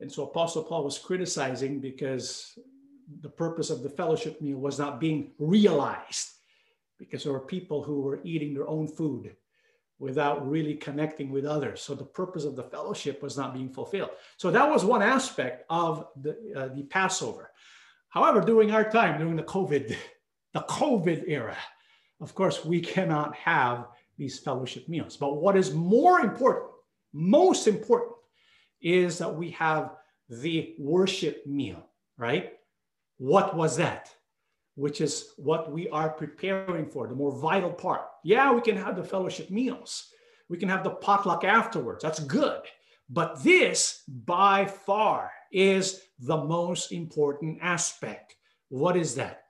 And 0.00 0.10
so 0.10 0.24
Apostle 0.24 0.64
Paul 0.64 0.84
was 0.84 0.98
criticizing 0.98 1.80
because 1.80 2.58
the 3.20 3.28
purpose 3.28 3.70
of 3.70 3.82
the 3.82 3.90
fellowship 3.90 4.40
meal 4.40 4.58
was 4.58 4.78
not 4.78 5.00
being 5.00 5.32
realized 5.38 6.30
because 6.98 7.24
there 7.24 7.32
were 7.32 7.40
people 7.40 7.82
who 7.82 8.00
were 8.00 8.20
eating 8.24 8.54
their 8.54 8.68
own 8.68 8.88
food 8.88 9.36
without 9.98 10.48
really 10.48 10.74
connecting 10.74 11.30
with 11.30 11.44
others. 11.44 11.80
So 11.80 11.94
the 11.94 12.04
purpose 12.04 12.44
of 12.44 12.56
the 12.56 12.64
fellowship 12.64 13.22
was 13.22 13.36
not 13.36 13.54
being 13.54 13.70
fulfilled. 13.70 14.10
So 14.36 14.50
that 14.50 14.68
was 14.68 14.84
one 14.84 15.02
aspect 15.02 15.64
of 15.70 16.06
the, 16.20 16.36
uh, 16.54 16.68
the 16.74 16.82
Passover. 16.84 17.50
However, 18.08 18.40
during 18.40 18.70
our 18.72 18.88
time, 18.88 19.18
during 19.18 19.36
the 19.36 19.42
COVID, 19.42 19.96
the 20.52 20.60
COVID 20.60 21.24
era, 21.26 21.56
of 22.20 22.34
course, 22.34 22.64
we 22.64 22.80
cannot 22.80 23.34
have 23.36 23.86
these 24.16 24.38
fellowship 24.38 24.88
meals. 24.88 25.16
But 25.16 25.36
what 25.36 25.56
is 25.56 25.74
more 25.74 26.20
important, 26.20 26.70
most 27.12 27.66
important, 27.66 28.12
is 28.80 29.18
that 29.18 29.34
we 29.34 29.50
have 29.50 29.92
the 30.28 30.74
worship 30.78 31.46
meal, 31.46 31.88
right? 32.16 32.52
What 33.18 33.56
was 33.56 33.76
that? 33.78 34.10
Which 34.76 35.00
is 35.00 35.30
what 35.36 35.70
we 35.70 35.88
are 35.90 36.10
preparing 36.10 36.86
for, 36.86 37.06
the 37.06 37.14
more 37.14 37.38
vital 37.38 37.70
part. 37.70 38.02
Yeah, 38.24 38.52
we 38.52 38.60
can 38.60 38.76
have 38.76 38.96
the 38.96 39.04
fellowship 39.04 39.50
meals, 39.50 40.10
we 40.48 40.58
can 40.58 40.68
have 40.68 40.84
the 40.84 40.90
potluck 40.90 41.44
afterwards. 41.44 42.02
That's 42.02 42.20
good. 42.20 42.60
But 43.08 43.42
this, 43.42 44.02
by 44.08 44.64
far, 44.64 45.30
is 45.52 46.00
the 46.18 46.36
most 46.36 46.90
important 46.90 47.58
aspect. 47.62 48.34
What 48.68 48.96
is 48.96 49.14
that? 49.14 49.42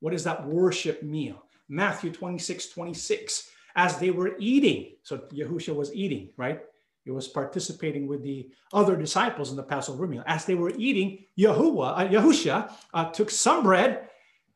What 0.00 0.14
is 0.14 0.24
that 0.24 0.46
worship 0.46 1.02
meal? 1.02 1.44
Matthew 1.68 2.12
26, 2.12 2.68
26. 2.68 3.50
As 3.76 3.98
they 3.98 4.10
were 4.10 4.36
eating, 4.38 4.96
so 5.02 5.18
Yahusha 5.32 5.74
was 5.74 5.94
eating, 5.94 6.30
right? 6.36 6.60
He 7.04 7.10
was 7.10 7.28
participating 7.28 8.06
with 8.06 8.22
the 8.22 8.50
other 8.72 8.96
disciples 8.96 9.50
in 9.50 9.56
the 9.56 9.62
Passover 9.62 10.06
meal. 10.06 10.22
As 10.26 10.44
they 10.44 10.54
were 10.54 10.72
eating, 10.76 11.24
Yahuwah, 11.38 11.98
uh, 11.98 12.08
Yahusha 12.08 12.72
uh, 12.92 13.04
took 13.06 13.30
some 13.30 13.62
bread 13.62 14.09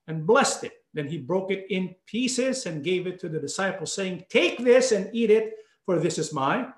and 0.09 0.27
blessed 0.27 0.65
it. 0.65 0.73
Then 0.93 1.09
he 1.09 1.19
broke 1.19 1.51
it 1.51 1.67
in 1.71 1.95
pieces 2.07 2.67
and 2.67 2.85
gave 2.85 3.07
it 3.07 3.19
to 3.21 3.29
the 3.29 3.41
disciples, 3.41 3.93
saying, 3.93 4.25
Take 4.29 4.59
this 4.59 4.93
and 4.93 5.11
eat 5.13 5.31
it, 5.31 5.55
for 5.87 5.99
this 5.99 6.19
is 6.19 6.33
my 6.33 6.69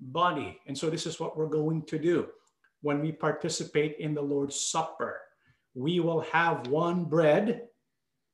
body. 0.00 0.58
And 0.66 0.76
so, 0.76 0.90
this 0.90 1.06
is 1.06 1.20
what 1.20 1.36
we're 1.36 1.48
going 1.48 1.82
to 1.86 1.98
do 1.98 2.28
when 2.82 3.00
we 3.00 3.12
participate 3.12 3.96
in 3.98 4.14
the 4.14 4.22
Lord's 4.22 4.58
Supper. 4.58 5.20
We 5.74 6.00
will 6.00 6.20
have 6.32 6.66
one 6.66 7.04
bread 7.04 7.68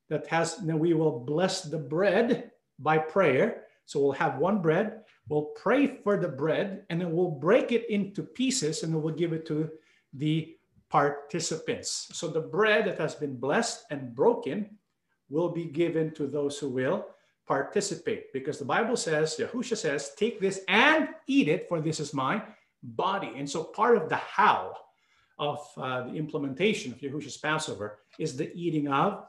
that 0.08 0.26
has, 0.28 0.58
we 0.62 0.94
will 0.94 1.20
bless 1.20 1.62
the 1.62 1.78
bread 1.78 2.52
by 2.78 2.98
prayer. 2.98 3.64
So, 3.84 4.00
we'll 4.00 4.12
have 4.12 4.38
one 4.38 4.62
bread 4.62 5.02
We'll 5.28 5.50
pray 5.56 5.98
for 6.04 6.16
the 6.16 6.28
bread 6.28 6.84
and 6.88 7.00
then 7.00 7.12
we'll 7.12 7.32
break 7.32 7.72
it 7.72 7.90
into 7.90 8.22
pieces 8.22 8.82
and 8.82 8.94
then 8.94 9.02
we'll 9.02 9.14
give 9.14 9.32
it 9.32 9.46
to 9.46 9.70
the 10.12 10.55
participants. 10.90 12.08
So 12.12 12.28
the 12.28 12.40
bread 12.40 12.86
that 12.86 12.98
has 12.98 13.14
been 13.14 13.36
blessed 13.36 13.84
and 13.90 14.14
broken 14.14 14.78
will 15.28 15.50
be 15.50 15.64
given 15.64 16.12
to 16.14 16.26
those 16.26 16.58
who 16.58 16.68
will 16.68 17.06
participate 17.46 18.32
because 18.32 18.58
the 18.58 18.64
Bible 18.64 18.96
says, 18.96 19.36
Yahusha 19.38 19.76
says, 19.76 20.12
take 20.16 20.40
this 20.40 20.60
and 20.68 21.08
eat 21.26 21.48
it, 21.48 21.68
for 21.68 21.80
this 21.80 22.00
is 22.00 22.14
my 22.14 22.42
body. 22.82 23.32
And 23.36 23.48
so 23.48 23.64
part 23.64 23.96
of 23.96 24.08
the 24.08 24.16
how 24.16 24.74
of 25.38 25.58
uh, 25.76 26.04
the 26.04 26.14
implementation 26.14 26.92
of 26.92 27.00
Yahusha's 27.00 27.36
Passover 27.36 27.98
is 28.18 28.36
the 28.36 28.50
eating 28.54 28.88
of 28.88 29.26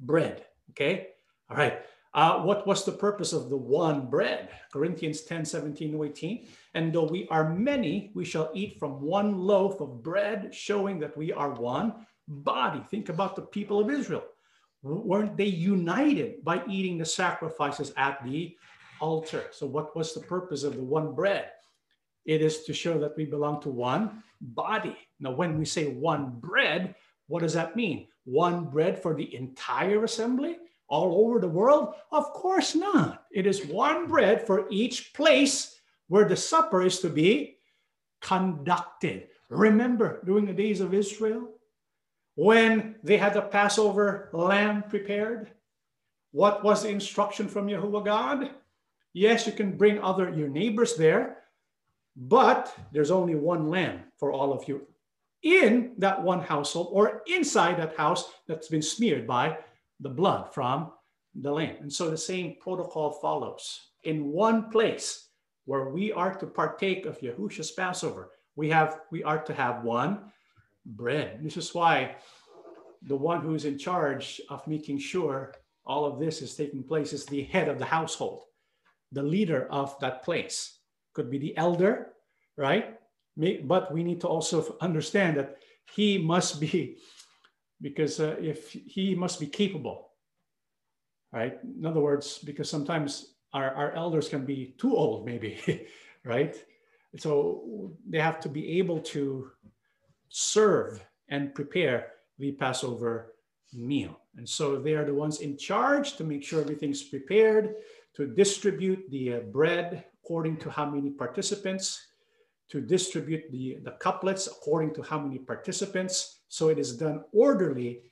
bread. 0.00 0.44
Okay. 0.70 1.08
All 1.50 1.56
right. 1.56 1.82
Uh, 2.14 2.42
what 2.42 2.66
was 2.66 2.84
the 2.84 2.92
purpose 2.92 3.32
of 3.32 3.48
the 3.48 3.56
one 3.56 4.06
bread? 4.06 4.50
Corinthians 4.70 5.22
10 5.22 5.44
17 5.44 5.92
to 5.92 6.04
18. 6.04 6.46
And 6.74 6.92
though 6.92 7.06
we 7.06 7.26
are 7.28 7.54
many, 7.54 8.10
we 8.14 8.24
shall 8.24 8.50
eat 8.54 8.78
from 8.78 9.00
one 9.00 9.38
loaf 9.38 9.80
of 9.80 10.02
bread, 10.02 10.54
showing 10.54 10.98
that 11.00 11.16
we 11.16 11.32
are 11.32 11.50
one 11.50 12.06
body. 12.28 12.82
Think 12.90 13.08
about 13.08 13.34
the 13.34 13.42
people 13.42 13.80
of 13.80 13.90
Israel. 13.90 14.24
Weren't 14.82 15.36
they 15.36 15.46
united 15.46 16.44
by 16.44 16.62
eating 16.66 16.98
the 16.98 17.04
sacrifices 17.04 17.92
at 17.96 18.22
the 18.24 18.56
altar? 19.00 19.44
So, 19.52 19.66
what 19.66 19.96
was 19.96 20.12
the 20.12 20.20
purpose 20.20 20.64
of 20.64 20.76
the 20.76 20.82
one 20.82 21.14
bread? 21.14 21.50
It 22.24 22.42
is 22.42 22.64
to 22.64 22.74
show 22.74 22.98
that 22.98 23.16
we 23.16 23.24
belong 23.24 23.62
to 23.62 23.70
one 23.70 24.22
body. 24.40 24.96
Now, 25.18 25.32
when 25.32 25.58
we 25.58 25.64
say 25.64 25.86
one 25.86 26.32
bread, 26.40 26.94
what 27.26 27.40
does 27.40 27.54
that 27.54 27.76
mean? 27.76 28.08
One 28.24 28.66
bread 28.66 29.00
for 29.00 29.14
the 29.14 29.34
entire 29.34 30.04
assembly? 30.04 30.58
All 30.92 31.26
over 31.26 31.40
the 31.40 31.48
world? 31.48 31.94
Of 32.12 32.34
course 32.34 32.74
not. 32.74 33.24
It 33.32 33.46
is 33.46 33.64
one 33.64 34.06
bread 34.06 34.46
for 34.46 34.66
each 34.70 35.14
place 35.14 35.80
where 36.08 36.28
the 36.28 36.36
supper 36.36 36.82
is 36.82 37.00
to 37.00 37.08
be 37.08 37.56
conducted. 38.20 39.28
Remember 39.48 40.20
during 40.26 40.44
the 40.44 40.52
days 40.52 40.82
of 40.82 40.92
Israel 40.92 41.48
when 42.34 42.96
they 43.02 43.16
had 43.16 43.32
the 43.32 43.40
Passover 43.40 44.28
lamb 44.34 44.82
prepared? 44.82 45.50
What 46.32 46.62
was 46.62 46.82
the 46.82 46.90
instruction 46.90 47.48
from 47.48 47.68
Yahuwah 47.68 48.04
God? 48.04 48.50
Yes, 49.14 49.46
you 49.46 49.52
can 49.52 49.78
bring 49.78 49.98
other 49.98 50.28
your 50.28 50.48
neighbors 50.48 50.96
there, 50.96 51.38
but 52.16 52.74
there's 52.92 53.10
only 53.10 53.34
one 53.34 53.70
lamb 53.70 54.00
for 54.18 54.30
all 54.30 54.52
of 54.52 54.68
you 54.68 54.86
in 55.42 55.94
that 55.98 56.22
one 56.22 56.40
household 56.40 56.88
or 56.92 57.22
inside 57.26 57.78
that 57.78 57.96
house 57.96 58.30
that's 58.46 58.68
been 58.68 58.82
smeared 58.82 59.26
by 59.26 59.56
the 60.02 60.10
blood 60.10 60.52
from 60.52 60.92
the 61.34 61.50
lamb. 61.50 61.76
And 61.80 61.92
so 61.92 62.10
the 62.10 62.18
same 62.18 62.56
protocol 62.60 63.12
follows. 63.12 63.88
In 64.04 64.32
one 64.32 64.70
place 64.70 65.28
where 65.64 65.88
we 65.88 66.12
are 66.12 66.34
to 66.34 66.46
partake 66.46 67.06
of 67.06 67.20
Yahushua's 67.20 67.70
Passover, 67.70 68.30
we 68.56 68.68
have 68.68 69.00
we 69.10 69.22
are 69.22 69.42
to 69.44 69.54
have 69.54 69.84
one 69.84 70.32
bread. 70.84 71.38
This 71.42 71.56
is 71.56 71.74
why 71.74 72.16
the 73.02 73.16
one 73.16 73.40
who's 73.40 73.64
in 73.64 73.78
charge 73.78 74.40
of 74.50 74.66
making 74.66 74.98
sure 74.98 75.54
all 75.86 76.04
of 76.04 76.18
this 76.18 76.42
is 76.42 76.54
taking 76.54 76.82
place 76.82 77.12
is 77.12 77.24
the 77.26 77.44
head 77.44 77.68
of 77.68 77.78
the 77.78 77.84
household, 77.84 78.44
the 79.12 79.22
leader 79.22 79.68
of 79.70 79.98
that 80.00 80.22
place. 80.22 80.78
Could 81.14 81.30
be 81.30 81.38
the 81.38 81.56
elder, 81.56 82.12
right? 82.56 82.98
But 83.36 83.92
we 83.92 84.02
need 84.02 84.20
to 84.22 84.28
also 84.28 84.76
understand 84.80 85.36
that 85.36 85.56
he 85.94 86.18
must 86.18 86.60
be 86.60 86.98
because 87.82 88.20
uh, 88.20 88.36
if 88.40 88.70
he 88.72 89.14
must 89.14 89.40
be 89.40 89.46
capable, 89.46 90.10
right? 91.32 91.58
In 91.64 91.84
other 91.84 92.00
words, 92.00 92.38
because 92.38 92.70
sometimes 92.70 93.34
our, 93.52 93.74
our 93.74 93.92
elders 93.92 94.28
can 94.28 94.46
be 94.46 94.74
too 94.78 94.96
old, 94.96 95.26
maybe, 95.26 95.86
right? 96.24 96.56
So 97.18 97.92
they 98.08 98.20
have 98.20 98.40
to 98.40 98.48
be 98.48 98.78
able 98.78 99.00
to 99.00 99.50
serve 100.28 101.04
and 101.28 101.54
prepare 101.54 102.12
the 102.38 102.52
Passover 102.52 103.34
meal. 103.72 104.18
And 104.36 104.48
so 104.48 104.78
they 104.78 104.94
are 104.94 105.04
the 105.04 105.14
ones 105.14 105.40
in 105.40 105.58
charge 105.58 106.16
to 106.16 106.24
make 106.24 106.42
sure 106.42 106.60
everything's 106.60 107.02
prepared, 107.02 107.74
to 108.14 108.26
distribute 108.26 109.10
the 109.10 109.34
uh, 109.34 109.40
bread 109.40 110.04
according 110.22 110.56
to 110.58 110.70
how 110.70 110.88
many 110.88 111.10
participants, 111.10 112.06
to 112.68 112.80
distribute 112.80 113.50
the, 113.50 113.78
the 113.82 113.92
couplets 113.92 114.46
according 114.46 114.94
to 114.94 115.02
how 115.02 115.18
many 115.18 115.38
participants. 115.38 116.40
So 116.52 116.68
it 116.68 116.78
is 116.78 116.98
done 116.98 117.24
orderly 117.32 118.02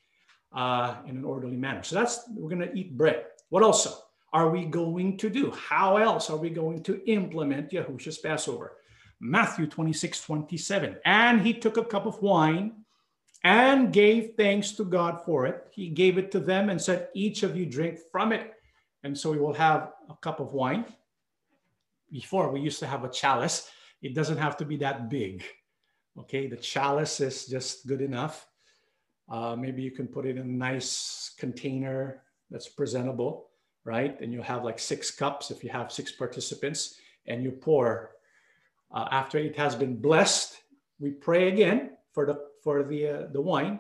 uh, 0.51 0.95
in 1.07 1.19
an 1.19 1.25
orderly 1.25 1.59
manner. 1.59 1.83
So 1.83 1.97
that's, 1.97 2.21
we're 2.35 2.49
going 2.49 2.67
to 2.67 2.75
eat 2.75 2.97
bread. 2.97 3.27
What 3.51 3.63
also 3.63 3.95
are 4.33 4.49
we 4.49 4.65
going 4.65 5.19
to 5.19 5.29
do? 5.29 5.51
How 5.51 5.99
else 5.99 6.31
are 6.31 6.39
we 6.39 6.49
going 6.49 6.83
to 6.85 7.07
implement 7.07 7.71
Yahushua's 7.71 8.17
Passover? 8.17 8.79
Matthew 9.21 9.67
26, 9.67 10.23
27. 10.23 10.97
And 11.05 11.43
he 11.43 11.53
took 11.53 11.77
a 11.77 11.85
cup 11.85 12.07
of 12.07 12.23
wine 12.23 12.85
and 13.45 13.93
gave 13.93 14.33
thanks 14.39 14.73
to 14.73 14.87
God 14.87 15.21
for 15.27 15.45
it. 15.45 15.67
He 15.71 15.91
gave 15.91 16.17
it 16.17 16.33
to 16.33 16.41
them 16.41 16.71
and 16.71 16.81
said, 16.81 17.09
Each 17.15 17.43
of 17.43 17.55
you 17.59 17.67
drink 17.67 17.99
from 18.11 18.33
it. 18.33 18.55
And 19.05 19.17
so 19.17 19.31
we 19.33 19.39
will 19.39 19.53
have 19.53 19.93
a 20.09 20.15
cup 20.17 20.41
of 20.41 20.55
wine. 20.55 20.87
Before 22.11 22.51
we 22.51 22.61
used 22.61 22.79
to 22.79 22.87
have 22.87 23.05
a 23.05 23.11
chalice 23.11 23.71
it 24.03 24.15
doesn't 24.15 24.39
have 24.39 24.57
to 24.59 24.65
be 24.65 24.77
that 24.79 25.11
big. 25.11 25.45
Okay, 26.19 26.49
the 26.49 26.57
chalice 26.57 27.21
is 27.21 27.47
just 27.47 27.87
good 27.87 28.01
enough. 28.01 28.47
Uh, 29.31 29.55
maybe 29.55 29.81
you 29.81 29.93
can 29.93 30.09
put 30.09 30.27
it 30.27 30.37
in 30.37 30.39
a 30.39 30.45
nice 30.45 31.33
container 31.39 32.23
that's 32.51 32.69
presentable, 32.69 33.49
right? 33.85 34.21
And 34.21 34.33
you 34.33 34.43
have 34.43 34.65
like 34.65 34.79
six 34.79 35.11
cups 35.11 35.51
if 35.51 35.63
you 35.63 35.71
have 35.71 35.93
six 35.93 36.11
participants, 36.11 36.97
and 37.27 37.43
you 37.43 37.53
pour. 37.53 38.17
Uh, 38.93 39.07
after 39.13 39.39
it 39.39 39.57
has 39.57 39.77
been 39.77 39.97
blessed, 39.97 40.59
we 40.99 41.13
pray 41.13 41.49
again 41.49 41.91
for 42.13 42.27
the 42.27 42.41
for 42.65 42.83
the 42.83 43.09
uh, 43.09 43.27
the 43.33 43.41
wine, 43.41 43.79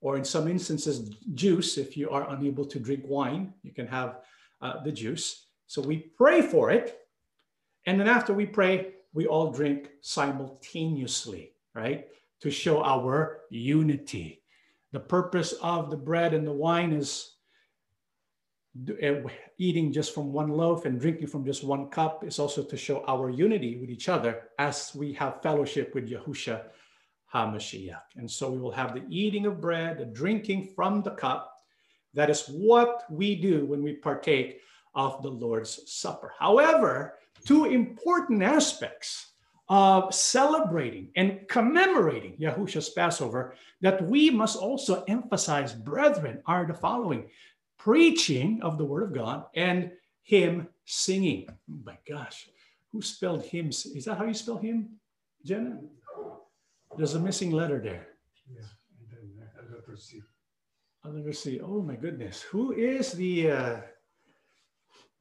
or 0.00 0.16
in 0.16 0.24
some 0.24 0.48
instances, 0.48 1.10
juice. 1.34 1.76
If 1.76 1.94
you 1.94 2.08
are 2.08 2.30
unable 2.30 2.64
to 2.64 2.80
drink 2.80 3.04
wine, 3.06 3.52
you 3.62 3.72
can 3.72 3.86
have 3.86 4.20
uh, 4.62 4.82
the 4.82 4.92
juice. 4.92 5.46
So 5.66 5.82
we 5.82 5.98
pray 6.16 6.40
for 6.40 6.70
it, 6.70 7.00
and 7.86 8.00
then 8.00 8.08
after 8.08 8.32
we 8.32 8.46
pray, 8.46 8.94
we 9.14 9.26
all 9.26 9.52
drink 9.52 9.90
simultaneously, 10.02 11.52
right? 11.74 12.08
To 12.40 12.50
show 12.50 12.82
our 12.82 13.40
unity. 13.48 14.42
The 14.92 15.00
purpose 15.00 15.54
of 15.62 15.90
the 15.90 15.96
bread 15.96 16.34
and 16.34 16.46
the 16.46 16.52
wine 16.52 16.92
is 16.92 17.30
eh, 19.00 19.22
eating 19.58 19.92
just 19.92 20.14
from 20.14 20.32
one 20.32 20.50
loaf 20.50 20.84
and 20.84 21.00
drinking 21.00 21.28
from 21.28 21.46
just 21.46 21.64
one 21.64 21.88
cup 21.88 22.24
is 22.24 22.38
also 22.38 22.62
to 22.64 22.76
show 22.76 23.04
our 23.06 23.30
unity 23.30 23.78
with 23.80 23.88
each 23.88 24.08
other 24.08 24.50
as 24.58 24.92
we 24.94 25.12
have 25.14 25.42
fellowship 25.42 25.94
with 25.94 26.10
Yahushua 26.10 26.62
HaMashiach. 27.32 28.02
And 28.16 28.30
so 28.30 28.50
we 28.50 28.58
will 28.58 28.72
have 28.72 28.94
the 28.94 29.04
eating 29.08 29.46
of 29.46 29.60
bread, 29.60 29.98
the 29.98 30.04
drinking 30.04 30.72
from 30.74 31.02
the 31.02 31.12
cup. 31.12 31.52
That 32.14 32.30
is 32.30 32.46
what 32.46 33.04
we 33.10 33.34
do 33.34 33.66
when 33.66 33.82
we 33.82 33.94
partake 33.94 34.60
of 34.94 35.22
the 35.22 35.30
Lord's 35.30 35.80
Supper. 35.90 36.32
However, 36.38 37.14
two 37.44 37.66
important 37.66 38.42
aspects 38.42 39.32
of 39.68 40.14
celebrating 40.14 41.10
and 41.16 41.48
commemorating 41.48 42.36
Yahushua's 42.36 42.90
Passover 42.90 43.54
that 43.80 44.02
we 44.06 44.30
must 44.30 44.58
also 44.58 45.04
emphasize, 45.08 45.72
brethren, 45.72 46.42
are 46.46 46.66
the 46.66 46.74
following 46.74 47.28
preaching 47.78 48.60
of 48.62 48.76
the 48.78 48.84
Word 48.84 49.04
of 49.04 49.14
God 49.14 49.46
and 49.54 49.90
hymn 50.22 50.68
singing. 50.84 51.46
Oh 51.48 51.78
my 51.84 51.96
gosh, 52.08 52.48
who 52.92 53.00
spelled 53.00 53.42
hymns? 53.42 53.86
Is 53.86 54.04
that 54.04 54.18
how 54.18 54.24
you 54.24 54.34
spell 54.34 54.58
hymn, 54.58 54.96
Jenna? 55.44 55.80
There's 56.96 57.14
a 57.14 57.20
missing 57.20 57.50
letter 57.50 57.80
there. 57.80 58.06
Yeah, 58.50 58.68
and 59.00 59.08
then 59.10 59.48
uh, 59.58 59.74
letter 59.74 59.96
C. 59.96 60.22
Letter 61.04 61.32
C. 61.32 61.60
Oh 61.60 61.82
my 61.82 61.96
goodness. 61.96 62.42
Who 62.42 62.72
is 62.72 63.12
the 63.12 63.50
uh, 63.50 63.76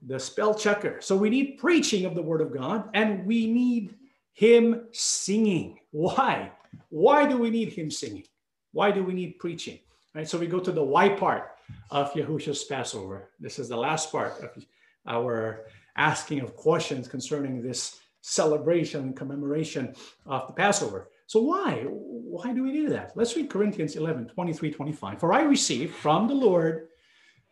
the 0.06 0.20
spell 0.20 0.54
checker. 0.54 1.00
So 1.02 1.16
we 1.16 1.30
need 1.30 1.58
preaching 1.58 2.06
of 2.06 2.16
the 2.16 2.22
word 2.22 2.42
of 2.42 2.54
God 2.54 2.90
and 2.94 3.26
we 3.26 3.48
need 3.48 3.96
hymn 4.34 4.88
singing. 4.92 5.80
Why? 5.92 6.52
Why 6.90 7.26
do 7.26 7.38
we 7.38 7.50
need 7.50 7.70
hymn 7.70 7.92
singing? 7.92 8.26
Why 8.72 8.92
do 8.92 9.04
we 9.04 9.14
need 9.14 9.40
preaching? 9.40 9.80
Right. 10.14 10.28
So 10.28 10.38
we 10.38 10.48
go 10.48 10.60
to 10.60 10.72
the 10.72 10.84
why 10.84 11.10
part 11.10 11.56
of 11.90 12.14
Yahushua's 12.14 12.64
Passover. 12.66 13.32
This 13.40 13.58
is 13.58 13.70
the 13.70 13.78
last 13.78 14.12
part 14.12 14.40
of 14.44 14.66
our 15.08 15.66
asking 15.96 16.42
of 16.42 16.56
questions 16.56 17.08
concerning 17.08 17.62
this 17.62 18.00
celebration 18.22 19.02
and 19.02 19.16
commemoration 19.16 19.96
of 20.26 20.48
the 20.48 20.54
Passover. 20.54 21.10
So 21.28 21.42
why? 21.42 21.86
Why 21.88 22.54
do 22.54 22.64
we 22.64 22.74
do 22.74 22.90
that? 22.90 23.14
Let's 23.16 23.36
read 23.36 23.50
Corinthians 23.50 23.96
11, 23.96 24.28
23, 24.30 24.72
25. 24.72 25.20
For 25.20 25.34
I 25.34 25.42
received 25.42 25.96
from 25.96 26.28
the 26.28 26.34
Lord 26.34 26.90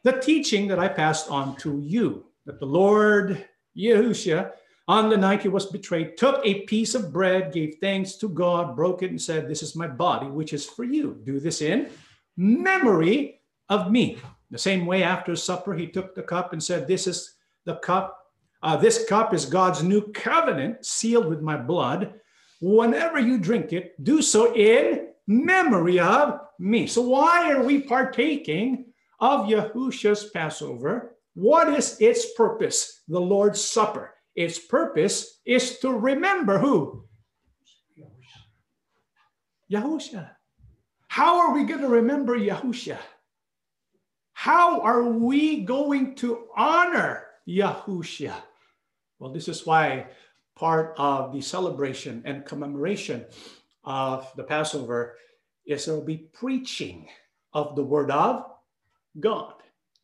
the 0.03 0.13
teaching 0.13 0.67
that 0.67 0.79
I 0.79 0.87
passed 0.87 1.29
on 1.29 1.55
to 1.57 1.79
you 1.79 2.25
that 2.45 2.59
the 2.59 2.65
Lord 2.65 3.45
Yahushua, 3.77 4.51
on 4.87 5.09
the 5.09 5.17
night 5.17 5.41
he 5.41 5.47
was 5.47 5.67
betrayed, 5.67 6.17
took 6.17 6.45
a 6.45 6.61
piece 6.61 6.95
of 6.95 7.13
bread, 7.13 7.53
gave 7.53 7.75
thanks 7.79 8.15
to 8.17 8.27
God, 8.27 8.75
broke 8.75 9.03
it, 9.03 9.11
and 9.11 9.21
said, 9.21 9.47
This 9.47 9.63
is 9.63 9.75
my 9.75 9.87
body, 9.87 10.27
which 10.27 10.53
is 10.53 10.65
for 10.65 10.83
you. 10.83 11.21
Do 11.23 11.39
this 11.39 11.61
in 11.61 11.89
memory 12.37 13.41
of 13.69 13.91
me. 13.91 14.17
The 14.49 14.57
same 14.57 14.85
way 14.85 15.03
after 15.03 15.35
supper, 15.35 15.73
he 15.73 15.87
took 15.87 16.15
the 16.15 16.23
cup 16.23 16.53
and 16.53 16.61
said, 16.61 16.87
This 16.87 17.07
is 17.07 17.35
the 17.65 17.75
cup. 17.77 18.17
Uh, 18.63 18.75
this 18.75 19.05
cup 19.05 19.33
is 19.33 19.45
God's 19.45 19.81
new 19.81 20.11
covenant, 20.11 20.85
sealed 20.85 21.27
with 21.27 21.41
my 21.41 21.57
blood. 21.57 22.15
Whenever 22.59 23.19
you 23.19 23.39
drink 23.39 23.73
it, 23.73 24.01
do 24.03 24.21
so 24.21 24.53
in 24.55 25.07
memory 25.27 25.99
of 25.99 26.41
me. 26.59 26.85
So, 26.85 27.01
why 27.01 27.51
are 27.51 27.63
we 27.63 27.81
partaking 27.81 28.85
of 29.19 29.47
Yahushua's 29.47 30.25
Passover? 30.31 31.10
What 31.33 31.69
is 31.69 31.97
its 31.99 32.33
purpose? 32.33 33.03
The 33.07 33.19
Lord's 33.19 33.63
Supper. 33.63 34.13
Its 34.35 34.59
purpose 34.59 35.39
is 35.45 35.79
to 35.79 35.91
remember 35.91 36.57
who? 36.57 37.05
Yahusha. 39.71 40.29
How 41.07 41.39
are 41.39 41.53
we 41.53 41.63
going 41.63 41.81
to 41.81 41.87
remember 41.87 42.37
Yahusha? 42.37 42.97
How 44.33 44.81
are 44.81 45.03
we 45.03 45.61
going 45.61 46.15
to 46.15 46.47
honor 46.55 47.25
Yahushua? 47.47 48.35
Well, 49.19 49.31
this 49.31 49.47
is 49.47 49.65
why 49.65 50.07
part 50.55 50.95
of 50.97 51.31
the 51.31 51.41
celebration 51.41 52.23
and 52.25 52.45
commemoration 52.45 53.25
of 53.83 54.31
the 54.35 54.43
Passover 54.43 55.15
is 55.65 55.85
there 55.85 55.95
will 55.95 56.01
be 56.01 56.29
preaching 56.33 57.07
of 57.53 57.75
the 57.75 57.83
word 57.83 58.11
of 58.11 58.45
God, 59.19 59.53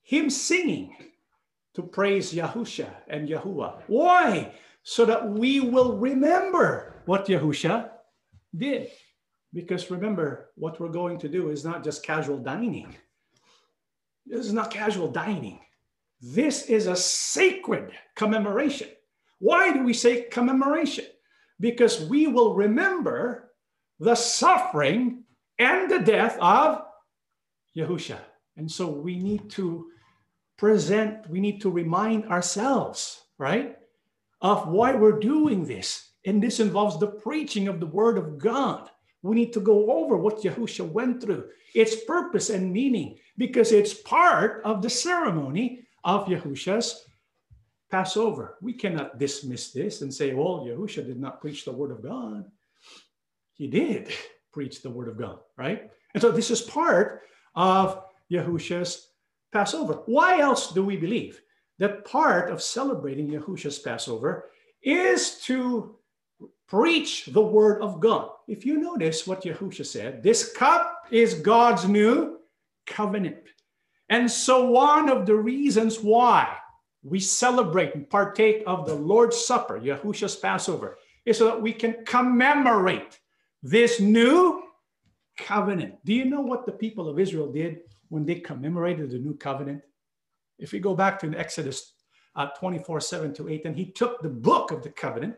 hymn 0.04 0.30
singing 0.30 0.96
to 1.78 1.84
praise 1.84 2.34
Yahusha 2.34 2.90
and 3.08 3.30
Yahuwah. 3.30 3.84
Why? 3.86 4.52
So 4.82 5.06
that 5.06 5.30
we 5.30 5.60
will 5.60 5.96
remember 5.96 7.04
what 7.06 7.28
Yahusha 7.28 7.92
did. 8.58 8.90
Because 9.54 9.92
remember, 9.92 10.50
what 10.56 10.80
we're 10.80 10.90
going 10.90 11.20
to 11.20 11.30
do 11.30 11.52
is 11.52 11.64
not 11.64 11.84
just 11.84 12.04
casual 12.04 12.40
dining. 12.40 12.96
This 14.26 14.48
is 14.48 14.54
not 14.54 14.72
casual 14.72 15.12
dining. 15.12 15.60
This 16.20 16.66
is 16.66 16.88
a 16.88 16.96
sacred 16.96 17.92
commemoration. 18.16 18.90
Why 19.38 19.72
do 19.72 19.84
we 19.84 19.94
say 19.94 20.24
commemoration? 20.32 21.06
Because 21.60 22.02
we 22.02 22.26
will 22.26 22.56
remember 22.56 23.52
the 24.00 24.16
suffering 24.16 25.26
and 25.60 25.92
the 25.92 26.00
death 26.00 26.40
of 26.42 26.82
Yahusha. 27.78 28.18
And 28.56 28.72
so 28.72 28.88
we 28.88 29.20
need 29.20 29.52
to 29.52 29.92
present, 30.58 31.30
we 31.30 31.40
need 31.40 31.62
to 31.62 31.70
remind 31.70 32.26
ourselves, 32.26 33.22
right, 33.38 33.78
of 34.42 34.68
why 34.68 34.94
we're 34.96 35.20
doing 35.20 35.66
this. 35.66 36.12
And 36.26 36.42
this 36.42 36.60
involves 36.60 37.00
the 37.00 37.08
preaching 37.08 37.68
of 37.68 37.80
the 37.80 37.86
word 37.86 38.18
of 38.18 38.38
God. 38.38 38.90
We 39.22 39.36
need 39.36 39.54
to 39.54 39.60
go 39.60 39.92
over 39.92 40.18
what 40.18 40.42
Yahusha 40.42 40.90
went 40.92 41.22
through, 41.22 41.46
its 41.74 42.04
purpose 42.04 42.50
and 42.50 42.72
meaning, 42.72 43.18
because 43.38 43.72
it's 43.72 43.94
part 43.94 44.62
of 44.64 44.82
the 44.82 44.90
ceremony 44.90 45.88
of 46.04 46.28
Yahusha's 46.28 47.06
Passover. 47.90 48.58
We 48.62 48.74
cannot 48.74 49.20
dismiss 49.20 49.72
this 49.72 50.02
and 50.02 50.14
say, 50.14 50.34
well, 50.34 50.66
Yahusha 50.68 51.06
did 51.06 51.20
not 51.20 51.42
preach 51.42 51.66
the 51.66 51.72
word 51.72 51.92
of 51.92 52.04
God. 52.04 52.46
He 53.54 53.68
did 53.68 54.12
preach 54.52 54.82
the 54.82 54.90
word 54.90 55.08
of 55.08 55.18
God, 55.18 55.40
right? 55.58 55.90
And 56.14 56.22
so 56.22 56.32
this 56.32 56.52
is 56.52 56.62
part 56.62 57.22
of 57.56 58.04
Yahusha's 58.32 59.07
Passover. 59.52 60.02
Why 60.06 60.40
else 60.40 60.72
do 60.72 60.84
we 60.84 60.98
believe 60.98 61.42
that 61.80 62.06
part 62.06 62.50
of 62.52 62.62
celebrating 62.62 63.30
Yahusha's 63.30 63.80
Passover 63.80 64.50
is 64.82 65.40
to 65.42 65.96
preach 66.68 67.26
the 67.28 67.42
word 67.42 67.82
of 67.82 68.00
God? 68.00 68.32
If 68.48 68.66
you 68.66 68.78
notice 68.78 69.28
what 69.28 69.44
Yahusha 69.44 69.86
said, 69.86 70.24
this 70.24 70.54
cup 70.54 71.06
is 71.12 71.36
God's 71.36 71.88
new 71.88 72.40
covenant. 72.86 73.38
And 74.10 74.30
so, 74.30 74.70
one 74.70 75.10
of 75.10 75.26
the 75.26 75.36
reasons 75.36 76.00
why 76.00 76.58
we 77.04 77.20
celebrate 77.20 77.96
and 77.96 78.10
partake 78.10 78.64
of 78.66 78.86
the 78.86 78.96
Lord's 78.96 79.38
Supper, 79.38 79.80
Yahusha's 79.80 80.36
Passover, 80.36 80.98
is 81.26 81.38
so 81.38 81.46
that 81.46 81.62
we 81.62 81.74
can 81.74 82.06
commemorate 82.06 83.20
this 83.62 84.00
new 84.00 84.64
covenant. 85.38 85.96
Do 86.06 86.14
you 86.14 86.26
know 86.26 86.42
what 86.42 86.66
the 86.66 86.72
people 86.72 87.10
of 87.10 87.20
Israel 87.20 87.52
did 87.52 87.82
when 88.10 88.26
they 88.26 88.36
commemorated 88.36 89.12
the 89.12 89.20
new 89.20 89.36
covenant? 89.36 89.82
If 90.60 90.72
we 90.72 90.80
go 90.80 90.96
back 90.96 91.20
to 91.20 91.36
Exodus 91.36 91.94
uh, 92.36 92.48
24 92.60 93.00
7 93.00 93.34
to 93.36 93.50
8, 93.50 93.66
and 93.66 93.76
he 93.76 93.92
took 93.92 94.22
the 94.22 94.30
book 94.30 94.72
of 94.72 94.84
the 94.84 94.90
covenant 94.90 95.36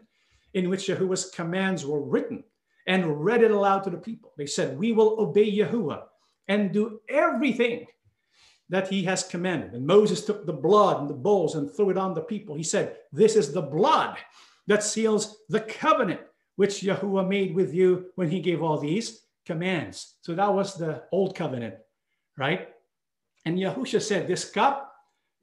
in 0.53 0.69
which 0.69 0.87
Yahuwah's 0.87 1.29
commands 1.31 1.85
were 1.85 2.01
written 2.01 2.43
and 2.87 3.23
read 3.23 3.43
it 3.43 3.51
aloud 3.51 3.83
to 3.83 3.89
the 3.89 3.97
people. 3.97 4.33
They 4.37 4.45
said, 4.45 4.77
We 4.77 4.91
will 4.91 5.19
obey 5.19 5.51
Yahuwah 5.51 6.03
and 6.47 6.71
do 6.71 6.99
everything 7.09 7.85
that 8.69 8.87
he 8.87 9.03
has 9.03 9.23
commanded. 9.23 9.73
And 9.73 9.85
Moses 9.85 10.25
took 10.25 10.45
the 10.45 10.53
blood 10.53 11.01
and 11.01 11.09
the 11.09 11.15
bowls 11.15 11.55
and 11.55 11.71
threw 11.71 11.89
it 11.89 11.97
on 11.97 12.13
the 12.13 12.21
people. 12.21 12.55
He 12.55 12.63
said, 12.63 12.97
This 13.11 13.35
is 13.35 13.51
the 13.51 13.61
blood 13.61 14.17
that 14.67 14.83
seals 14.83 15.37
the 15.49 15.61
covenant 15.61 16.21
which 16.55 16.81
Yahuwah 16.81 17.27
made 17.27 17.55
with 17.55 17.73
you 17.73 18.07
when 18.15 18.29
he 18.29 18.39
gave 18.39 18.61
all 18.61 18.77
these 18.77 19.21
commands. 19.45 20.15
So 20.21 20.35
that 20.35 20.53
was 20.53 20.75
the 20.75 21.03
old 21.11 21.35
covenant, 21.35 21.75
right? 22.39 22.69
And 23.45 23.59
Yahusha 23.59 24.01
said, 24.01 24.27
This 24.27 24.49
cup 24.49 24.91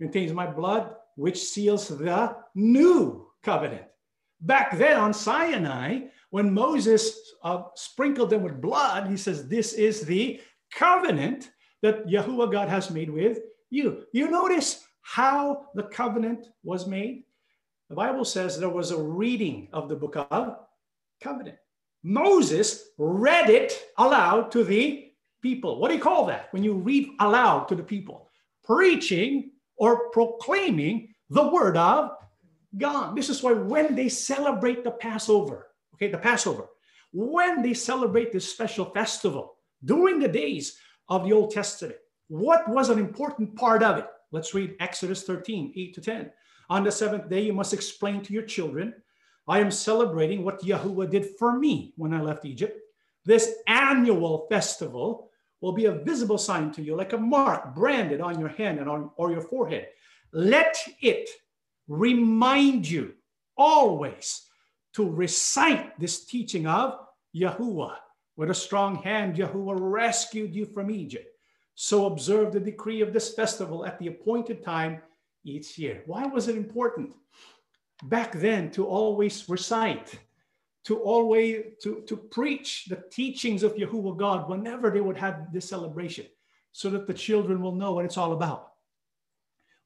contains 0.01 0.33
my 0.33 0.47
blood, 0.47 0.95
which 1.15 1.39
seals 1.39 1.89
the 1.89 2.37
new 2.55 3.29
covenant. 3.45 3.85
Back 4.41 4.77
then 4.77 4.97
on 4.97 5.15
Sinai, 5.15 6.01
when 6.31 6.53
Moses 6.53 7.17
uh, 7.45 7.65
sprinkled 7.75 8.31
them 8.31 8.43
with 8.43 8.61
blood, 8.61 9.09
he 9.09 9.17
says, 9.17 9.47
This 9.47 9.75
is 9.75 10.01
the 10.01 10.41
covenant 10.75 11.51
that 11.83 12.07
Yahuwah 12.07 12.51
God 12.51 12.69
has 12.69 12.91
made 12.91 13.11
with 13.11 13.39
you. 13.71 14.05
You 14.13 14.31
notice 14.31 14.85
how 15.03 15.69
the 15.75 15.85
covenant 15.85 16.47
was 16.65 16.87
made? 16.87 17.25
The 17.89 17.95
Bible 17.95 18.25
says 18.25 18.59
there 18.59 18.69
was 18.69 18.91
a 18.91 19.01
reading 19.01 19.69
of 19.73 19.89
the 19.89 19.95
book 19.95 20.17
of 20.31 20.57
covenant. 21.23 21.59
Moses 22.03 22.91
read 22.99 23.49
it 23.49 23.91
aloud 23.99 24.51
to 24.53 24.65
the 24.65 25.06
people. 25.47 25.79
What 25.79 25.89
do 25.89 25.95
you 25.95 26.03
call 26.03 26.27
that? 26.27 26.49
When 26.53 26.65
you 26.65 26.75
read 26.75 27.11
aloud 27.21 27.69
to 27.69 27.77
the 27.77 27.83
people, 27.95 28.29
preaching 28.65 29.53
or 29.77 30.11
proclaiming 30.11 31.15
the 31.31 31.47
word 31.47 31.77
of 31.77 32.11
God. 32.77 33.15
This 33.17 33.29
is 33.29 33.43
why 33.45 33.53
when 33.53 33.95
they 33.95 34.09
celebrate 34.09 34.83
the 34.83 34.91
Passover, 34.91 35.69
okay, 35.95 36.11
the 36.11 36.19
Passover, 36.19 36.67
when 37.13 37.63
they 37.63 37.75
celebrate 37.75 38.33
this 38.33 38.51
special 38.51 38.87
festival 38.87 39.55
during 39.85 40.19
the 40.19 40.37
days 40.43 40.79
of 41.09 41.25
the 41.25 41.33
Old 41.33 41.53
Testament. 41.53 41.99
What 42.27 42.69
was 42.69 42.91
an 42.91 42.99
important 42.99 43.55
part 43.55 43.85
of 43.85 43.99
it? 43.99 44.07
Let's 44.33 44.53
read 44.53 44.75
Exodus 44.81 45.23
13, 45.23 45.73
8 45.77 45.95
to 45.95 46.01
10. 46.01 46.31
On 46.71 46.83
the 46.83 46.91
seventh 46.91 47.31
day, 47.31 47.43
you 47.43 47.53
must 47.53 47.73
explain 47.73 48.21
to 48.23 48.33
your 48.33 48.43
children, 48.43 48.93
I 49.47 49.61
am 49.61 49.71
celebrating 49.71 50.43
what 50.43 50.63
Yahuwah 50.63 51.09
did 51.09 51.39
for 51.39 51.57
me 51.57 51.95
when 51.97 52.13
I 52.13 52.21
left 52.21 52.45
Egypt. 52.45 52.81
This 53.25 53.55
annual 53.69 54.47
festival 54.51 55.31
will 55.61 55.73
be 55.73 55.87
a 55.87 55.93
visible 55.93 56.39
sign 56.39 56.71
to 56.73 56.83
you, 56.83 56.97
like 56.97 57.13
a 57.13 57.19
mark 57.19 57.75
branded 57.75 58.21
on 58.21 58.39
your 58.39 58.51
hand 58.51 58.79
and 58.79 58.89
on 58.89 59.11
or 59.17 59.33
your 59.33 59.41
forehead. 59.41 59.89
Let 60.33 60.77
it 61.01 61.29
remind 61.89 62.89
you 62.89 63.15
always 63.57 64.43
to 64.95 65.09
recite 65.09 65.99
this 65.99 66.25
teaching 66.25 66.67
of 66.67 66.99
Yahuwah 67.35 67.97
with 68.37 68.51
a 68.51 68.55
strong 68.55 68.97
hand, 68.97 69.37
Yahuwah 69.37 69.77
rescued 69.79 70.55
you 70.55 70.67
from 70.67 70.91
Egypt. 70.91 71.27
So 71.75 72.07
observe 72.07 72.53
the 72.53 72.61
decree 72.61 73.01
of 73.01 73.13
this 73.13 73.35
festival 73.35 73.85
at 73.85 73.99
the 73.99 74.09
appointed 74.09 74.63
time 74.63 75.01
each 75.45 75.79
year. 75.79 76.03
Why 76.07 76.27
was 76.27 76.49
it 76.49 76.57
important 76.57 77.11
back 78.05 78.33
then 78.33 78.71
to 78.73 78.87
always 78.87 79.49
recite, 79.49 80.19
to 80.87 80.99
always 81.01 81.65
to, 81.83 82.03
to 82.07 82.17
preach 82.17 82.87
the 82.87 83.03
teachings 83.11 83.63
of 83.63 83.75
Yahuwah 83.75 84.17
God 84.17 84.49
whenever 84.49 84.91
they 84.91 85.01
would 85.01 85.17
have 85.17 85.53
this 85.53 85.69
celebration, 85.69 86.27
so 86.73 86.91
that 86.91 87.07
the 87.07 87.15
children 87.15 87.61
will 87.61 87.75
know 87.75 87.93
what 87.93 88.05
it's 88.05 88.17
all 88.17 88.33
about? 88.33 88.73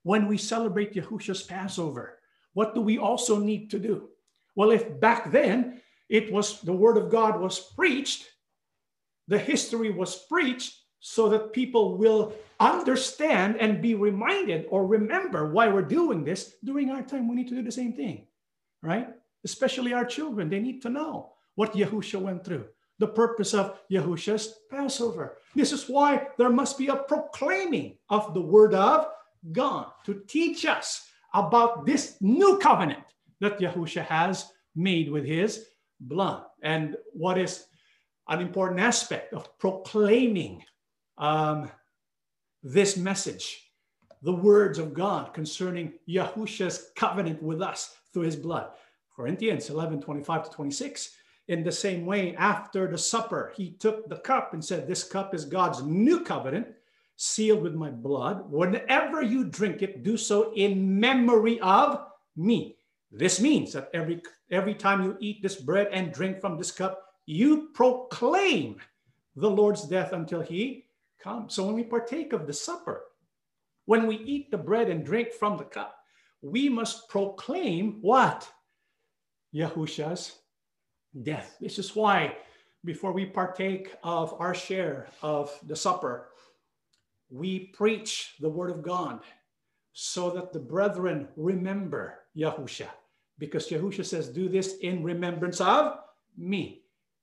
When 0.02 0.28
we 0.28 0.38
celebrate 0.38 0.94
Yahusha's 0.94 1.42
Passover, 1.42 2.18
what 2.52 2.74
do 2.74 2.80
we 2.80 2.98
also 2.98 3.38
need 3.38 3.70
to 3.70 3.78
do? 3.78 4.10
Well, 4.56 4.70
if 4.70 5.00
back 5.00 5.30
then 5.30 5.80
it 6.08 6.32
was 6.32 6.60
the 6.60 6.72
word 6.72 6.96
of 6.96 7.10
God 7.10 7.40
was 7.40 7.72
preached, 7.74 8.26
the 9.28 9.38
history 9.38 9.90
was 9.90 10.24
preached 10.28 10.76
so 11.00 11.30
that 11.30 11.52
people 11.52 11.96
will 11.96 12.34
understand 12.58 13.56
and 13.56 13.80
be 13.80 13.94
reminded 13.94 14.66
or 14.68 14.86
remember 14.86 15.50
why 15.50 15.66
we're 15.68 15.80
doing 15.80 16.24
this 16.24 16.56
during 16.62 16.90
our 16.90 17.02
time 17.02 17.26
we 17.26 17.36
need 17.36 17.48
to 17.48 17.54
do 17.54 17.62
the 17.62 17.72
same 17.72 17.94
thing 17.94 18.26
right 18.82 19.08
especially 19.44 19.92
our 19.92 20.04
children. 20.04 20.48
They 20.48 20.60
need 20.60 20.82
to 20.82 20.90
know 20.90 21.32
what 21.54 21.74
yahusha 21.74 22.20
went 22.20 22.44
through 22.44 22.66
the 22.98 23.08
purpose 23.08 23.54
of 23.54 23.78
yahusha's 23.90 24.54
passover. 24.70 25.38
This 25.54 25.72
is 25.72 25.88
why 25.88 26.28
there 26.36 26.50
must 26.50 26.76
be 26.76 26.88
a 26.88 26.96
proclaiming 26.96 27.96
of 28.10 28.34
the 28.34 28.42
word 28.42 28.74
of 28.74 29.08
god 29.52 29.86
to 30.04 30.22
teach 30.28 30.66
us 30.66 31.08
about 31.32 31.86
this 31.86 32.16
new 32.20 32.58
covenant 32.58 33.04
that 33.40 33.58
yahusha 33.58 34.04
has 34.04 34.52
made 34.76 35.10
with 35.10 35.24
his 35.24 35.64
blood. 35.98 36.44
And 36.62 36.96
what 37.12 37.38
is 37.38 37.64
an 38.28 38.40
important 38.40 38.80
aspect 38.80 39.32
of 39.32 39.58
proclaiming 39.58 40.62
um, 41.18 41.70
this 42.62 42.96
message, 42.96 43.70
the 44.22 44.32
words 44.32 44.78
of 44.78 44.94
God 44.94 45.32
concerning 45.34 45.94
Yahusha's 46.08 46.90
covenant 46.96 47.42
with 47.42 47.62
us 47.62 47.94
through 48.12 48.22
his 48.22 48.36
blood. 48.36 48.70
Corinthians 49.20 49.68
11 49.68 50.00
25 50.00 50.44
to 50.44 50.50
26. 50.50 51.16
In 51.48 51.62
the 51.62 51.72
same 51.72 52.06
way, 52.06 52.34
after 52.36 52.90
the 52.90 52.96
supper, 52.96 53.52
he 53.54 53.72
took 53.72 54.08
the 54.08 54.16
cup 54.16 54.54
and 54.54 54.64
said, 54.64 54.86
This 54.86 55.04
cup 55.04 55.34
is 55.34 55.44
God's 55.44 55.82
new 55.82 56.24
covenant, 56.24 56.68
sealed 57.16 57.62
with 57.62 57.74
my 57.74 57.90
blood. 57.90 58.50
Whenever 58.50 59.20
you 59.20 59.44
drink 59.44 59.82
it, 59.82 60.04
do 60.04 60.16
so 60.16 60.54
in 60.54 60.98
memory 60.98 61.60
of 61.60 62.06
me. 62.36 62.76
This 63.12 63.40
means 63.40 63.74
that 63.74 63.90
every, 63.92 64.22
every 64.50 64.74
time 64.74 65.04
you 65.04 65.18
eat 65.20 65.42
this 65.42 65.56
bread 65.56 65.88
and 65.92 66.14
drink 66.14 66.40
from 66.40 66.56
this 66.56 66.72
cup, 66.72 67.02
you 67.26 67.68
proclaim 67.74 68.76
the 69.36 69.50
Lord's 69.50 69.84
death 69.86 70.14
until 70.14 70.40
he 70.40 70.86
comes. 71.22 71.54
So 71.54 71.66
when 71.66 71.74
we 71.74 71.84
partake 71.84 72.32
of 72.32 72.46
the 72.46 72.54
supper, 72.54 73.02
When 73.84 74.06
we 74.06 74.16
eat 74.16 74.50
the 74.50 74.58
bread 74.58 74.88
and 74.88 75.04
drink 75.04 75.32
from 75.32 75.58
the 75.58 75.64
cup, 75.64 75.96
we 76.42 76.70
must 76.70 77.08
proclaim 77.10 77.98
what? 78.00 78.48
Yahusha's 79.54 80.36
death. 81.22 81.56
This 81.60 81.78
is 81.78 81.96
why, 81.96 82.36
before 82.84 83.12
we 83.12 83.26
partake 83.26 83.94
of 84.02 84.34
our 84.40 84.54
share 84.54 85.08
of 85.22 85.52
the 85.66 85.76
supper, 85.76 86.28
we 87.30 87.66
preach 87.74 88.34
the 88.40 88.48
word 88.48 88.70
of 88.70 88.82
God 88.82 89.20
so 89.92 90.30
that 90.30 90.52
the 90.52 90.58
brethren 90.58 91.28
remember 91.36 92.20
Yahusha. 92.36 92.88
Because 93.38 93.68
Yahusha 93.68 94.04
says, 94.04 94.28
Do 94.28 94.48
this 94.48 94.78
in 94.78 95.02
remembrance 95.02 95.60
of 95.60 95.98
me. 96.36 96.82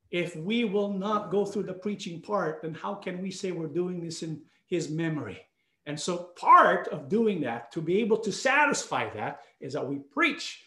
If 0.09 0.35
we 0.35 0.63
will 0.63 0.93
not 0.93 1.31
go 1.31 1.45
through 1.45 1.63
the 1.63 1.73
preaching 1.73 2.21
part, 2.21 2.61
then 2.61 2.73
how 2.73 2.95
can 2.95 3.21
we 3.21 3.29
say 3.29 3.51
we're 3.51 3.67
doing 3.67 4.03
this 4.03 4.23
in 4.23 4.41
his 4.67 4.89
memory? 4.89 5.41
And 5.85 5.99
so, 5.99 6.31
part 6.37 6.87
of 6.89 7.09
doing 7.09 7.41
that, 7.41 7.71
to 7.73 7.81
be 7.81 7.99
able 7.99 8.17
to 8.19 8.31
satisfy 8.31 9.09
that, 9.13 9.39
is 9.59 9.73
that 9.73 9.87
we 9.87 9.99
preach 10.11 10.63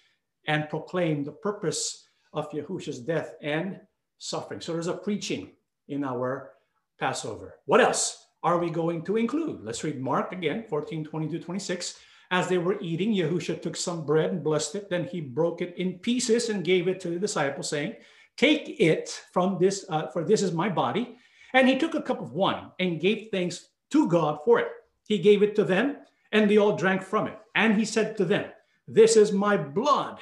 and 0.50 0.68
proclaim 0.68 1.22
the 1.22 1.38
purpose 1.48 2.08
of 2.32 2.50
Yahusha's 2.50 2.98
death 2.98 3.34
and 3.40 3.78
suffering. 4.18 4.60
So, 4.60 4.72
there's 4.72 4.88
a 4.88 5.04
preaching 5.06 5.52
in 5.86 6.02
our 6.02 6.50
Passover. 6.98 7.54
What 7.66 7.80
else 7.80 8.26
are 8.42 8.58
we 8.58 8.68
going 8.68 9.04
to 9.04 9.16
include? 9.16 9.62
Let's 9.62 9.84
read 9.84 10.00
Mark 10.00 10.32
again, 10.32 10.64
14, 10.68 11.04
22, 11.04 11.38
26. 11.38 12.00
As 12.32 12.48
they 12.48 12.58
were 12.58 12.80
eating, 12.80 13.14
Yahusha 13.14 13.62
took 13.62 13.76
some 13.76 14.04
bread 14.04 14.30
and 14.30 14.42
blessed 14.42 14.74
it. 14.74 14.90
Then 14.90 15.04
he 15.04 15.20
broke 15.20 15.62
it 15.62 15.74
in 15.76 16.00
pieces 16.00 16.48
and 16.48 16.64
gave 16.64 16.88
it 16.88 16.98
to 17.00 17.10
the 17.10 17.18
disciples, 17.18 17.68
saying, 17.68 17.94
Take 18.36 18.80
it 18.80 19.22
from 19.32 19.56
this, 19.60 19.84
uh, 19.88 20.08
for 20.08 20.24
this 20.24 20.42
is 20.42 20.52
my 20.52 20.68
body. 20.68 21.16
And 21.54 21.68
he 21.68 21.78
took 21.78 21.94
a 21.94 22.02
cup 22.02 22.20
of 22.20 22.32
wine 22.32 22.70
and 22.80 23.00
gave 23.00 23.28
thanks 23.30 23.68
to 23.92 24.08
God 24.08 24.40
for 24.44 24.58
it. 24.58 24.68
He 25.06 25.18
gave 25.18 25.44
it 25.44 25.54
to 25.56 25.64
them, 25.64 25.98
and 26.32 26.50
they 26.50 26.58
all 26.58 26.76
drank 26.76 27.02
from 27.02 27.28
it. 27.28 27.38
And 27.54 27.76
he 27.76 27.84
said 27.84 28.16
to 28.16 28.24
them, 28.24 28.46
This 28.88 29.16
is 29.16 29.32
my 29.32 29.56
blood, 29.56 30.18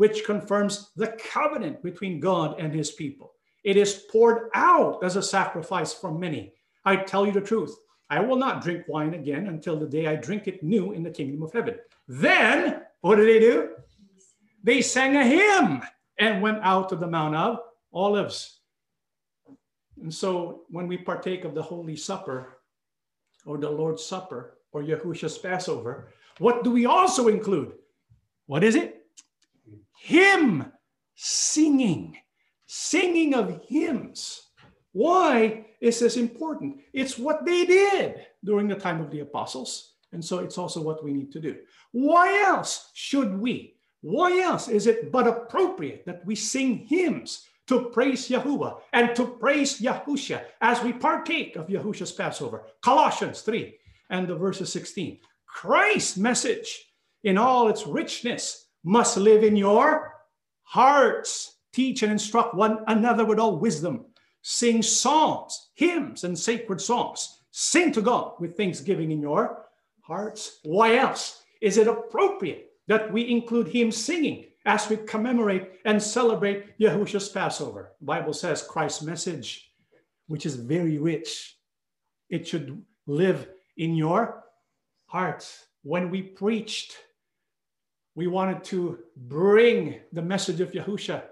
which 0.00 0.24
confirms 0.24 0.92
the 0.96 1.14
covenant 1.30 1.82
between 1.82 2.20
God 2.20 2.58
and 2.58 2.72
his 2.72 2.92
people. 2.92 3.34
It 3.64 3.76
is 3.76 4.04
poured 4.10 4.48
out 4.54 5.04
as 5.04 5.16
a 5.16 5.22
sacrifice 5.22 5.92
for 5.92 6.10
many. 6.10 6.54
I 6.86 6.96
tell 6.96 7.26
you 7.26 7.32
the 7.32 7.42
truth. 7.42 7.76
I 8.08 8.20
will 8.20 8.36
not 8.36 8.62
drink 8.62 8.88
wine 8.88 9.12
again 9.12 9.48
until 9.48 9.78
the 9.78 9.86
day 9.86 10.06
I 10.06 10.16
drink 10.16 10.48
it 10.48 10.62
new 10.62 10.92
in 10.92 11.02
the 11.02 11.10
kingdom 11.10 11.42
of 11.42 11.52
heaven. 11.52 11.74
Then, 12.08 12.80
what 13.02 13.16
did 13.16 13.28
they 13.28 13.40
do? 13.40 13.72
They 14.64 14.80
sang 14.80 15.16
a 15.16 15.22
hymn 15.22 15.82
and 16.18 16.40
went 16.40 16.60
out 16.62 16.88
to 16.88 16.96
the 16.96 17.06
Mount 17.06 17.36
of 17.36 17.58
Olives. 17.92 18.60
And 20.00 20.14
so, 20.14 20.62
when 20.70 20.88
we 20.88 20.96
partake 20.96 21.44
of 21.44 21.54
the 21.54 21.60
Holy 21.62 21.94
Supper 21.94 22.62
or 23.44 23.58
the 23.58 23.68
Lord's 23.68 24.02
Supper 24.02 24.56
or 24.72 24.82
Yahusha's 24.82 25.36
Passover, 25.36 26.08
what 26.38 26.64
do 26.64 26.70
we 26.70 26.86
also 26.86 27.28
include? 27.28 27.74
What 28.46 28.64
is 28.64 28.76
it? 28.76 28.99
Hymn 30.02 30.72
singing, 31.14 32.16
singing 32.66 33.34
of 33.34 33.60
hymns. 33.68 34.48
Why 34.92 35.66
is 35.80 36.00
this 36.00 36.16
important? 36.16 36.78
It's 36.94 37.18
what 37.18 37.44
they 37.44 37.66
did 37.66 38.26
during 38.42 38.66
the 38.66 38.76
time 38.76 39.02
of 39.02 39.10
the 39.10 39.20
apostles. 39.20 39.94
And 40.12 40.24
so 40.24 40.38
it's 40.38 40.56
also 40.56 40.80
what 40.80 41.04
we 41.04 41.12
need 41.12 41.30
to 41.32 41.40
do. 41.40 41.58
Why 41.92 42.42
else 42.42 42.90
should 42.94 43.38
we? 43.38 43.76
Why 44.00 44.40
else 44.40 44.68
is 44.68 44.86
it 44.86 45.12
but 45.12 45.28
appropriate 45.28 46.06
that 46.06 46.24
we 46.24 46.34
sing 46.34 46.86
hymns 46.86 47.46
to 47.66 47.90
praise 47.90 48.28
Yahuwah 48.28 48.80
and 48.94 49.14
to 49.14 49.26
praise 49.26 49.80
Yahusha 49.80 50.42
as 50.62 50.82
we 50.82 50.94
partake 50.94 51.56
of 51.56 51.68
Yahusha's 51.68 52.10
Passover? 52.10 52.64
Colossians 52.82 53.42
3 53.42 53.76
and 54.08 54.26
the 54.26 54.34
verses 54.34 54.72
16. 54.72 55.18
Christ's 55.46 56.16
message 56.16 56.86
in 57.22 57.36
all 57.36 57.68
its 57.68 57.86
richness 57.86 58.69
must 58.84 59.16
live 59.16 59.44
in 59.44 59.56
your 59.56 60.14
hearts. 60.62 61.56
Teach 61.72 62.02
and 62.02 62.10
instruct 62.10 62.54
one 62.54 62.84
another 62.88 63.24
with 63.24 63.38
all 63.38 63.56
wisdom 63.56 64.06
sing 64.42 64.82
psalms, 64.82 65.70
hymns, 65.74 66.24
and 66.24 66.38
sacred 66.38 66.80
songs. 66.80 67.40
Sing 67.50 67.92
to 67.92 68.00
God 68.00 68.34
with 68.38 68.56
thanksgiving 68.56 69.10
in 69.10 69.20
your 69.20 69.66
hearts. 70.00 70.60
Why 70.62 70.96
else 70.96 71.42
is 71.60 71.76
it 71.76 71.88
appropriate 71.88 72.72
that 72.86 73.12
we 73.12 73.28
include 73.30 73.68
hymn 73.68 73.92
singing 73.92 74.46
as 74.66 74.88
we 74.88 74.96
commemorate 74.98 75.80
and 75.84 76.02
celebrate 76.02 76.78
Yahushua's 76.78 77.28
Passover? 77.28 77.92
The 78.00 78.06
Bible 78.06 78.32
says 78.32 78.62
Christ's 78.62 79.02
message, 79.02 79.72
which 80.26 80.46
is 80.46 80.56
very 80.56 80.98
rich, 80.98 81.56
it 82.28 82.46
should 82.46 82.82
live 83.06 83.48
in 83.76 83.94
your 83.94 84.44
hearts. 85.06 85.66
When 85.82 86.10
we 86.10 86.22
preached, 86.22 86.96
we 88.20 88.26
wanted 88.26 88.62
to 88.62 88.98
bring 89.16 89.98
the 90.12 90.20
message 90.20 90.60
of 90.60 90.72
Yahushua 90.72 91.22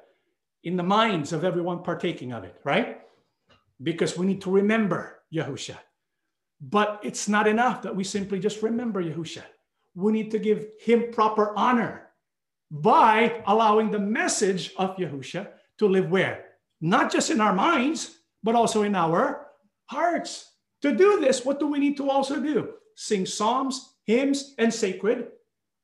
in 0.64 0.74
the 0.74 0.82
minds 0.82 1.34
of 1.34 1.44
everyone 1.44 1.82
partaking 1.82 2.32
of 2.32 2.44
it, 2.44 2.56
right? 2.64 3.02
Because 3.82 4.16
we 4.16 4.24
need 4.24 4.40
to 4.40 4.50
remember 4.50 5.20
Yahusha. 5.30 5.76
But 6.62 7.00
it's 7.02 7.28
not 7.28 7.46
enough 7.46 7.82
that 7.82 7.94
we 7.94 8.04
simply 8.04 8.38
just 8.38 8.62
remember 8.62 9.02
Yahusha. 9.04 9.42
We 9.94 10.12
need 10.12 10.30
to 10.30 10.38
give 10.38 10.60
him 10.80 11.12
proper 11.12 11.54
honor 11.58 12.08
by 12.70 13.42
allowing 13.46 13.90
the 13.90 13.98
message 13.98 14.72
of 14.78 14.96
Yahusha 14.96 15.46
to 15.76 15.86
live 15.86 16.08
where? 16.08 16.46
Not 16.80 17.12
just 17.12 17.28
in 17.28 17.42
our 17.42 17.52
minds, 17.52 18.16
but 18.42 18.54
also 18.54 18.80
in 18.82 18.94
our 18.94 19.48
hearts. 19.90 20.52
To 20.80 20.96
do 20.96 21.20
this, 21.20 21.44
what 21.44 21.60
do 21.60 21.66
we 21.66 21.80
need 21.80 21.98
to 21.98 22.08
also 22.08 22.40
do? 22.40 22.72
Sing 22.94 23.26
psalms, 23.26 23.92
hymns, 24.04 24.54
and 24.56 24.72
sacred 24.72 25.28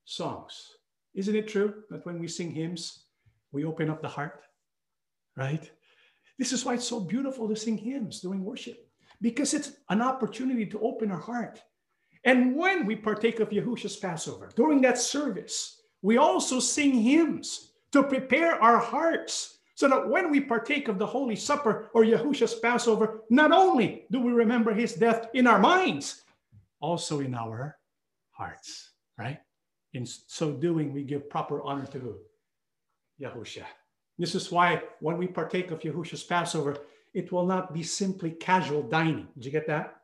songs. 0.06 0.73
Isn't 1.14 1.36
it 1.36 1.48
true 1.48 1.84
that 1.90 2.04
when 2.04 2.18
we 2.18 2.28
sing 2.28 2.50
hymns, 2.50 3.04
we 3.52 3.64
open 3.64 3.88
up 3.88 4.02
the 4.02 4.08
heart? 4.08 4.44
right? 5.36 5.70
This 6.38 6.52
is 6.52 6.64
why 6.64 6.74
it's 6.74 6.88
so 6.88 7.00
beautiful 7.00 7.48
to 7.48 7.56
sing 7.56 7.78
hymns 7.78 8.20
during 8.20 8.44
worship, 8.44 8.88
because 9.20 9.54
it's 9.54 9.72
an 9.88 10.02
opportunity 10.02 10.66
to 10.66 10.80
open 10.80 11.10
our 11.10 11.20
heart. 11.20 11.62
And 12.24 12.56
when 12.56 12.86
we 12.86 12.96
partake 12.96 13.40
of 13.40 13.50
Yahushua's 13.50 13.96
Passover, 13.96 14.50
during 14.56 14.80
that 14.82 14.98
service, 14.98 15.82
we 16.02 16.16
also 16.16 16.58
sing 16.58 16.94
hymns 16.94 17.72
to 17.92 18.02
prepare 18.02 18.60
our 18.62 18.78
hearts 18.78 19.58
so 19.76 19.88
that 19.88 20.08
when 20.08 20.30
we 20.30 20.40
partake 20.40 20.88
of 20.88 20.98
the 20.98 21.06
Holy 21.06 21.36
Supper 21.36 21.90
or 21.94 22.04
Yahushua's 22.04 22.54
Passover, 22.54 23.22
not 23.28 23.52
only 23.52 24.06
do 24.10 24.20
we 24.20 24.32
remember 24.32 24.72
his 24.72 24.94
death 24.94 25.28
in 25.34 25.46
our 25.46 25.58
minds, 25.58 26.22
also 26.80 27.20
in 27.20 27.34
our 27.34 27.76
hearts, 28.30 28.90
right? 29.18 29.38
In 29.94 30.04
so 30.04 30.52
doing, 30.52 30.92
we 30.92 31.04
give 31.04 31.30
proper 31.30 31.62
honor 31.62 31.86
to 31.86 31.98
who? 31.98 32.16
Yahushua. 33.20 33.64
This 34.18 34.34
is 34.34 34.50
why 34.50 34.82
when 35.00 35.16
we 35.16 35.26
partake 35.26 35.70
of 35.70 35.80
Yahushua's 35.80 36.24
Passover, 36.24 36.76
it 37.14 37.30
will 37.32 37.46
not 37.46 37.72
be 37.72 37.82
simply 37.82 38.32
casual 38.32 38.82
dining. 38.82 39.28
Did 39.34 39.44
you 39.44 39.50
get 39.52 39.68
that? 39.68 39.96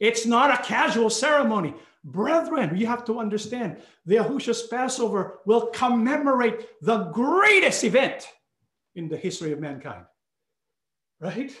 It's 0.00 0.26
not 0.26 0.50
a 0.50 0.62
casual 0.62 1.10
ceremony. 1.10 1.74
Brethren, 2.04 2.76
you 2.76 2.86
have 2.86 3.04
to 3.04 3.20
understand 3.20 3.76
the 4.06 4.16
Yahushua's 4.16 4.66
Passover 4.66 5.40
will 5.44 5.66
commemorate 5.66 6.66
the 6.80 7.04
greatest 7.12 7.84
event 7.84 8.26
in 8.94 9.08
the 9.08 9.16
history 9.16 9.52
of 9.52 9.60
mankind. 9.60 10.04
Right? 11.20 11.54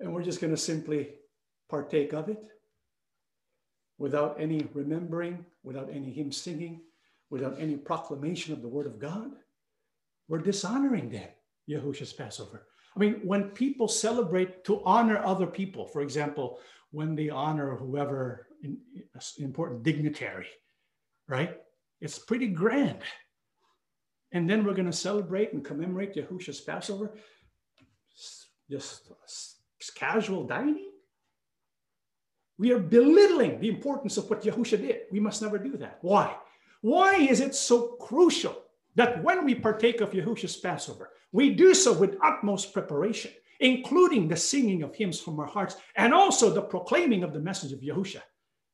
And 0.00 0.12
we're 0.12 0.22
just 0.22 0.40
going 0.40 0.52
to 0.52 0.60
simply 0.60 1.14
partake 1.70 2.12
of 2.12 2.28
it 2.28 2.38
without 3.98 4.36
any 4.38 4.66
remembering, 4.74 5.44
without 5.62 5.90
any 5.92 6.12
hymn 6.12 6.32
singing, 6.32 6.80
without 7.30 7.56
any 7.58 7.76
proclamation 7.76 8.52
of 8.54 8.62
the 8.62 8.68
word 8.68 8.86
of 8.86 8.98
God 8.98 9.32
we're 10.28 10.38
dishonoring 10.38 11.08
them, 11.08 11.28
Yahushua's 11.68 12.12
Passover. 12.12 12.66
I 12.94 13.00
mean, 13.00 13.20
when 13.24 13.44
people 13.44 13.88
celebrate 13.88 14.64
to 14.64 14.82
honor 14.84 15.18
other 15.18 15.46
people, 15.46 15.86
for 15.86 16.02
example, 16.02 16.60
when 16.90 17.14
they 17.14 17.30
honor 17.30 17.74
whoever 17.76 18.46
in, 18.62 18.78
important 19.38 19.82
dignitary, 19.82 20.46
right? 21.28 21.56
It's 22.00 22.18
pretty 22.18 22.48
grand. 22.48 23.00
And 24.32 24.48
then 24.48 24.64
we're 24.64 24.74
going 24.74 24.90
to 24.90 24.96
celebrate 24.96 25.52
and 25.52 25.64
commemorate 25.64 26.14
Yahushua's 26.14 26.60
Passover. 26.60 27.14
Just 28.70 29.14
casual 29.94 30.44
dining. 30.44 30.87
We 32.58 32.72
are 32.72 32.78
belittling 32.78 33.60
the 33.60 33.68
importance 33.68 34.16
of 34.16 34.28
what 34.28 34.42
Yahushua 34.42 34.78
did. 34.78 35.00
We 35.12 35.20
must 35.20 35.42
never 35.42 35.58
do 35.58 35.76
that. 35.76 35.98
Why? 36.02 36.36
Why 36.80 37.14
is 37.14 37.40
it 37.40 37.54
so 37.54 37.96
crucial 38.00 38.56
that 38.96 39.22
when 39.22 39.44
we 39.44 39.54
partake 39.54 40.00
of 40.00 40.10
Yahushua's 40.10 40.56
Passover, 40.56 41.10
we 41.30 41.54
do 41.54 41.74
so 41.74 41.92
with 41.92 42.18
utmost 42.22 42.72
preparation, 42.72 43.30
including 43.60 44.26
the 44.26 44.36
singing 44.36 44.82
of 44.82 44.94
hymns 44.94 45.20
from 45.20 45.38
our 45.38 45.46
hearts 45.46 45.76
and 45.96 46.12
also 46.12 46.50
the 46.50 46.62
proclaiming 46.62 47.22
of 47.22 47.32
the 47.32 47.40
message 47.40 47.72
of 47.72 47.80
Yahushua. 47.80 48.22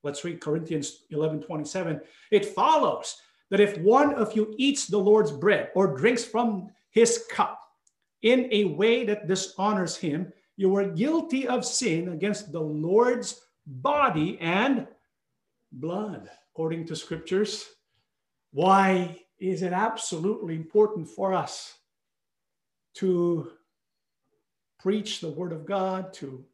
Let's 0.03 0.25
read 0.25 0.41
Corinthians 0.41 1.05
11 1.11 1.43
27. 1.43 2.01
It 2.31 2.47
follows 2.47 3.17
that 3.51 3.61
if 3.61 3.79
one 3.79 4.15
of 4.15 4.35
you 4.35 4.55
eats 4.59 4.87
the 4.87 4.99
Lord's 4.99 5.33
bread 5.33 5.71
or 5.75 5.97
drinks 5.97 6.25
from 6.25 6.71
his 6.91 7.25
cup 7.31 7.61
in 8.23 8.49
a 8.53 8.65
way 8.65 9.05
that 9.05 9.29
dishonors 9.29 9.97
him, 9.97 10.33
you 10.57 10.75
are 10.77 10.89
guilty 10.89 11.49
of 11.49 11.65
sin 11.65 12.11
against 12.11 12.53
the 12.53 12.61
Lord's 12.61 13.41
body 13.67 14.39
and 14.41 14.87
blood 15.73 16.31
according 16.53 16.87
to 16.87 16.97
scriptures. 16.97 17.65
Why 18.53 19.21
is 19.39 19.63
it 19.63 19.73
absolutely 19.73 20.55
important 20.55 21.09
for 21.09 21.35
us 21.35 21.75
to 22.95 23.51
preach 24.79 25.21
the 25.21 25.31
word 25.31 25.53
of 25.53 25.67
God, 25.67 26.13
to 26.15 26.45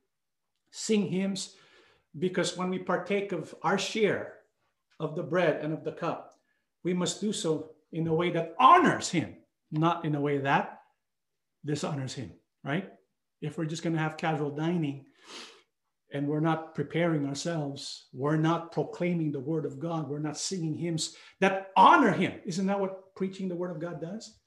sing 0.71 1.07
hymns? 1.09 1.55
Because 2.19 2.57
when 2.57 2.71
we 2.71 2.79
partake 2.79 3.33
of 3.33 3.55
our 3.63 3.79
share 3.79 4.35
of 4.99 5.15
the 5.15 5.23
bread 5.23 5.63
and 5.63 5.73
of 5.73 5.85
the 5.85 5.93
cup, 5.93 6.35
we 6.83 6.95
must 6.95 7.21
do 7.21 7.33
so 7.33 7.73
in 7.93 8.07
a 8.07 8.15
way 8.15 8.31
that 8.31 8.55
honors 8.59 9.11
him, 9.11 9.37
not 9.71 10.05
in 10.05 10.15
a 10.15 10.21
way 10.21 10.39
that 10.39 10.81
dishonors 11.65 12.15
him, 12.15 12.33
right? 12.65 12.91
If 13.43 13.59
we're 13.59 13.67
just 13.67 13.83
going 13.83 13.95
to 13.95 14.03
have 14.03 14.17
casual 14.17 14.51
dining, 14.51 15.05
and 16.13 16.27
we're 16.27 16.41
not 16.41 16.75
preparing 16.75 17.27
ourselves, 17.27 18.09
we're 18.13 18.37
not 18.37 18.73
proclaiming 18.73 19.33
the 19.33 19.41
word 19.41 19.65
of 19.65 19.79
God, 19.79 20.09
we're 20.09 20.19
not 20.19 20.37
singing 20.37 20.75
hymns 20.75 21.17
that 21.41 21.71
honor 21.77 22.13
him. 22.13 22.35
Isn't 22.45 22.67
that 22.67 22.81
what 22.81 23.15
preaching 23.15 23.49
the 23.49 23.55
word 23.55 23.71
of 23.71 23.81
God 23.81 24.01
does? 24.01 24.39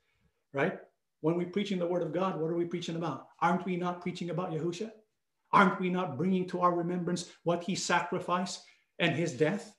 Right? 0.53 0.77
When 1.21 1.37
we're 1.37 1.47
preaching 1.47 1.79
the 1.79 1.87
word 1.87 2.01
of 2.01 2.13
God, 2.13 2.39
what 2.39 2.51
are 2.51 2.55
we 2.55 2.65
preaching 2.65 2.95
about? 2.95 3.27
Aren't 3.41 3.65
we 3.65 3.77
not 3.77 4.01
preaching 4.01 4.29
about 4.29 4.51
Yahusha? 4.51 4.91
Aren't 5.51 5.79
we 5.79 5.89
not 5.89 6.17
bringing 6.17 6.47
to 6.49 6.61
our 6.61 6.73
remembrance 6.73 7.31
what 7.43 7.63
he 7.63 7.75
sacrificed 7.75 8.63
and 8.99 9.15
his 9.15 9.33
death? 9.33 9.73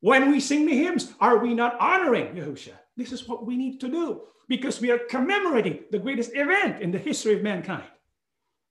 When 0.00 0.30
we 0.30 0.40
sing 0.40 0.66
the 0.66 0.76
hymns, 0.76 1.12
are 1.20 1.38
we 1.38 1.52
not 1.54 1.78
honoring 1.80 2.34
Yahusha? 2.34 2.72
This 2.96 3.12
is 3.12 3.28
what 3.28 3.44
we 3.44 3.56
need 3.56 3.80
to 3.80 3.88
do 3.88 4.22
because 4.48 4.80
we 4.80 4.90
are 4.90 4.98
commemorating 4.98 5.80
the 5.90 5.98
greatest 5.98 6.34
event 6.34 6.80
in 6.80 6.90
the 6.90 6.98
history 6.98 7.34
of 7.34 7.42
mankind. 7.42 7.84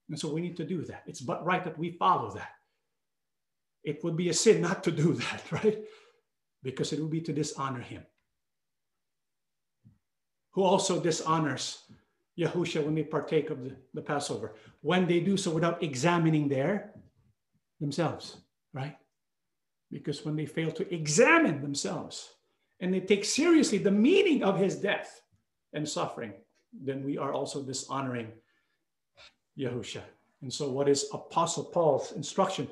And 0.10 0.20
so 0.20 0.34
we 0.34 0.42
need 0.42 0.58
to 0.58 0.66
do 0.66 0.84
that. 0.86 1.04
It's 1.06 1.22
but 1.22 1.46
right 1.46 1.64
that 1.64 1.78
we 1.78 1.92
follow 1.92 2.32
that. 2.32 2.52
It 3.84 4.04
would 4.04 4.18
be 4.18 4.30
a 4.30 4.34
sin 4.34 4.62
not 4.62 4.84
to 4.86 4.92
do 4.92 5.14
that, 5.24 5.52
right? 5.52 5.80
Because 6.64 6.94
it 6.94 7.00
would 7.00 7.12
be 7.12 7.22
to 7.22 7.34
dishonor 7.34 7.82
him. 7.82 8.04
Who 10.52 10.64
also 10.64 11.00
dishonors 11.00 11.84
Yahusha 12.38 12.84
when 12.84 12.96
they 12.96 13.04
partake 13.04 13.50
of 13.50 13.64
the, 13.64 13.76
the 13.94 14.02
Passover, 14.02 14.56
when 14.82 15.08
they 15.08 15.20
do 15.20 15.38
so 15.38 15.52
without 15.52 15.84
examining 15.84 16.48
their 16.48 16.94
themselves, 17.80 18.38
right? 18.74 18.96
Because 19.92 20.26
when 20.26 20.36
they 20.36 20.46
fail 20.46 20.72
to 20.72 20.94
examine 20.94 21.62
themselves 21.62 22.30
and 22.80 22.94
they 22.94 23.00
take 23.00 23.26
seriously 23.26 23.78
the 23.78 23.92
meaning 23.92 24.44
of 24.44 24.60
his 24.60 24.76
death 24.76 25.22
and 25.74 25.88
suffering, 25.88 26.34
then 26.74 27.04
we 27.04 27.18
are 27.18 27.34
also 27.34 27.64
dishonoring 27.64 28.32
Yahusha. 29.58 30.02
And 30.42 30.54
so, 30.54 30.70
what 30.70 30.88
is 30.88 31.10
Apostle 31.14 31.66
Paul's 31.66 32.12
instruction? 32.12 32.68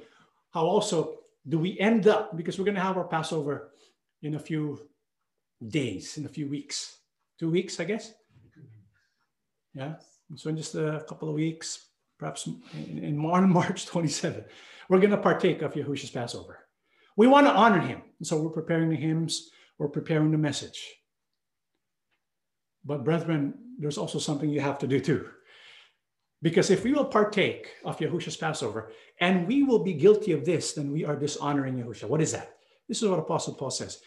How 0.51 0.65
also 0.65 1.17
do 1.47 1.57
we 1.57 1.79
end 1.79 2.07
up? 2.07 2.38
Because 2.38 2.57
we're 2.57 2.65
going 2.65 2.75
to 2.75 2.81
have 2.81 2.97
our 2.97 3.07
Passover 3.07 3.71
in 4.21 4.36
a 4.36 4.39
few 4.39 4.79
days, 5.67 6.17
in 6.17 6.25
a 6.25 6.29
few 6.29 6.47
weeks, 6.47 6.97
two 7.39 7.49
weeks, 7.49 7.79
I 7.79 7.86
guess. 7.86 8.13
Yeah. 9.73 9.95
so, 10.36 10.49
in 10.49 10.57
just 10.57 10.75
a 10.75 11.03
couple 11.09 11.27
of 11.27 11.36
weeks, 11.36 11.88
perhaps 12.19 12.47
in, 12.47 13.03
in 13.03 13.17
March 13.49 13.86
27, 13.88 14.45
we're 14.88 14.99
going 14.99 15.09
to 15.09 15.17
partake 15.17 15.61
of 15.61 15.73
Yahusha's 15.73 16.11
Passover. 16.11 16.59
We 17.17 17.27
want 17.27 17.47
to 17.47 17.53
honor 17.53 17.79
him. 17.79 18.01
And 18.19 18.27
so, 18.27 18.39
we're 18.39 18.49
preparing 18.49 18.89
the 18.89 18.95
hymns, 18.95 19.49
we're 19.79 19.89
preparing 19.89 20.31
the 20.31 20.38
message. 20.38 20.93
But, 22.86 23.03
brethren, 23.03 23.55
there's 23.79 23.97
also 23.97 24.19
something 24.19 24.51
you 24.51 24.61
have 24.61 24.77
to 24.79 24.88
do 24.88 24.99
too. 24.99 25.27
Because 26.41 26.69
if 26.69 26.83
we 26.83 26.93
will 26.93 27.05
partake 27.05 27.69
of 27.83 27.97
Yahusha's 27.97 28.38
Passover 28.38 28.91
and 29.19 29.47
we 29.47 29.63
will 29.63 29.83
be 29.83 29.93
guilty 29.93 30.31
of 30.31 30.45
this, 30.45 30.73
then 30.73 30.91
we 30.91 31.05
are 31.05 31.15
dishonoring 31.15 31.75
Yahusha. 31.75 32.07
What 32.07 32.21
is 32.21 32.31
that? 32.33 32.57
This 32.88 33.01
is 33.01 33.09
what 33.09 33.19
Apostle 33.19 33.55
Paul 33.55 33.71
says 33.71 34.01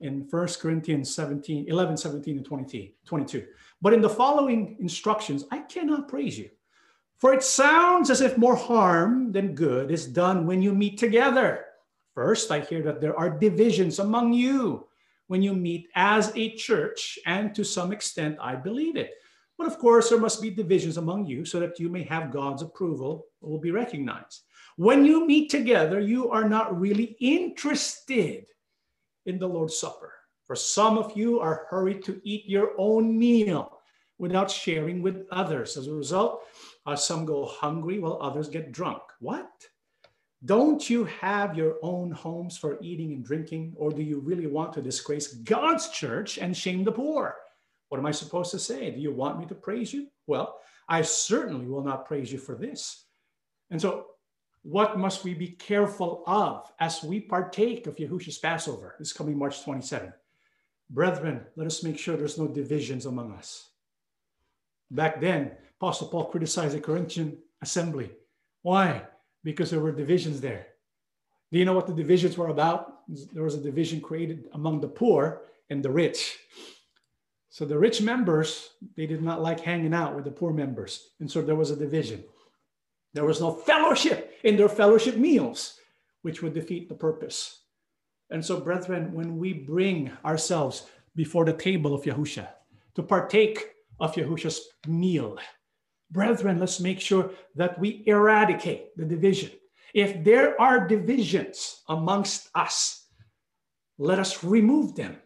in 0.00 0.26
1 0.30 0.48
Corinthians 0.60 1.14
17, 1.14 1.66
11, 1.68 1.96
17, 1.96 2.36
and 2.38 2.46
20, 2.46 2.94
22. 3.04 3.46
But 3.80 3.94
in 3.94 4.00
the 4.00 4.08
following 4.08 4.76
instructions, 4.80 5.44
I 5.50 5.58
cannot 5.60 6.08
praise 6.08 6.38
you. 6.38 6.50
For 7.18 7.34
it 7.34 7.42
sounds 7.42 8.10
as 8.10 8.20
if 8.20 8.38
more 8.38 8.54
harm 8.54 9.32
than 9.32 9.54
good 9.54 9.90
is 9.90 10.06
done 10.06 10.46
when 10.46 10.62
you 10.62 10.72
meet 10.72 10.98
together. 10.98 11.64
First, 12.14 12.50
I 12.50 12.60
hear 12.60 12.82
that 12.82 13.00
there 13.00 13.18
are 13.18 13.30
divisions 13.30 13.98
among 13.98 14.32
you 14.32 14.86
when 15.26 15.42
you 15.42 15.52
meet 15.54 15.88
as 15.94 16.32
a 16.36 16.54
church, 16.54 17.18
and 17.26 17.54
to 17.54 17.64
some 17.64 17.92
extent, 17.92 18.38
I 18.40 18.54
believe 18.54 18.96
it. 18.96 19.14
But 19.58 19.66
of 19.66 19.78
course, 19.78 20.08
there 20.08 20.20
must 20.20 20.40
be 20.40 20.50
divisions 20.50 20.96
among 20.96 21.26
you 21.26 21.44
so 21.44 21.58
that 21.58 21.80
you 21.80 21.88
may 21.88 22.04
have 22.04 22.30
God's 22.30 22.62
approval 22.62 23.26
will 23.40 23.58
be 23.58 23.72
recognized. 23.72 24.44
When 24.76 25.04
you 25.04 25.26
meet 25.26 25.50
together, 25.50 25.98
you 25.98 26.30
are 26.30 26.48
not 26.48 26.78
really 26.78 27.16
interested 27.20 28.46
in 29.26 29.38
the 29.38 29.48
Lord's 29.48 29.76
Supper. 29.76 30.12
For 30.44 30.54
some 30.54 30.96
of 30.96 31.16
you 31.16 31.40
are 31.40 31.66
hurried 31.68 32.04
to 32.04 32.20
eat 32.22 32.46
your 32.46 32.70
own 32.78 33.18
meal 33.18 33.80
without 34.18 34.50
sharing 34.50 35.02
with 35.02 35.26
others. 35.32 35.76
As 35.76 35.88
a 35.88 35.92
result, 35.92 36.44
uh, 36.86 36.94
some 36.94 37.24
go 37.24 37.44
hungry 37.44 37.98
while 37.98 38.18
others 38.22 38.48
get 38.48 38.72
drunk. 38.72 39.02
What? 39.18 39.50
Don't 40.44 40.88
you 40.88 41.04
have 41.04 41.56
your 41.56 41.76
own 41.82 42.12
homes 42.12 42.56
for 42.56 42.78
eating 42.80 43.12
and 43.12 43.24
drinking, 43.24 43.74
or 43.76 43.90
do 43.90 44.02
you 44.02 44.20
really 44.20 44.46
want 44.46 44.72
to 44.74 44.82
disgrace 44.82 45.34
God's 45.34 45.88
church 45.88 46.38
and 46.38 46.56
shame 46.56 46.84
the 46.84 46.92
poor? 46.92 47.36
What 47.88 47.98
am 47.98 48.06
I 48.06 48.10
supposed 48.10 48.50
to 48.52 48.58
say? 48.58 48.90
Do 48.90 49.00
you 49.00 49.12
want 49.12 49.38
me 49.38 49.46
to 49.46 49.54
praise 49.54 49.92
you? 49.92 50.08
Well, 50.26 50.58
I 50.88 51.02
certainly 51.02 51.66
will 51.66 51.82
not 51.82 52.06
praise 52.06 52.32
you 52.32 52.38
for 52.38 52.54
this. 52.54 53.04
And 53.70 53.80
so, 53.80 54.06
what 54.62 54.98
must 54.98 55.24
we 55.24 55.34
be 55.34 55.48
careful 55.48 56.22
of 56.26 56.70
as 56.80 57.02
we 57.02 57.20
partake 57.20 57.86
of 57.86 57.96
Yahushua's 57.96 58.38
Passover 58.38 58.96
this 58.98 59.12
coming 59.12 59.38
March 59.38 59.62
27? 59.62 60.12
Brethren, 60.90 61.44
let 61.56 61.66
us 61.66 61.82
make 61.82 61.98
sure 61.98 62.16
there's 62.16 62.38
no 62.38 62.48
divisions 62.48 63.06
among 63.06 63.32
us. 63.32 63.70
Back 64.90 65.20
then, 65.20 65.52
Apostle 65.80 66.08
Paul 66.08 66.26
criticized 66.26 66.74
the 66.74 66.80
Corinthian 66.80 67.38
assembly. 67.62 68.10
Why? 68.62 69.02
Because 69.44 69.70
there 69.70 69.80
were 69.80 69.92
divisions 69.92 70.40
there. 70.40 70.66
Do 71.52 71.58
you 71.58 71.64
know 71.64 71.74
what 71.74 71.86
the 71.86 71.94
divisions 71.94 72.36
were 72.36 72.48
about? 72.48 73.00
There 73.32 73.44
was 73.44 73.54
a 73.54 73.60
division 73.60 74.00
created 74.00 74.48
among 74.52 74.80
the 74.80 74.88
poor 74.88 75.42
and 75.70 75.82
the 75.82 75.90
rich. 75.90 76.38
So 77.50 77.64
the 77.64 77.78
rich 77.78 78.02
members, 78.02 78.70
they 78.96 79.06
did 79.06 79.22
not 79.22 79.42
like 79.42 79.60
hanging 79.60 79.94
out 79.94 80.14
with 80.14 80.24
the 80.24 80.30
poor 80.30 80.52
members. 80.52 81.10
And 81.20 81.30
so 81.30 81.40
there 81.40 81.54
was 81.54 81.70
a 81.70 81.76
division. 81.76 82.24
There 83.14 83.24
was 83.24 83.40
no 83.40 83.52
fellowship 83.52 84.34
in 84.44 84.56
their 84.56 84.68
fellowship 84.68 85.16
meals, 85.16 85.78
which 86.22 86.42
would 86.42 86.54
defeat 86.54 86.88
the 86.88 86.94
purpose. 86.94 87.62
And 88.30 88.44
so, 88.44 88.60
brethren, 88.60 89.14
when 89.14 89.38
we 89.38 89.54
bring 89.54 90.12
ourselves 90.24 90.86
before 91.16 91.46
the 91.46 91.54
table 91.54 91.94
of 91.94 92.02
Yahusha 92.02 92.48
to 92.94 93.02
partake 93.02 93.70
of 93.98 94.14
Yahusha's 94.14 94.60
meal, 94.86 95.38
brethren, 96.10 96.58
let's 96.58 96.80
make 96.80 97.00
sure 97.00 97.30
that 97.56 97.78
we 97.78 98.04
eradicate 98.06 98.94
the 98.96 99.06
division. 99.06 99.50
If 99.94 100.22
there 100.22 100.60
are 100.60 100.86
divisions 100.86 101.82
amongst 101.88 102.50
us, 102.54 103.06
let 103.96 104.18
us 104.18 104.44
remove 104.44 104.94
them 104.94 105.16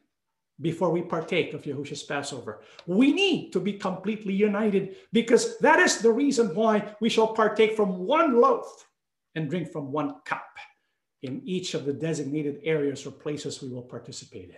before 0.63 0.91
we 0.91 1.03
partake 1.03 1.53
of 1.53 1.63
Yahushua's 1.63 2.05
Passover. 2.05 2.63
We 2.87 3.13
need 3.13 3.53
to 3.53 3.61
be 3.61 3.75
completely 3.75 4.33
united 4.33 4.97
because 5.13 5.59
that 5.59 5.81
is 5.81 5.99
the 5.99 6.13
reason 6.13 6.55
why 6.55 6.95
we 7.01 7.09
shall 7.09 7.29
partake 7.29 7.77
from 7.77 8.07
one 8.07 8.41
loaf 8.41 8.89
and 9.35 9.51
drink 9.51 9.71
from 9.71 9.93
one 9.93 10.15
cup 10.25 10.47
in 11.23 11.43
each 11.45 11.75
of 11.75 11.85
the 11.85 11.93
designated 11.93 12.61
areas 12.65 13.07
or 13.07 13.11
places 13.11 13.61
we 13.61 13.69
will 13.69 13.83
participate 13.83 14.51
in. 14.51 14.57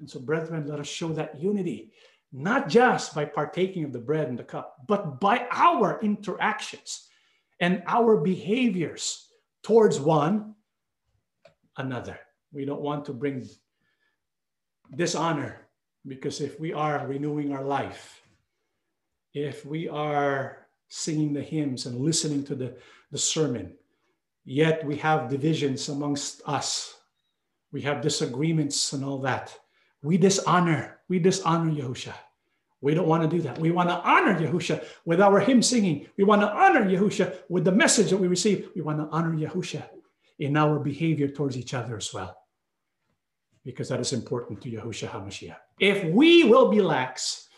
And 0.00 0.10
so, 0.10 0.20
brethren, 0.20 0.66
let 0.66 0.80
us 0.80 0.86
show 0.86 1.08
that 1.10 1.40
unity, 1.40 1.92
not 2.32 2.68
just 2.68 3.14
by 3.14 3.24
partaking 3.24 3.84
of 3.84 3.92
the 3.92 3.98
bread 3.98 4.28
and 4.28 4.38
the 4.38 4.44
cup, 4.44 4.76
but 4.86 5.20
by 5.20 5.46
our 5.50 6.00
interactions 6.02 7.08
and 7.60 7.82
our 7.86 8.16
behaviors 8.16 9.28
towards 9.62 9.98
one 9.98 10.54
another. 11.76 12.18
We 12.52 12.64
don't 12.64 12.80
want 12.80 13.04
to 13.06 13.12
bring 13.12 13.44
dishonor 14.94 15.68
because 16.06 16.40
if 16.40 16.58
we 16.58 16.72
are 16.72 17.06
renewing 17.06 17.52
our 17.52 17.64
life, 17.64 18.22
if 19.34 19.64
we 19.66 19.88
are 19.88 20.66
singing 20.88 21.32
the 21.32 21.42
hymns 21.42 21.86
and 21.86 22.00
listening 22.00 22.44
to 22.44 22.54
the, 22.54 22.76
the 23.12 23.18
sermon, 23.18 23.74
yet 24.44 24.84
we 24.84 24.96
have 24.96 25.28
divisions 25.28 25.88
amongst 25.88 26.40
us, 26.46 26.96
we 27.72 27.82
have 27.82 28.00
disagreements 28.00 28.92
and 28.92 29.04
all 29.04 29.18
that, 29.18 29.54
we 30.02 30.16
dishonor, 30.16 30.98
we 31.08 31.18
dishonor 31.18 31.70
Yahusha. 31.70 32.14
We 32.80 32.94
don't 32.94 33.08
want 33.08 33.28
to 33.28 33.36
do 33.36 33.42
that. 33.42 33.58
We 33.58 33.72
want 33.72 33.88
to 33.88 33.96
honor 33.96 34.38
Yahusha 34.38 34.84
with 35.04 35.20
our 35.20 35.40
hymn 35.40 35.62
singing. 35.62 36.06
We 36.16 36.22
want 36.22 36.42
to 36.42 36.48
honor 36.48 36.84
Yahusha 36.84 37.36
with 37.48 37.64
the 37.64 37.72
message 37.72 38.10
that 38.10 38.18
we 38.18 38.28
receive. 38.28 38.68
We 38.76 38.82
want 38.82 38.98
to 38.98 39.08
honor 39.10 39.34
Yahusha 39.34 39.82
in 40.38 40.56
our 40.56 40.78
behavior 40.78 41.26
towards 41.26 41.56
each 41.56 41.74
other 41.74 41.96
as 41.96 42.14
well 42.14 42.36
because 43.68 43.90
that 43.90 44.00
is 44.00 44.14
important 44.14 44.62
to 44.62 44.70
Yahushua 44.70 45.10
HaMashiach. 45.10 45.56
If 45.78 46.02
we 46.14 46.42
will 46.44 46.70
be 46.70 46.80
lax, 46.80 47.48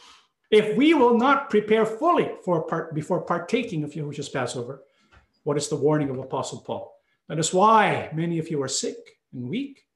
if 0.50 0.76
we 0.76 0.92
will 0.92 1.16
not 1.16 1.48
prepare 1.50 1.86
fully 1.86 2.32
for 2.44 2.64
part, 2.64 2.96
before 2.96 3.20
partaking 3.20 3.84
of 3.84 3.92
Yahushua's 3.92 4.28
Passover, 4.28 4.82
what 5.44 5.56
is 5.56 5.68
the 5.68 5.76
warning 5.76 6.10
of 6.10 6.18
Apostle 6.18 6.62
Paul? 6.66 6.92
That 7.28 7.38
is 7.38 7.54
why 7.54 8.10
many 8.12 8.40
of 8.40 8.50
you 8.50 8.60
are 8.60 8.66
sick. 8.66 8.96
and 9.32 9.48
weak, 9.48 9.86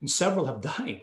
and 0.00 0.10
several 0.10 0.46
have 0.46 0.62
died. 0.62 1.02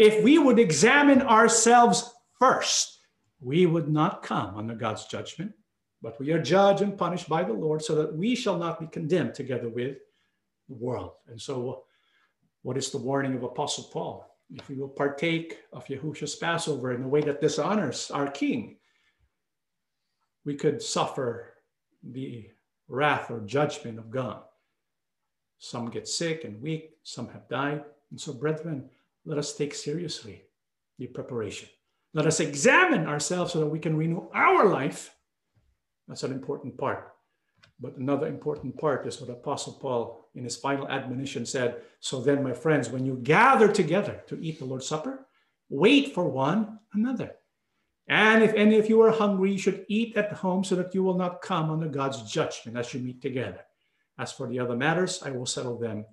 If 0.00 0.24
we 0.24 0.36
would 0.36 0.58
examine 0.58 1.22
ourselves 1.22 2.12
first, 2.40 2.98
we 3.38 3.66
would 3.66 3.88
not 3.88 4.24
come 4.24 4.56
under 4.56 4.74
God's 4.74 5.06
judgment, 5.06 5.52
but 6.02 6.18
we 6.18 6.32
are 6.32 6.42
judged 6.42 6.82
and 6.82 6.98
punished 6.98 7.28
by 7.28 7.44
the 7.44 7.52
Lord 7.52 7.82
so 7.82 7.94
that 7.94 8.16
we 8.16 8.34
shall 8.34 8.58
not 8.58 8.80
be 8.80 8.88
condemned 8.88 9.34
together 9.34 9.68
with 9.68 9.98
the 10.68 10.74
world. 10.74 11.12
And 11.28 11.40
so, 11.40 11.84
what 12.66 12.76
is 12.76 12.90
the 12.90 12.98
warning 12.98 13.36
of 13.36 13.44
Apostle 13.44 13.84
Paul? 13.92 14.28
If 14.52 14.68
we 14.68 14.74
will 14.74 14.88
partake 14.88 15.58
of 15.72 15.86
Yahushua's 15.86 16.34
Passover 16.34 16.92
in 16.92 17.04
a 17.04 17.08
way 17.08 17.20
that 17.20 17.40
dishonors 17.40 18.10
our 18.10 18.28
King, 18.28 18.78
we 20.44 20.56
could 20.56 20.82
suffer 20.82 21.54
the 22.02 22.50
wrath 22.88 23.30
or 23.30 23.38
judgment 23.38 24.00
of 24.00 24.10
God. 24.10 24.42
Some 25.60 25.90
get 25.90 26.08
sick 26.08 26.42
and 26.42 26.60
weak, 26.60 26.90
some 27.04 27.28
have 27.28 27.48
died. 27.48 27.84
And 28.10 28.20
so, 28.20 28.32
brethren, 28.32 28.90
let 29.24 29.38
us 29.38 29.54
take 29.54 29.72
seriously 29.72 30.42
the 30.98 31.06
preparation. 31.06 31.68
Let 32.14 32.26
us 32.26 32.40
examine 32.40 33.06
ourselves 33.06 33.52
so 33.52 33.60
that 33.60 33.66
we 33.66 33.78
can 33.78 33.96
renew 33.96 34.28
our 34.34 34.66
life. 34.66 35.14
That's 36.08 36.24
an 36.24 36.32
important 36.32 36.76
part. 36.76 37.15
But 37.78 37.96
another 37.96 38.26
important 38.26 38.78
part 38.78 39.06
is 39.06 39.20
what 39.20 39.30
Apostle 39.30 39.74
Paul, 39.74 40.28
in 40.34 40.44
his 40.44 40.56
final 40.56 40.88
admonition, 40.88 41.44
said 41.44 41.82
So 42.00 42.20
then, 42.20 42.42
my 42.42 42.52
friends, 42.52 42.88
when 42.88 43.04
you 43.04 43.20
gather 43.22 43.70
together 43.70 44.22
to 44.28 44.40
eat 44.40 44.58
the 44.58 44.64
Lord's 44.64 44.88
Supper, 44.88 45.26
wait 45.68 46.14
for 46.14 46.28
one 46.28 46.78
another. 46.94 47.32
And 48.08 48.42
if 48.42 48.54
any 48.54 48.78
of 48.78 48.88
you 48.88 49.00
are 49.02 49.10
hungry, 49.10 49.52
you 49.52 49.58
should 49.58 49.84
eat 49.88 50.16
at 50.16 50.32
home 50.32 50.64
so 50.64 50.76
that 50.76 50.94
you 50.94 51.02
will 51.02 51.18
not 51.18 51.42
come 51.42 51.70
under 51.70 51.88
God's 51.88 52.22
judgment 52.22 52.78
as 52.78 52.94
you 52.94 53.00
meet 53.00 53.20
together. 53.20 53.60
As 54.18 54.32
for 54.32 54.46
the 54.48 54.60
other 54.60 54.76
matters, 54.76 55.22
I 55.22 55.30
will 55.30 55.46
settle 55.46 55.78
them 55.78 56.06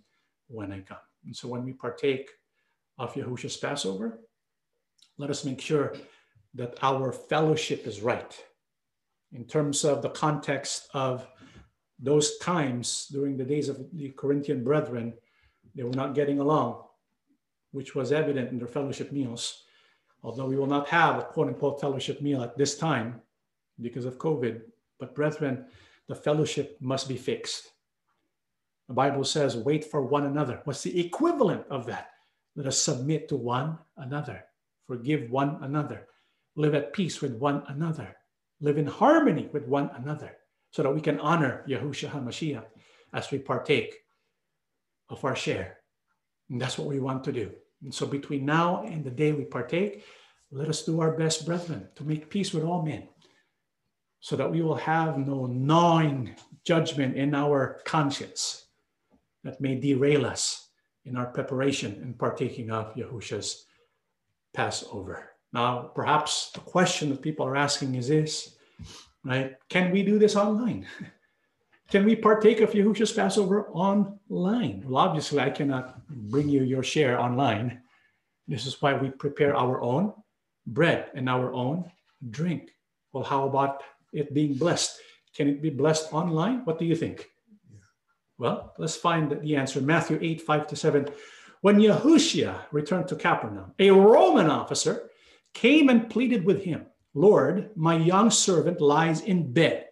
when 0.48 0.72
I 0.72 0.82
come. 0.82 0.98
And 1.26 1.36
so 1.36 1.48
when 1.48 1.64
we 1.64 1.74
partake 1.74 2.30
of 2.98 3.14
Yahushua's 3.14 3.58
Passover, 3.58 4.20
let 5.18 5.30
us 5.30 5.46
make 5.46 5.62
sure 5.62 5.94
that 6.56 6.78
our 6.82 7.12
fellowship 7.12 7.88
is 7.88 8.02
right 8.02 8.36
in 9.32 9.46
terms 9.46 9.84
of 9.84 10.02
the 10.02 10.10
context 10.10 10.89
of 10.94 11.28
those 12.00 12.38
times 12.39 13.08
during 13.12 13.38
the 13.38 13.46
days 13.46 13.70
of 13.70 13.78
the 13.94 14.10
Corinthian 14.10 14.64
brethren, 14.64 15.14
they 15.76 15.84
were 15.84 15.91
not 15.91 16.16
getting 16.16 16.39
along, 16.39 16.84
which 17.72 17.96
was 17.96 18.12
evident 18.12 18.52
in 18.52 18.58
their 18.58 18.68
fellowship 18.68 19.12
meals 19.12 19.64
although 20.24 20.46
we 20.46 20.56
will 20.56 20.68
not 20.68 20.88
have 20.88 21.20
a 21.20 21.24
quote 21.24 21.48
unquote 21.48 21.80
fellowship 21.80 22.22
meal 22.22 22.41
at 22.41 22.58
this 22.58 22.78
time 22.78 23.22
because 23.82 24.06
of 24.06 24.18
COVID. 24.18 24.62
But 25.00 25.16
brethren, 25.16 25.66
the 26.08 26.16
fellowship 26.16 26.78
must 26.80 27.08
be 27.08 27.18
fixed. 27.18 27.72
The 28.88 28.94
Bible 28.94 29.24
says, 29.24 29.58
wait 29.58 29.86
for 29.86 30.02
one 30.02 30.26
another. 30.26 30.62
What's 30.64 30.84
the 30.84 31.00
equivalent 31.00 31.66
of 31.70 31.86
that? 31.88 32.12
Let 32.56 32.68
us 32.68 32.80
submit 32.80 33.28
to 33.30 33.36
one 33.36 33.78
another, 33.98 34.44
forgive 34.86 35.32
one 35.32 35.58
another, 35.62 36.08
live 36.56 36.76
at 36.76 36.94
peace 36.94 37.22
with 37.22 37.34
one 37.34 37.64
another, 37.68 38.16
live 38.62 38.78
in 38.78 38.86
harmony 38.86 39.50
with 39.52 39.68
one 39.68 39.89
another, 39.96 40.38
so 40.74 40.82
that 40.82 40.93
we 40.93 41.01
can 41.01 41.19
honor 41.19 41.63
Yahushua 41.69 42.09
HaMashiach 42.09 42.65
as 43.13 43.30
we 43.30 43.38
partake 43.38 43.93
of 45.09 45.24
our 45.24 45.36
share. 45.36 45.78
And 46.49 46.59
that's 46.59 46.80
what 46.80 46.88
we 46.88 46.99
want 46.99 47.24
to 47.26 47.32
do. 47.32 47.51
And 47.84 47.93
so 47.93 48.07
between 48.07 48.43
now 48.43 48.84
and 48.84 49.03
the 49.03 49.11
day 49.11 49.32
we 49.34 49.45
partake, 49.45 50.03
let 50.51 50.69
us 50.69 50.84
do 50.84 50.99
our 50.99 51.11
best, 51.15 51.45
brethren, 51.45 51.89
to 51.95 52.03
make 52.03 52.30
peace 52.30 52.53
with 52.53 52.63
all 52.63 52.82
men, 52.82 53.07
so 54.19 54.36
that 54.36 54.49
we 54.49 54.63
will 54.63 54.76
have 54.76 55.17
no 55.17 55.45
gnawing 55.45 56.36
judgment 56.65 57.17
in 57.17 57.36
our 57.36 57.82
conscience 57.86 58.65
that 59.43 59.61
may 59.61 59.76
derail 59.76 60.26
us 60.26 60.69
in 61.05 61.15
our 61.15 61.28
preparation 61.28 61.99
and 62.01 62.17
partaking 62.17 62.71
of 62.71 62.95
Yahushua's 62.95 63.65
Passover. 64.55 65.30
Now, 65.51 65.91
perhaps 65.93 66.49
the 66.51 66.61
question 66.61 67.09
that 67.09 67.21
people 67.21 67.45
are 67.45 67.57
asking 67.57 67.93
is 67.95 68.07
this, 68.07 68.55
right? 69.24 69.55
Can 69.69 69.91
we 69.91 70.03
do 70.03 70.19
this 70.19 70.36
online? 70.36 70.86
Can 71.89 72.05
we 72.05 72.15
partake 72.15 72.61
of 72.61 72.71
Yahushua's 72.71 73.11
Passover 73.11 73.67
online? 73.69 74.84
Well, 74.86 74.97
obviously, 74.97 75.39
I 75.39 75.49
cannot 75.49 76.01
bring 76.07 76.49
you 76.49 76.63
your 76.63 76.82
share 76.82 77.19
online. 77.19 77.82
This 78.47 78.65
is 78.65 78.82
why 78.82 78.93
we 78.93 79.09
prepare 79.09 79.55
our 79.55 79.82
own 79.82 80.13
bread 80.65 81.11
and 81.13 81.30
our 81.30 81.53
own 81.53 81.91
drink. 82.32 82.71
Well, 83.11 83.24
how 83.24 83.47
about 83.47 83.84
it 84.11 84.34
being 84.34 84.55
blessed? 84.55 84.99
Can 85.36 85.47
it 85.47 85.61
be 85.61 85.69
blessed 85.69 86.13
online? 86.13 86.65
What 86.65 86.80
do 86.80 86.86
you 86.86 86.95
think? 86.95 87.30
Well, 88.38 88.74
let's 88.78 88.95
find 88.95 89.30
the 89.30 89.55
answer. 89.55 89.82
Matthew 89.82 90.17
8, 90.21 90.41
5 90.41 90.67
to 90.67 90.76
7. 90.76 91.07
When 91.61 91.78
Yahushua 91.78 92.55
returned 92.71 93.07
to 93.09 93.15
Capernaum, 93.15 93.74
a 93.80 93.91
Roman 93.91 94.49
officer 94.49 95.09
came 95.53 95.89
and 95.89 96.09
pleaded 96.09 96.43
with 96.43 96.63
him, 96.63 96.88
Lord, 97.14 97.70
my 97.76 97.95
young 97.95 98.30
servant 98.32 98.82
lies 98.82 99.22
in 99.22 99.51
bed 99.53 99.88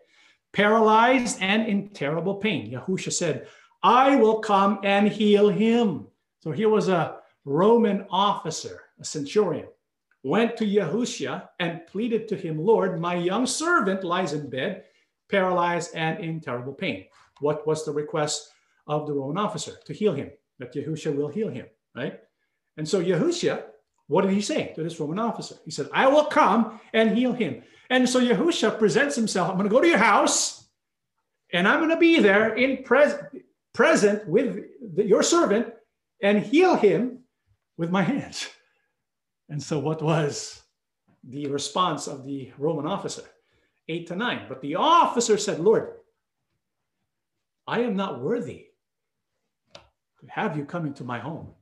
paralyzed 0.54 1.38
and 1.42 1.68
in 1.68 1.90
terrible 1.90 2.36
pain. 2.36 2.72
Yahusha 2.72 3.12
said, 3.12 3.48
I 3.84 4.16
will 4.16 4.40
come 4.40 4.80
and 4.84 5.08
heal 5.08 5.50
him. 5.50 6.08
So 6.42 6.52
here 6.52 6.70
was 6.70 6.90
a 6.90 7.18
Roman 7.46 8.06
officer, 8.10 8.82
a 9.00 9.06
centurion, 9.06 9.68
went 10.24 10.58
to 10.58 10.66
Yahusha 10.66 11.48
and 11.60 11.88
pleaded 11.88 12.28
to 12.28 12.36
him, 12.36 12.60
Lord, 12.60 13.00
my 13.00 13.16
young 13.16 13.48
servant 13.48 14.04
lies 14.04 14.34
in 14.34 14.50
bed, 14.50 14.84
paralyzed 15.30 15.96
and 15.96 16.20
in 16.20 16.42
terrible 16.42 16.74
pain. 16.74 17.06
What 17.40 17.66
was 17.66 17.86
the 17.86 17.92
request 17.92 18.52
of 18.88 19.08
the 19.08 19.14
Roman 19.14 19.38
officer? 19.38 19.74
To 19.86 19.94
heal 19.94 20.14
him, 20.14 20.30
that 20.60 20.74
Yahusha 20.76 21.16
will 21.16 21.30
heal 21.30 21.50
him, 21.50 21.66
right? 21.96 22.20
And 22.78 22.88
so 22.88 23.02
Yahusha, 23.02 23.64
what 24.12 24.24
did 24.24 24.34
he 24.34 24.42
say 24.42 24.74
to 24.76 24.84
this 24.84 25.00
Roman 25.00 25.20
officer? 25.20 25.56
He 25.64 25.72
said, 25.72 25.88
I 25.94 26.08
will 26.08 26.26
come 26.26 26.82
and 26.94 27.18
heal 27.18 27.32
him. 27.32 27.64
And 27.90 28.08
so 28.10 28.20
Yahusha 28.20 28.78
presents 28.78 29.16
himself. 29.16 29.50
I'm 29.50 29.56
going 29.56 29.70
to 29.70 29.74
go 29.74 29.80
to 29.80 29.88
your 29.88 29.98
house 29.98 30.68
and 31.54 31.66
I'm 31.66 31.80
going 31.80 31.92
to 31.92 31.98
be 31.98 32.20
there 32.20 32.54
in 32.56 32.84
pres- 32.84 33.16
present 33.74 34.28
with 34.28 34.66
the, 34.96 35.06
your 35.06 35.24
servant 35.24 35.74
and 36.22 36.44
heal 36.44 36.76
him 36.76 37.20
with 37.78 37.90
my 37.90 38.02
hands. 38.02 38.50
And 39.48 39.64
so, 39.64 39.80
what 39.80 40.02
was 40.02 40.62
the 41.24 41.48
response 41.48 42.08
of 42.08 42.26
the 42.26 42.52
Roman 42.58 42.88
officer? 42.88 43.24
Eight 43.88 44.08
to 44.08 44.16
nine. 44.16 44.46
But 44.50 44.62
the 44.62 44.76
officer 44.76 45.38
said, 45.38 45.60
Lord, 45.60 45.94
I 47.66 47.80
am 47.82 47.96
not 47.96 48.22
worthy 48.22 48.68
to 49.74 50.28
have 50.28 50.58
you 50.58 50.66
come 50.66 50.86
into 50.86 51.06
my 51.06 51.20
home. 51.20 51.54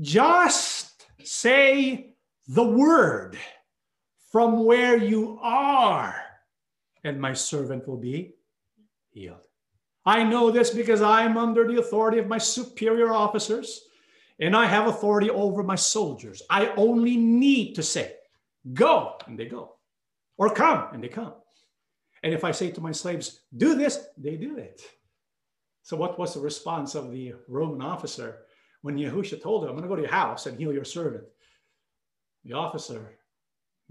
Just 0.00 0.77
say 1.22 2.14
the 2.46 2.64
word 2.64 3.36
from 4.30 4.64
where 4.64 4.96
you 4.96 5.38
are, 5.42 6.14
and 7.04 7.20
my 7.20 7.32
servant 7.32 7.86
will 7.88 7.96
be 7.96 8.34
healed. 9.10 9.38
I 10.04 10.24
know 10.24 10.50
this 10.50 10.70
because 10.70 11.02
I'm 11.02 11.36
under 11.36 11.66
the 11.66 11.80
authority 11.80 12.18
of 12.18 12.28
my 12.28 12.38
superior 12.38 13.12
officers 13.12 13.88
and 14.40 14.56
I 14.56 14.66
have 14.66 14.86
authority 14.86 15.30
over 15.30 15.62
my 15.62 15.74
soldiers. 15.74 16.42
I 16.48 16.68
only 16.76 17.16
need 17.16 17.74
to 17.74 17.82
say, 17.82 18.14
go, 18.72 19.16
and 19.26 19.38
they 19.38 19.46
go, 19.46 19.74
or 20.36 20.50
come, 20.50 20.88
and 20.92 21.02
they 21.02 21.08
come. 21.08 21.34
And 22.22 22.32
if 22.32 22.44
I 22.44 22.52
say 22.52 22.70
to 22.70 22.80
my 22.80 22.92
slaves, 22.92 23.42
do 23.56 23.74
this, 23.74 24.06
they 24.16 24.36
do 24.36 24.56
it. 24.56 24.82
So, 25.82 25.96
what 25.96 26.18
was 26.18 26.34
the 26.34 26.40
response 26.40 26.94
of 26.94 27.10
the 27.10 27.34
Roman 27.48 27.82
officer 27.82 28.40
when 28.82 28.96
Yahusha 28.96 29.42
told 29.42 29.64
him, 29.64 29.70
I'm 29.70 29.76
going 29.76 29.82
to 29.84 29.88
go 29.88 29.96
to 29.96 30.02
your 30.02 30.10
house 30.10 30.46
and 30.46 30.58
heal 30.58 30.72
your 30.72 30.84
servant? 30.84 31.24
The 32.44 32.52
officer 32.52 33.18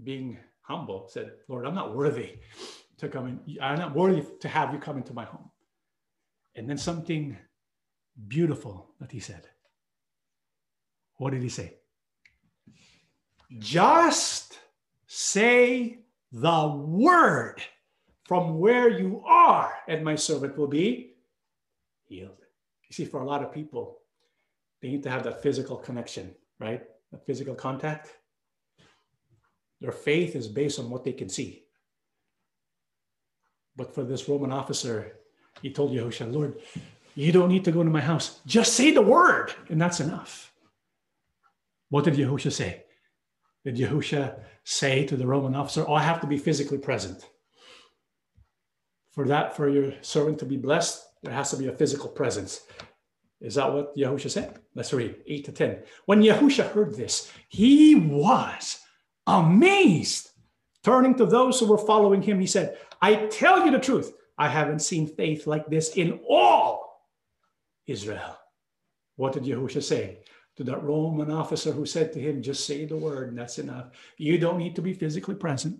being 0.02 0.38
humble, 0.62 1.08
said, 1.08 1.32
Lord, 1.48 1.66
I'm 1.66 1.74
not 1.74 1.94
worthy 1.94 2.38
to 2.98 3.08
come 3.08 3.26
in. 3.26 3.58
I'm 3.60 3.78
not 3.78 3.94
worthy 3.94 4.24
to 4.40 4.48
have 4.48 4.72
you 4.72 4.78
come 4.78 4.96
into 4.96 5.14
my 5.14 5.24
home. 5.24 5.50
And 6.54 6.68
then 6.68 6.78
something 6.78 7.36
beautiful 8.26 8.90
that 9.00 9.12
he 9.12 9.20
said. 9.20 9.46
What 11.16 11.32
did 11.32 11.42
he 11.42 11.48
say? 11.48 11.74
Just 13.58 14.58
say 15.06 16.00
the 16.32 16.68
word 16.68 17.62
from 18.24 18.58
where 18.58 18.90
you 18.90 19.22
are, 19.26 19.72
and 19.88 20.04
my 20.04 20.14
servant 20.14 20.58
will 20.58 20.66
be 20.66 21.14
healed. 22.04 22.36
You 22.88 22.94
see, 22.94 23.04
for 23.06 23.20
a 23.20 23.26
lot 23.26 23.42
of 23.42 23.52
people, 23.52 23.97
they 24.80 24.88
need 24.88 25.02
to 25.02 25.10
have 25.10 25.24
that 25.24 25.42
physical 25.42 25.76
connection, 25.76 26.34
right? 26.60 26.82
That 27.12 27.26
physical 27.26 27.54
contact. 27.54 28.10
Their 29.80 29.92
faith 29.92 30.34
is 30.34 30.48
based 30.48 30.78
on 30.78 30.90
what 30.90 31.04
they 31.04 31.12
can 31.12 31.28
see. 31.28 31.64
But 33.76 33.94
for 33.94 34.02
this 34.02 34.28
Roman 34.28 34.52
officer, 34.52 35.18
he 35.62 35.70
told 35.70 35.92
Yahusha, 35.92 36.32
Lord, 36.32 36.58
you 37.14 37.32
don't 37.32 37.48
need 37.48 37.64
to 37.64 37.72
go 37.72 37.82
to 37.82 37.90
my 37.90 38.00
house. 38.00 38.40
Just 38.46 38.74
say 38.74 38.90
the 38.90 39.02
word, 39.02 39.52
and 39.68 39.80
that's 39.80 40.00
enough. 40.00 40.52
What 41.90 42.04
did 42.04 42.14
Yahusha 42.14 42.52
say? 42.52 42.84
Did 43.64 43.76
Yahusha 43.76 44.40
say 44.64 45.04
to 45.06 45.16
the 45.16 45.26
Roman 45.26 45.54
officer, 45.54 45.84
Oh, 45.86 45.94
I 45.94 46.02
have 46.02 46.20
to 46.20 46.26
be 46.26 46.38
physically 46.38 46.78
present? 46.78 47.24
For 49.12 49.26
that, 49.26 49.56
for 49.56 49.68
your 49.68 49.94
servant 50.00 50.38
to 50.40 50.44
be 50.44 50.56
blessed, 50.56 51.04
there 51.22 51.32
has 51.32 51.50
to 51.50 51.56
be 51.56 51.66
a 51.66 51.72
physical 51.72 52.08
presence. 52.08 52.60
Is 53.40 53.54
that 53.54 53.72
what 53.72 53.96
Yahusha 53.96 54.30
said? 54.30 54.58
Let's 54.74 54.92
read 54.92 55.16
8 55.26 55.44
to 55.46 55.52
10. 55.52 55.78
When 56.06 56.22
Yahusha 56.22 56.70
heard 56.70 56.94
this, 56.94 57.30
he 57.48 57.94
was 57.94 58.80
amazed. 59.26 60.30
Turning 60.82 61.14
to 61.16 61.26
those 61.26 61.60
who 61.60 61.66
were 61.66 61.78
following 61.78 62.22
him, 62.22 62.40
he 62.40 62.46
said, 62.46 62.78
I 63.00 63.26
tell 63.26 63.64
you 63.64 63.70
the 63.70 63.78
truth, 63.78 64.12
I 64.36 64.48
haven't 64.48 64.80
seen 64.80 65.06
faith 65.06 65.46
like 65.46 65.66
this 65.66 65.96
in 65.96 66.20
all 66.28 67.04
Israel. 67.86 68.38
What 69.16 69.32
did 69.32 69.44
Yahusha 69.44 69.82
say? 69.82 70.20
To 70.56 70.64
that 70.64 70.82
Roman 70.82 71.30
officer 71.30 71.70
who 71.70 71.86
said 71.86 72.12
to 72.12 72.20
him, 72.20 72.42
Just 72.42 72.66
say 72.66 72.84
the 72.84 72.96
word, 72.96 73.28
and 73.28 73.38
that's 73.38 73.58
enough. 73.58 73.90
You 74.16 74.38
don't 74.38 74.58
need 74.58 74.74
to 74.74 74.82
be 74.82 74.92
physically 74.92 75.36
present. 75.36 75.78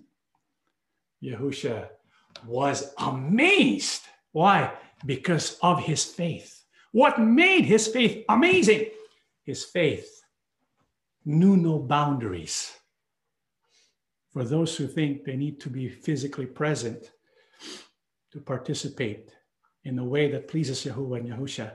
Yahusha 1.23 1.89
was 2.47 2.93
amazed. 2.99 4.03
Why? 4.31 4.73
Because 5.05 5.59
of 5.63 5.81
his 5.81 6.05
faith. 6.05 6.58
What 6.99 7.21
made 7.21 7.65
his 7.65 7.87
faith 7.87 8.25
amazing? 8.29 8.87
His 9.45 9.63
faith 9.63 10.21
knew 11.25 11.57
no 11.57 11.79
boundaries. 11.79 12.73
For 14.33 14.43
those 14.43 14.77
who 14.77 14.89
think 14.89 15.23
they 15.23 15.37
need 15.37 15.61
to 15.61 15.71
be 15.71 15.89
physically 15.89 16.47
present 16.47 17.13
to 18.33 18.41
participate 18.41 19.31
in 19.85 19.97
a 20.01 20.05
way 20.05 20.29
that 20.33 20.49
pleases 20.49 20.83
Yahuwah 20.83 21.21
and 21.21 21.29
Yahusha, 21.29 21.71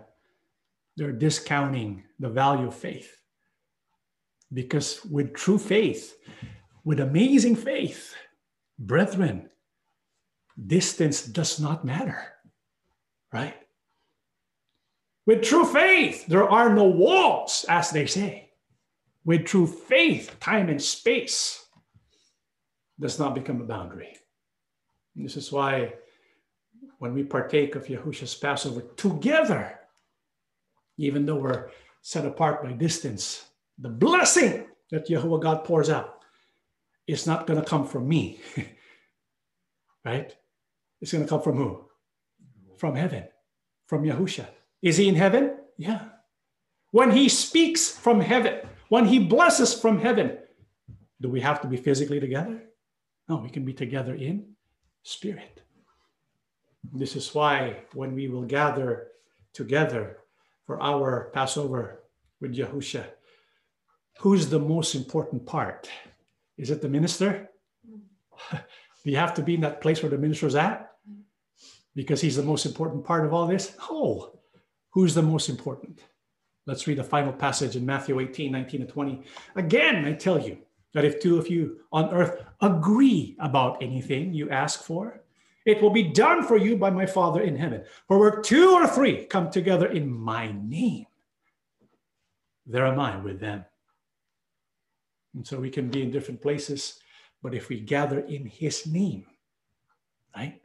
they're 0.97 1.13
discounting 1.13 2.03
the 2.19 2.27
value 2.27 2.67
of 2.67 2.75
faith. 2.75 3.15
Because 4.51 5.05
with 5.05 5.33
true 5.33 5.57
faith, 5.57 6.17
with 6.83 6.99
amazing 6.99 7.55
faith, 7.55 8.13
brethren, 8.77 9.49
distance 10.67 11.25
does 11.25 11.61
not 11.61 11.85
matter, 11.85 12.21
right? 13.31 13.62
With 15.25 15.43
true 15.43 15.65
faith, 15.65 16.25
there 16.27 16.49
are 16.49 16.73
no 16.73 16.83
walls, 16.83 17.65
as 17.69 17.91
they 17.91 18.05
say. 18.05 18.51
With 19.25 19.45
true 19.45 19.67
faith, 19.67 20.35
time 20.39 20.69
and 20.69 20.81
space 20.81 21.65
does 22.99 23.19
not 23.19 23.35
become 23.35 23.61
a 23.61 23.65
boundary. 23.65 24.17
And 25.15 25.23
this 25.23 25.37
is 25.37 25.51
why 25.51 25.93
when 26.99 27.13
we 27.13 27.23
partake 27.23 27.75
of 27.75 27.87
Yahusha's 27.87 28.35
Passover 28.35 28.81
together, 28.97 29.79
even 30.97 31.25
though 31.25 31.35
we're 31.35 31.69
set 32.01 32.25
apart 32.25 32.63
by 32.63 32.73
distance, 32.73 33.45
the 33.79 33.89
blessing 33.89 34.67
that 34.91 35.07
Yahuwah 35.07 35.41
God 35.41 35.63
pours 35.63 35.89
out 35.89 36.19
is 37.07 37.25
not 37.25 37.47
going 37.47 37.59
to 37.59 37.65
come 37.65 37.85
from 37.85 38.07
me, 38.07 38.39
right? 40.05 40.35
It's 41.01 41.11
going 41.11 41.23
to 41.23 41.29
come 41.29 41.41
from 41.41 41.57
who? 41.57 41.85
From 42.77 42.95
heaven, 42.95 43.25
from 43.87 44.03
Yahusha. 44.03 44.47
Is 44.83 44.97
he 44.97 45.07
in 45.07 45.15
heaven? 45.15 45.55
Yeah. 45.77 46.01
When 46.91 47.11
he 47.11 47.29
speaks 47.29 47.89
from 47.89 48.19
heaven, 48.19 48.59
when 48.89 49.05
he 49.05 49.17
blesses 49.17 49.73
from 49.73 49.97
heaven, 49.97 50.37
do 51.21 51.29
we 51.29 51.39
have 51.39 51.61
to 51.61 51.67
be 51.67 51.77
physically 51.77 52.19
together? 52.19 52.61
No, 53.29 53.37
we 53.37 53.49
can 53.49 53.63
be 53.63 53.73
together 53.73 54.13
in 54.13 54.53
spirit. 55.01 55.61
This 56.91 57.15
is 57.15 57.33
why 57.33 57.77
when 57.93 58.13
we 58.13 58.27
will 58.27 58.43
gather 58.43 59.07
together 59.53 60.17
for 60.65 60.83
our 60.83 61.31
Passover 61.33 62.03
with 62.41 62.55
Yahusha, 62.55 63.05
who's 64.19 64.49
the 64.49 64.59
most 64.59 64.95
important 64.95 65.45
part? 65.45 65.89
Is 66.57 66.71
it 66.71 66.81
the 66.81 66.89
minister? 66.89 67.49
Do 68.51 69.11
you 69.11 69.17
have 69.17 69.33
to 69.35 69.41
be 69.41 69.55
in 69.55 69.61
that 69.61 69.79
place 69.79 70.03
where 70.03 70.09
the 70.09 70.17
minister's 70.17 70.55
at? 70.55 70.91
Because 71.95 72.19
he's 72.19 72.35
the 72.35 72.43
most 72.43 72.65
important 72.65 73.05
part 73.05 73.25
of 73.25 73.33
all 73.33 73.47
this? 73.47 73.75
No. 73.89 74.33
Who's 74.93 75.15
the 75.15 75.23
most 75.23 75.49
important? 75.49 76.03
Let's 76.65 76.87
read 76.87 76.99
the 76.99 77.03
final 77.03 77.33
passage 77.33 77.75
in 77.75 77.85
Matthew 77.85 78.19
18, 78.19 78.51
19 78.51 78.81
and 78.81 78.89
20. 78.89 79.21
Again, 79.55 80.05
I 80.05 80.13
tell 80.13 80.39
you 80.39 80.59
that 80.93 81.03
if 81.03 81.19
two 81.19 81.37
of 81.37 81.49
you 81.49 81.79
on 81.91 82.13
earth 82.13 82.45
agree 82.61 83.35
about 83.39 83.81
anything 83.81 84.33
you 84.33 84.49
ask 84.51 84.83
for, 84.83 85.21
it 85.65 85.81
will 85.81 85.89
be 85.89 86.03
done 86.03 86.43
for 86.43 86.57
you 86.57 86.77
by 86.77 86.89
my 86.89 87.05
Father 87.05 87.41
in 87.41 87.55
heaven. 87.55 87.83
For 88.07 88.19
where 88.19 88.41
two 88.41 88.71
or 88.71 88.87
three 88.87 89.25
come 89.25 89.49
together 89.49 89.87
in 89.87 90.09
my 90.09 90.53
name, 90.63 91.05
there 92.65 92.85
am 92.85 92.99
I 92.99 93.17
with 93.17 93.39
them. 93.39 93.65
And 95.33 95.45
so 95.45 95.59
we 95.59 95.71
can 95.71 95.89
be 95.89 96.03
in 96.03 96.11
different 96.11 96.41
places, 96.41 96.99
but 97.41 97.55
if 97.55 97.67
we 97.67 97.79
gather 97.79 98.19
in 98.19 98.45
his 98.45 98.85
name, 98.85 99.25
right, 100.35 100.61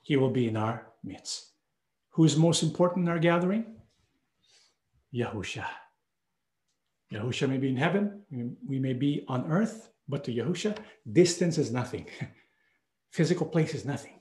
he 0.00 0.16
will 0.16 0.30
be 0.30 0.48
in 0.48 0.56
our 0.56 0.86
midst. 1.04 1.51
Who's 2.12 2.36
most 2.36 2.62
important 2.62 3.06
in 3.06 3.12
our 3.12 3.18
gathering? 3.18 3.64
Yahusha. 5.14 5.66
Yahusha 7.12 7.48
may 7.48 7.58
be 7.58 7.68
in 7.68 7.76
heaven, 7.76 8.22
we 8.66 8.78
may 8.78 8.94
be 8.94 9.24
on 9.28 9.50
earth, 9.50 9.90
but 10.08 10.24
to 10.24 10.32
Yahusha, 10.32 10.76
distance 11.10 11.58
is 11.58 11.70
nothing. 11.70 12.06
Physical 13.10 13.46
place 13.46 13.74
is 13.74 13.84
nothing. 13.84 14.18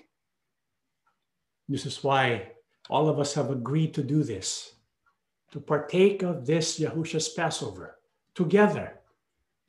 This 1.69 1.85
is 1.85 2.03
why 2.03 2.51
all 2.89 3.07
of 3.07 3.19
us 3.19 3.33
have 3.33 3.49
agreed 3.49 3.93
to 3.93 4.03
do 4.03 4.23
this, 4.23 4.73
to 5.51 5.59
partake 5.59 6.23
of 6.23 6.45
this 6.45 6.79
Yahusha's 6.79 7.29
Passover 7.29 7.97
together 8.35 8.99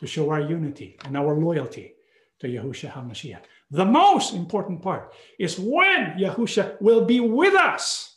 to 0.01 0.07
show 0.07 0.31
our 0.31 0.41
unity 0.41 0.97
and 1.05 1.17
our 1.17 1.37
loyalty 1.37 1.95
to 2.41 2.49
Yahusha 2.49 2.91
HaMashiach. 2.91 3.43
The 3.71 3.85
most 3.85 4.35
important 4.35 4.83
part 4.83 5.15
is 5.39 5.59
when 5.59 6.17
Yahusha 6.19 6.81
will 6.81 7.05
be 7.05 7.21
with 7.21 7.55
us. 7.55 8.12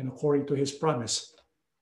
And 0.00 0.08
according 0.08 0.46
to 0.46 0.54
his 0.54 0.72
promise, 0.72 1.34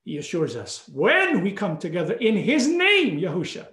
he 0.02 0.18
assures 0.18 0.56
us 0.56 0.88
when 0.92 1.40
we 1.40 1.52
come 1.52 1.78
together 1.78 2.14
in 2.14 2.36
his 2.36 2.66
name, 2.66 3.20
Yahusha, 3.20 3.68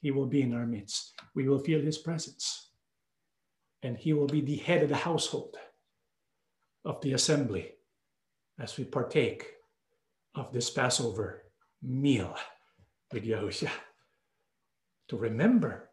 he 0.00 0.10
will 0.10 0.26
be 0.26 0.42
in 0.42 0.52
our 0.54 0.66
midst. 0.66 1.14
We 1.36 1.48
will 1.48 1.60
feel 1.60 1.80
his 1.80 1.96
presence 1.96 2.70
and 3.84 3.96
he 3.96 4.12
will 4.12 4.26
be 4.26 4.40
the 4.40 4.56
head 4.56 4.82
of 4.82 4.88
the 4.88 4.96
household 4.96 5.56
of 6.84 7.00
the 7.00 7.12
assembly 7.12 7.74
as 8.58 8.76
we 8.76 8.82
partake 8.82 9.52
of 10.34 10.52
this 10.52 10.68
Passover 10.68 11.44
meal 11.80 12.34
with 13.12 13.24
Yahushua 13.24 13.70
to 15.06 15.16
remember 15.16 15.90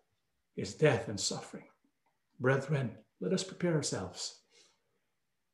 his 0.55 0.73
death 0.73 1.09
and 1.09 1.19
suffering. 1.19 1.65
Brethren, 2.39 2.97
let 3.21 3.33
us 3.33 3.43
prepare 3.43 3.75
ourselves. 3.75 4.39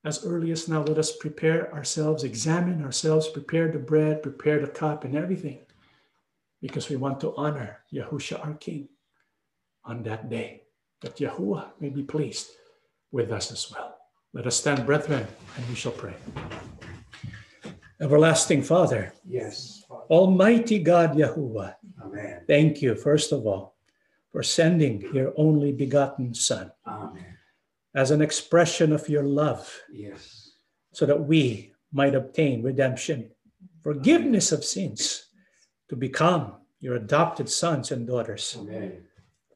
As 0.05 0.25
early 0.25 0.51
as 0.51 0.69
now, 0.69 0.81
let 0.81 0.97
us 0.97 1.11
prepare 1.11 1.73
ourselves, 1.73 2.23
examine 2.23 2.83
ourselves, 2.83 3.27
prepare 3.27 3.67
the 3.69 3.79
bread, 3.79 4.23
prepare 4.23 4.59
the 4.61 4.67
cup, 4.67 5.03
and 5.03 5.15
everything, 5.15 5.59
because 6.61 6.89
we 6.89 6.95
want 6.95 7.19
to 7.19 7.35
honor 7.35 7.79
Yahusha 7.91 8.39
our 8.45 8.53
King 8.53 8.87
on 9.83 10.03
that 10.03 10.29
day 10.29 10.63
that 11.01 11.17
Yahuwah 11.17 11.71
may 11.81 11.89
be 11.89 12.03
pleased 12.03 12.51
with 13.11 13.31
us 13.31 13.51
as 13.51 13.69
well. 13.71 13.97
Let 14.31 14.47
us 14.47 14.55
stand, 14.55 14.85
brethren, 14.85 15.27
and 15.57 15.67
we 15.67 15.75
shall 15.75 15.91
pray. 15.91 16.15
Everlasting 17.99 18.63
Father, 18.63 19.11
yes, 19.27 19.83
Father. 19.87 20.05
Almighty 20.09 20.79
God 20.79 21.15
Yahuwah, 21.15 21.75
Amen. 22.01 22.43
thank 22.47 22.81
you, 22.81 22.95
first 22.95 23.33
of 23.33 23.45
all, 23.45 23.75
for 24.31 24.43
sending 24.43 25.01
your 25.13 25.33
only 25.35 25.73
begotten 25.73 26.33
Son 26.33 26.71
Amen. 26.87 27.28
As 27.95 28.11
an 28.11 28.21
expression 28.21 28.91
of 28.93 29.09
your 29.09 29.23
love, 29.23 29.73
yes, 29.91 30.51
so 30.93 31.05
that 31.05 31.19
we 31.19 31.73
might 31.91 32.15
obtain 32.15 32.61
redemption, 32.61 33.29
forgiveness 33.81 34.51
of 34.51 34.63
sins, 34.63 35.25
to 35.89 35.95
become 35.95 36.53
your 36.79 36.95
adopted 36.95 37.49
sons 37.49 37.91
and 37.91 38.07
daughters. 38.07 38.55
Amen. 38.59 39.03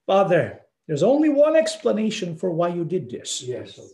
Father, 0.06 0.62
there's 0.88 1.04
only 1.04 1.30
one 1.30 1.56
explanation 1.56 2.36
for 2.36 2.52
why 2.52 2.70
you 2.70 2.84
did 2.84 3.10
this. 3.10 3.42
Yes, 3.44 3.78
Lord. 3.78 3.92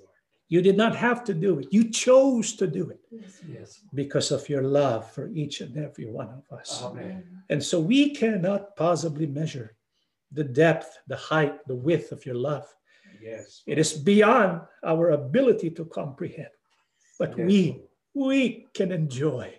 You 0.47 0.63
did 0.63 0.77
not 0.77 0.95
have 0.95 1.23
to 1.25 1.33
do 1.35 1.59
it. 1.59 1.67
You 1.69 1.91
chose 1.91 2.53
to 2.55 2.65
do 2.65 2.89
it 2.89 2.99
Yes. 3.47 3.81
because 3.93 4.31
of 4.31 4.49
your 4.49 4.63
love 4.63 5.09
for 5.11 5.27
each 5.29 5.61
and 5.61 5.77
every 5.77 6.07
one 6.07 6.29
of 6.29 6.57
us. 6.57 6.81
Amen. 6.83 7.43
And 7.49 7.63
so 7.63 7.79
we 7.79 8.15
cannot 8.15 8.75
possibly 8.75 9.27
measure 9.27 9.75
the 10.31 10.43
depth, 10.43 10.97
the 11.07 11.15
height, 11.17 11.59
the 11.67 11.75
width 11.75 12.11
of 12.11 12.25
your 12.25 12.35
love. 12.35 12.65
Yes. 13.21 13.63
It 13.67 13.77
is 13.77 13.93
beyond 13.93 14.61
our 14.83 15.11
ability 15.11 15.71
to 15.71 15.85
comprehend. 15.85 16.49
But 17.19 17.37
Yes, 17.37 17.47
we 17.47 17.81
we 18.13 18.67
can 18.73 18.91
enjoy. 18.91 19.53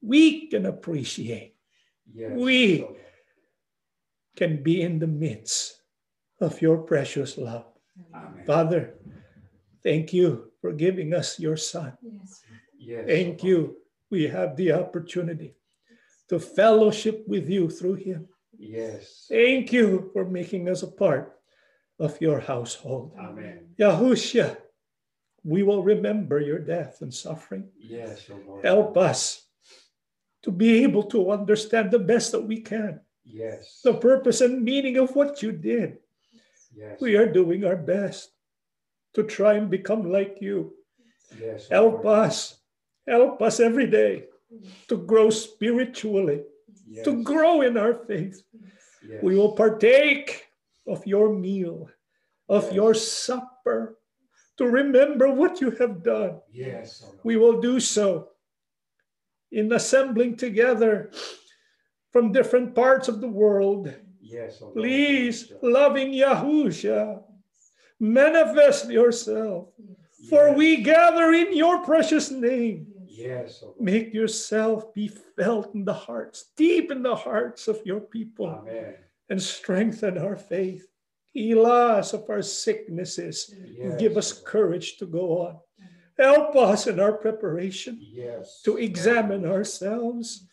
We 0.00 0.48
can 0.48 0.66
appreciate. 0.66 1.54
Yes, 2.14 2.32
we- 2.34 2.82
Lord. 2.82 2.96
Can 4.36 4.62
be 4.62 4.82
in 4.82 4.98
the 4.98 5.06
midst 5.06 5.80
of 6.42 6.60
your 6.60 6.78
precious 6.84 7.38
love. 7.38 7.64
Amen. 8.14 8.44
Father, 8.44 8.94
thank 9.82 10.12
you 10.12 10.52
for 10.60 10.72
giving 10.74 11.14
us 11.14 11.40
your 11.40 11.56
son. 11.56 11.96
Yes. 12.02 12.42
Yes, 12.78 13.06
Thank 13.08 13.42
Lord. 13.42 13.48
you. 13.48 13.76
We 14.10 14.28
have 14.28 14.54
the 14.56 14.72
opportunity 14.72 15.56
to 16.28 16.38
fellowship 16.38 17.24
with 17.26 17.48
you 17.48 17.70
through 17.70 17.94
him. 17.94 18.28
Yes. 18.58 19.24
Thank 19.30 19.72
you 19.72 20.10
for 20.12 20.26
making 20.28 20.68
us 20.68 20.82
a 20.82 20.88
part 20.92 21.32
of 21.98 22.20
your 22.20 22.40
household. 22.40 23.12
Amen. 23.18 23.60
Yahushua, 23.78 24.56
we 25.44 25.62
will 25.62 25.82
remember 25.82 26.40
your 26.40 26.58
death 26.58 27.00
and 27.02 27.12
suffering. 27.12 27.68
Yes, 27.78 28.26
oh 28.30 28.38
Lord. 28.46 28.64
Help 28.64 28.96
us 28.96 29.46
to 30.42 30.50
be 30.50 30.82
able 30.84 31.02
to 31.04 31.30
understand 31.30 31.90
the 31.90 31.98
best 31.98 32.32
that 32.32 32.42
we 32.42 32.60
can 32.60 33.00
Yes. 33.24 33.80
the 33.82 33.94
purpose 33.94 34.40
and 34.40 34.62
meaning 34.62 34.96
of 34.98 35.14
what 35.16 35.42
you 35.42 35.52
did. 35.52 35.98
Yes. 36.74 37.00
We 37.00 37.16
are 37.16 37.26
doing 37.32 37.64
our 37.64 37.76
best 37.76 38.30
to 39.14 39.22
try 39.24 39.54
and 39.54 39.70
become 39.70 40.12
like 40.12 40.38
you. 40.40 40.74
Yes. 41.40 41.68
Help 41.68 42.04
Lord. 42.04 42.26
us. 42.28 42.58
Help 43.08 43.40
us 43.42 43.60
every 43.60 43.86
day 43.86 44.24
to 44.88 44.96
grow 44.96 45.30
spiritually, 45.30 46.42
Yes. 46.86 47.04
to 47.04 47.22
grow 47.24 47.62
in 47.62 47.76
our 47.76 47.94
faith. 48.06 48.42
Yes. 49.08 49.22
We 49.22 49.34
will 49.36 49.52
partake 49.52 50.45
of 50.86 51.06
your 51.06 51.32
meal, 51.32 51.88
of 52.48 52.64
Yes. 52.64 52.74
your 52.74 52.94
supper, 52.94 53.98
to 54.56 54.66
remember 54.66 55.28
what 55.30 55.60
you 55.60 55.70
have 55.72 56.02
done. 56.02 56.40
Yes. 56.50 57.02
oh 57.04 57.14
We 57.24 57.36
will 57.36 57.60
do 57.60 57.78
so 57.80 58.30
in 59.52 59.72
assembling 59.72 60.36
together 60.36 61.10
from 62.12 62.32
different 62.32 62.74
parts 62.74 63.08
of 63.08 63.20
the 63.20 63.28
world. 63.28 63.92
Yes. 64.20 64.60
oh 64.62 64.70
Please, 64.70 65.52
loving 65.62 66.12
Yahusha, 66.12 67.22
manifest 68.00 68.90
yourself. 68.90 69.68
For 70.30 70.48
Yes. 70.48 70.56
we 70.56 70.76
gather 70.82 71.32
in 71.32 71.54
your 71.54 71.84
precious 71.84 72.30
name. 72.30 72.86
Yes. 73.06 73.60
oh 73.62 73.66
Lord. 73.66 73.80
Make 73.80 74.14
yourself 74.14 74.92
be 74.94 75.08
felt 75.08 75.74
in 75.74 75.84
the 75.84 75.94
hearts, 75.94 76.52
deep 76.56 76.90
in 76.90 77.02
the 77.02 77.14
hearts 77.16 77.68
of 77.68 77.80
your 77.84 78.00
people, 78.00 78.48
Amen. 78.48 78.94
And 79.28 79.42
strengthen 79.42 80.18
our 80.18 80.36
faith. 80.36 80.86
Heal 81.32 81.66
us 81.66 82.12
of 82.12 82.28
our 82.30 82.42
sicknesses. 82.42 83.54
Yes. 83.64 84.00
Give 84.00 84.16
us 84.16 84.32
courage 84.32 84.96
to 84.98 85.06
go 85.06 85.42
on. 85.42 85.58
Help 86.18 86.56
us 86.56 86.86
in 86.86 86.98
our 86.98 87.12
preparation 87.12 87.98
Yes. 88.00 88.62
to 88.64 88.78
examine 88.78 89.44
ourselves. 89.44 90.46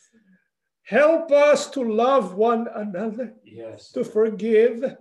Help 0.81 1.31
us 1.31 1.69
to 1.71 1.81
love 1.81 2.35
one 2.35 2.67
another, 2.75 3.33
Yes. 3.45 3.91
to 3.93 4.03
forgive, 4.03 4.97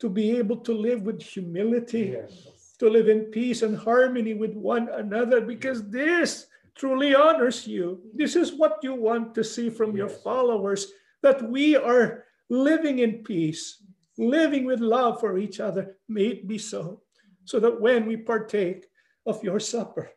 to 0.00 0.08
be 0.10 0.36
able 0.36 0.58
to 0.58 0.74
live 0.74 1.02
with 1.02 1.22
humility, 1.22 2.10
Yes. 2.20 2.74
to 2.78 2.90
live 2.90 3.08
in 3.08 3.26
peace 3.30 3.62
and 3.62 3.74
harmony 3.76 4.34
with 4.34 4.52
one 4.52 4.90
another, 4.90 5.40
because 5.40 5.88
this 5.88 6.46
truly 6.74 7.14
honors 7.14 7.66
you. 7.66 8.02
This 8.12 8.36
is 8.36 8.52
what 8.52 8.80
you 8.82 8.94
want 8.94 9.34
to 9.36 9.44
see 9.44 9.70
from 9.70 9.96
your 9.96 10.08
followers 10.10 10.92
that 11.22 11.40
we 11.48 11.76
are 11.76 12.24
living 12.52 12.98
in 12.98 13.24
peace, 13.24 13.82
living 14.18 14.66
with 14.66 14.80
love 14.80 15.18
for 15.18 15.38
each 15.38 15.58
other. 15.58 15.96
May 16.08 16.26
it 16.26 16.46
be 16.46 16.58
so, 16.58 17.00
so 17.46 17.58
that 17.58 17.80
when 17.80 18.06
we 18.06 18.16
partake 18.18 18.84
of 19.26 19.42
your 19.42 19.58
supper, 19.58 20.10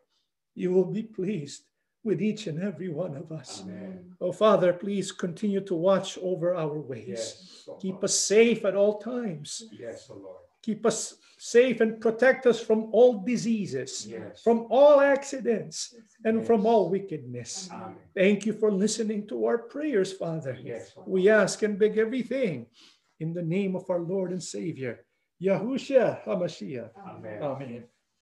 you 0.53 0.71
will 0.71 0.91
be 0.91 1.03
pleased 1.03 1.63
with 2.03 2.21
each 2.21 2.47
and 2.47 2.61
every 2.61 2.89
one 2.89 3.15
of 3.15 3.31
us. 3.31 3.63
Amen. 3.63 4.11
Oh, 4.19 4.33
Father, 4.33 4.73
please 4.73 5.11
continue 5.11 5.61
to 5.61 5.75
watch 5.75 6.17
over 6.21 6.53
our 6.55 6.79
ways. 6.79 7.07
Yes. 7.07 7.63
oh 7.69 7.75
Keep 7.75 7.93
Lord. 7.95 8.03
us 8.03 8.19
safe 8.19 8.65
at 8.65 8.75
all 8.75 8.99
times. 8.99 9.63
Yes, 9.71 10.07
oh 10.11 10.15
Lord. 10.15 10.44
Keep 10.65 10.85
us 10.85 11.15
safe 11.37 11.79
and 11.81 12.01
protect 12.01 12.47
us 12.47 12.59
from 12.59 12.89
all 12.91 13.13
diseases, 13.21 14.07
Yes. 14.07 14.41
from 14.41 14.65
all 14.71 14.99
accidents, 14.99 15.93
and 16.23 16.45
from 16.47 16.65
all 16.65 16.89
wickedness. 16.89 17.69
Amen. 17.71 17.95
Thank 18.15 18.45
you 18.47 18.53
for 18.53 18.71
listening 18.71 19.27
to 19.27 19.45
our 19.45 19.59
prayers, 19.73 20.11
Father. 20.13 20.57
Yes. 20.59 20.95
We 21.05 21.29
ask 21.29 21.61
and 21.61 21.77
beg 21.77 21.97
everything 21.99 22.65
in 23.19 23.33
the 23.33 23.43
name 23.43 23.75
of 23.75 23.85
our 23.91 23.99
Lord 23.99 24.31
and 24.31 24.41
Savior, 24.41 25.05
Yahushua 25.39 26.23
HaMashiach. 26.25 26.89
Amen. 26.97 27.43
Amen. 27.43 27.83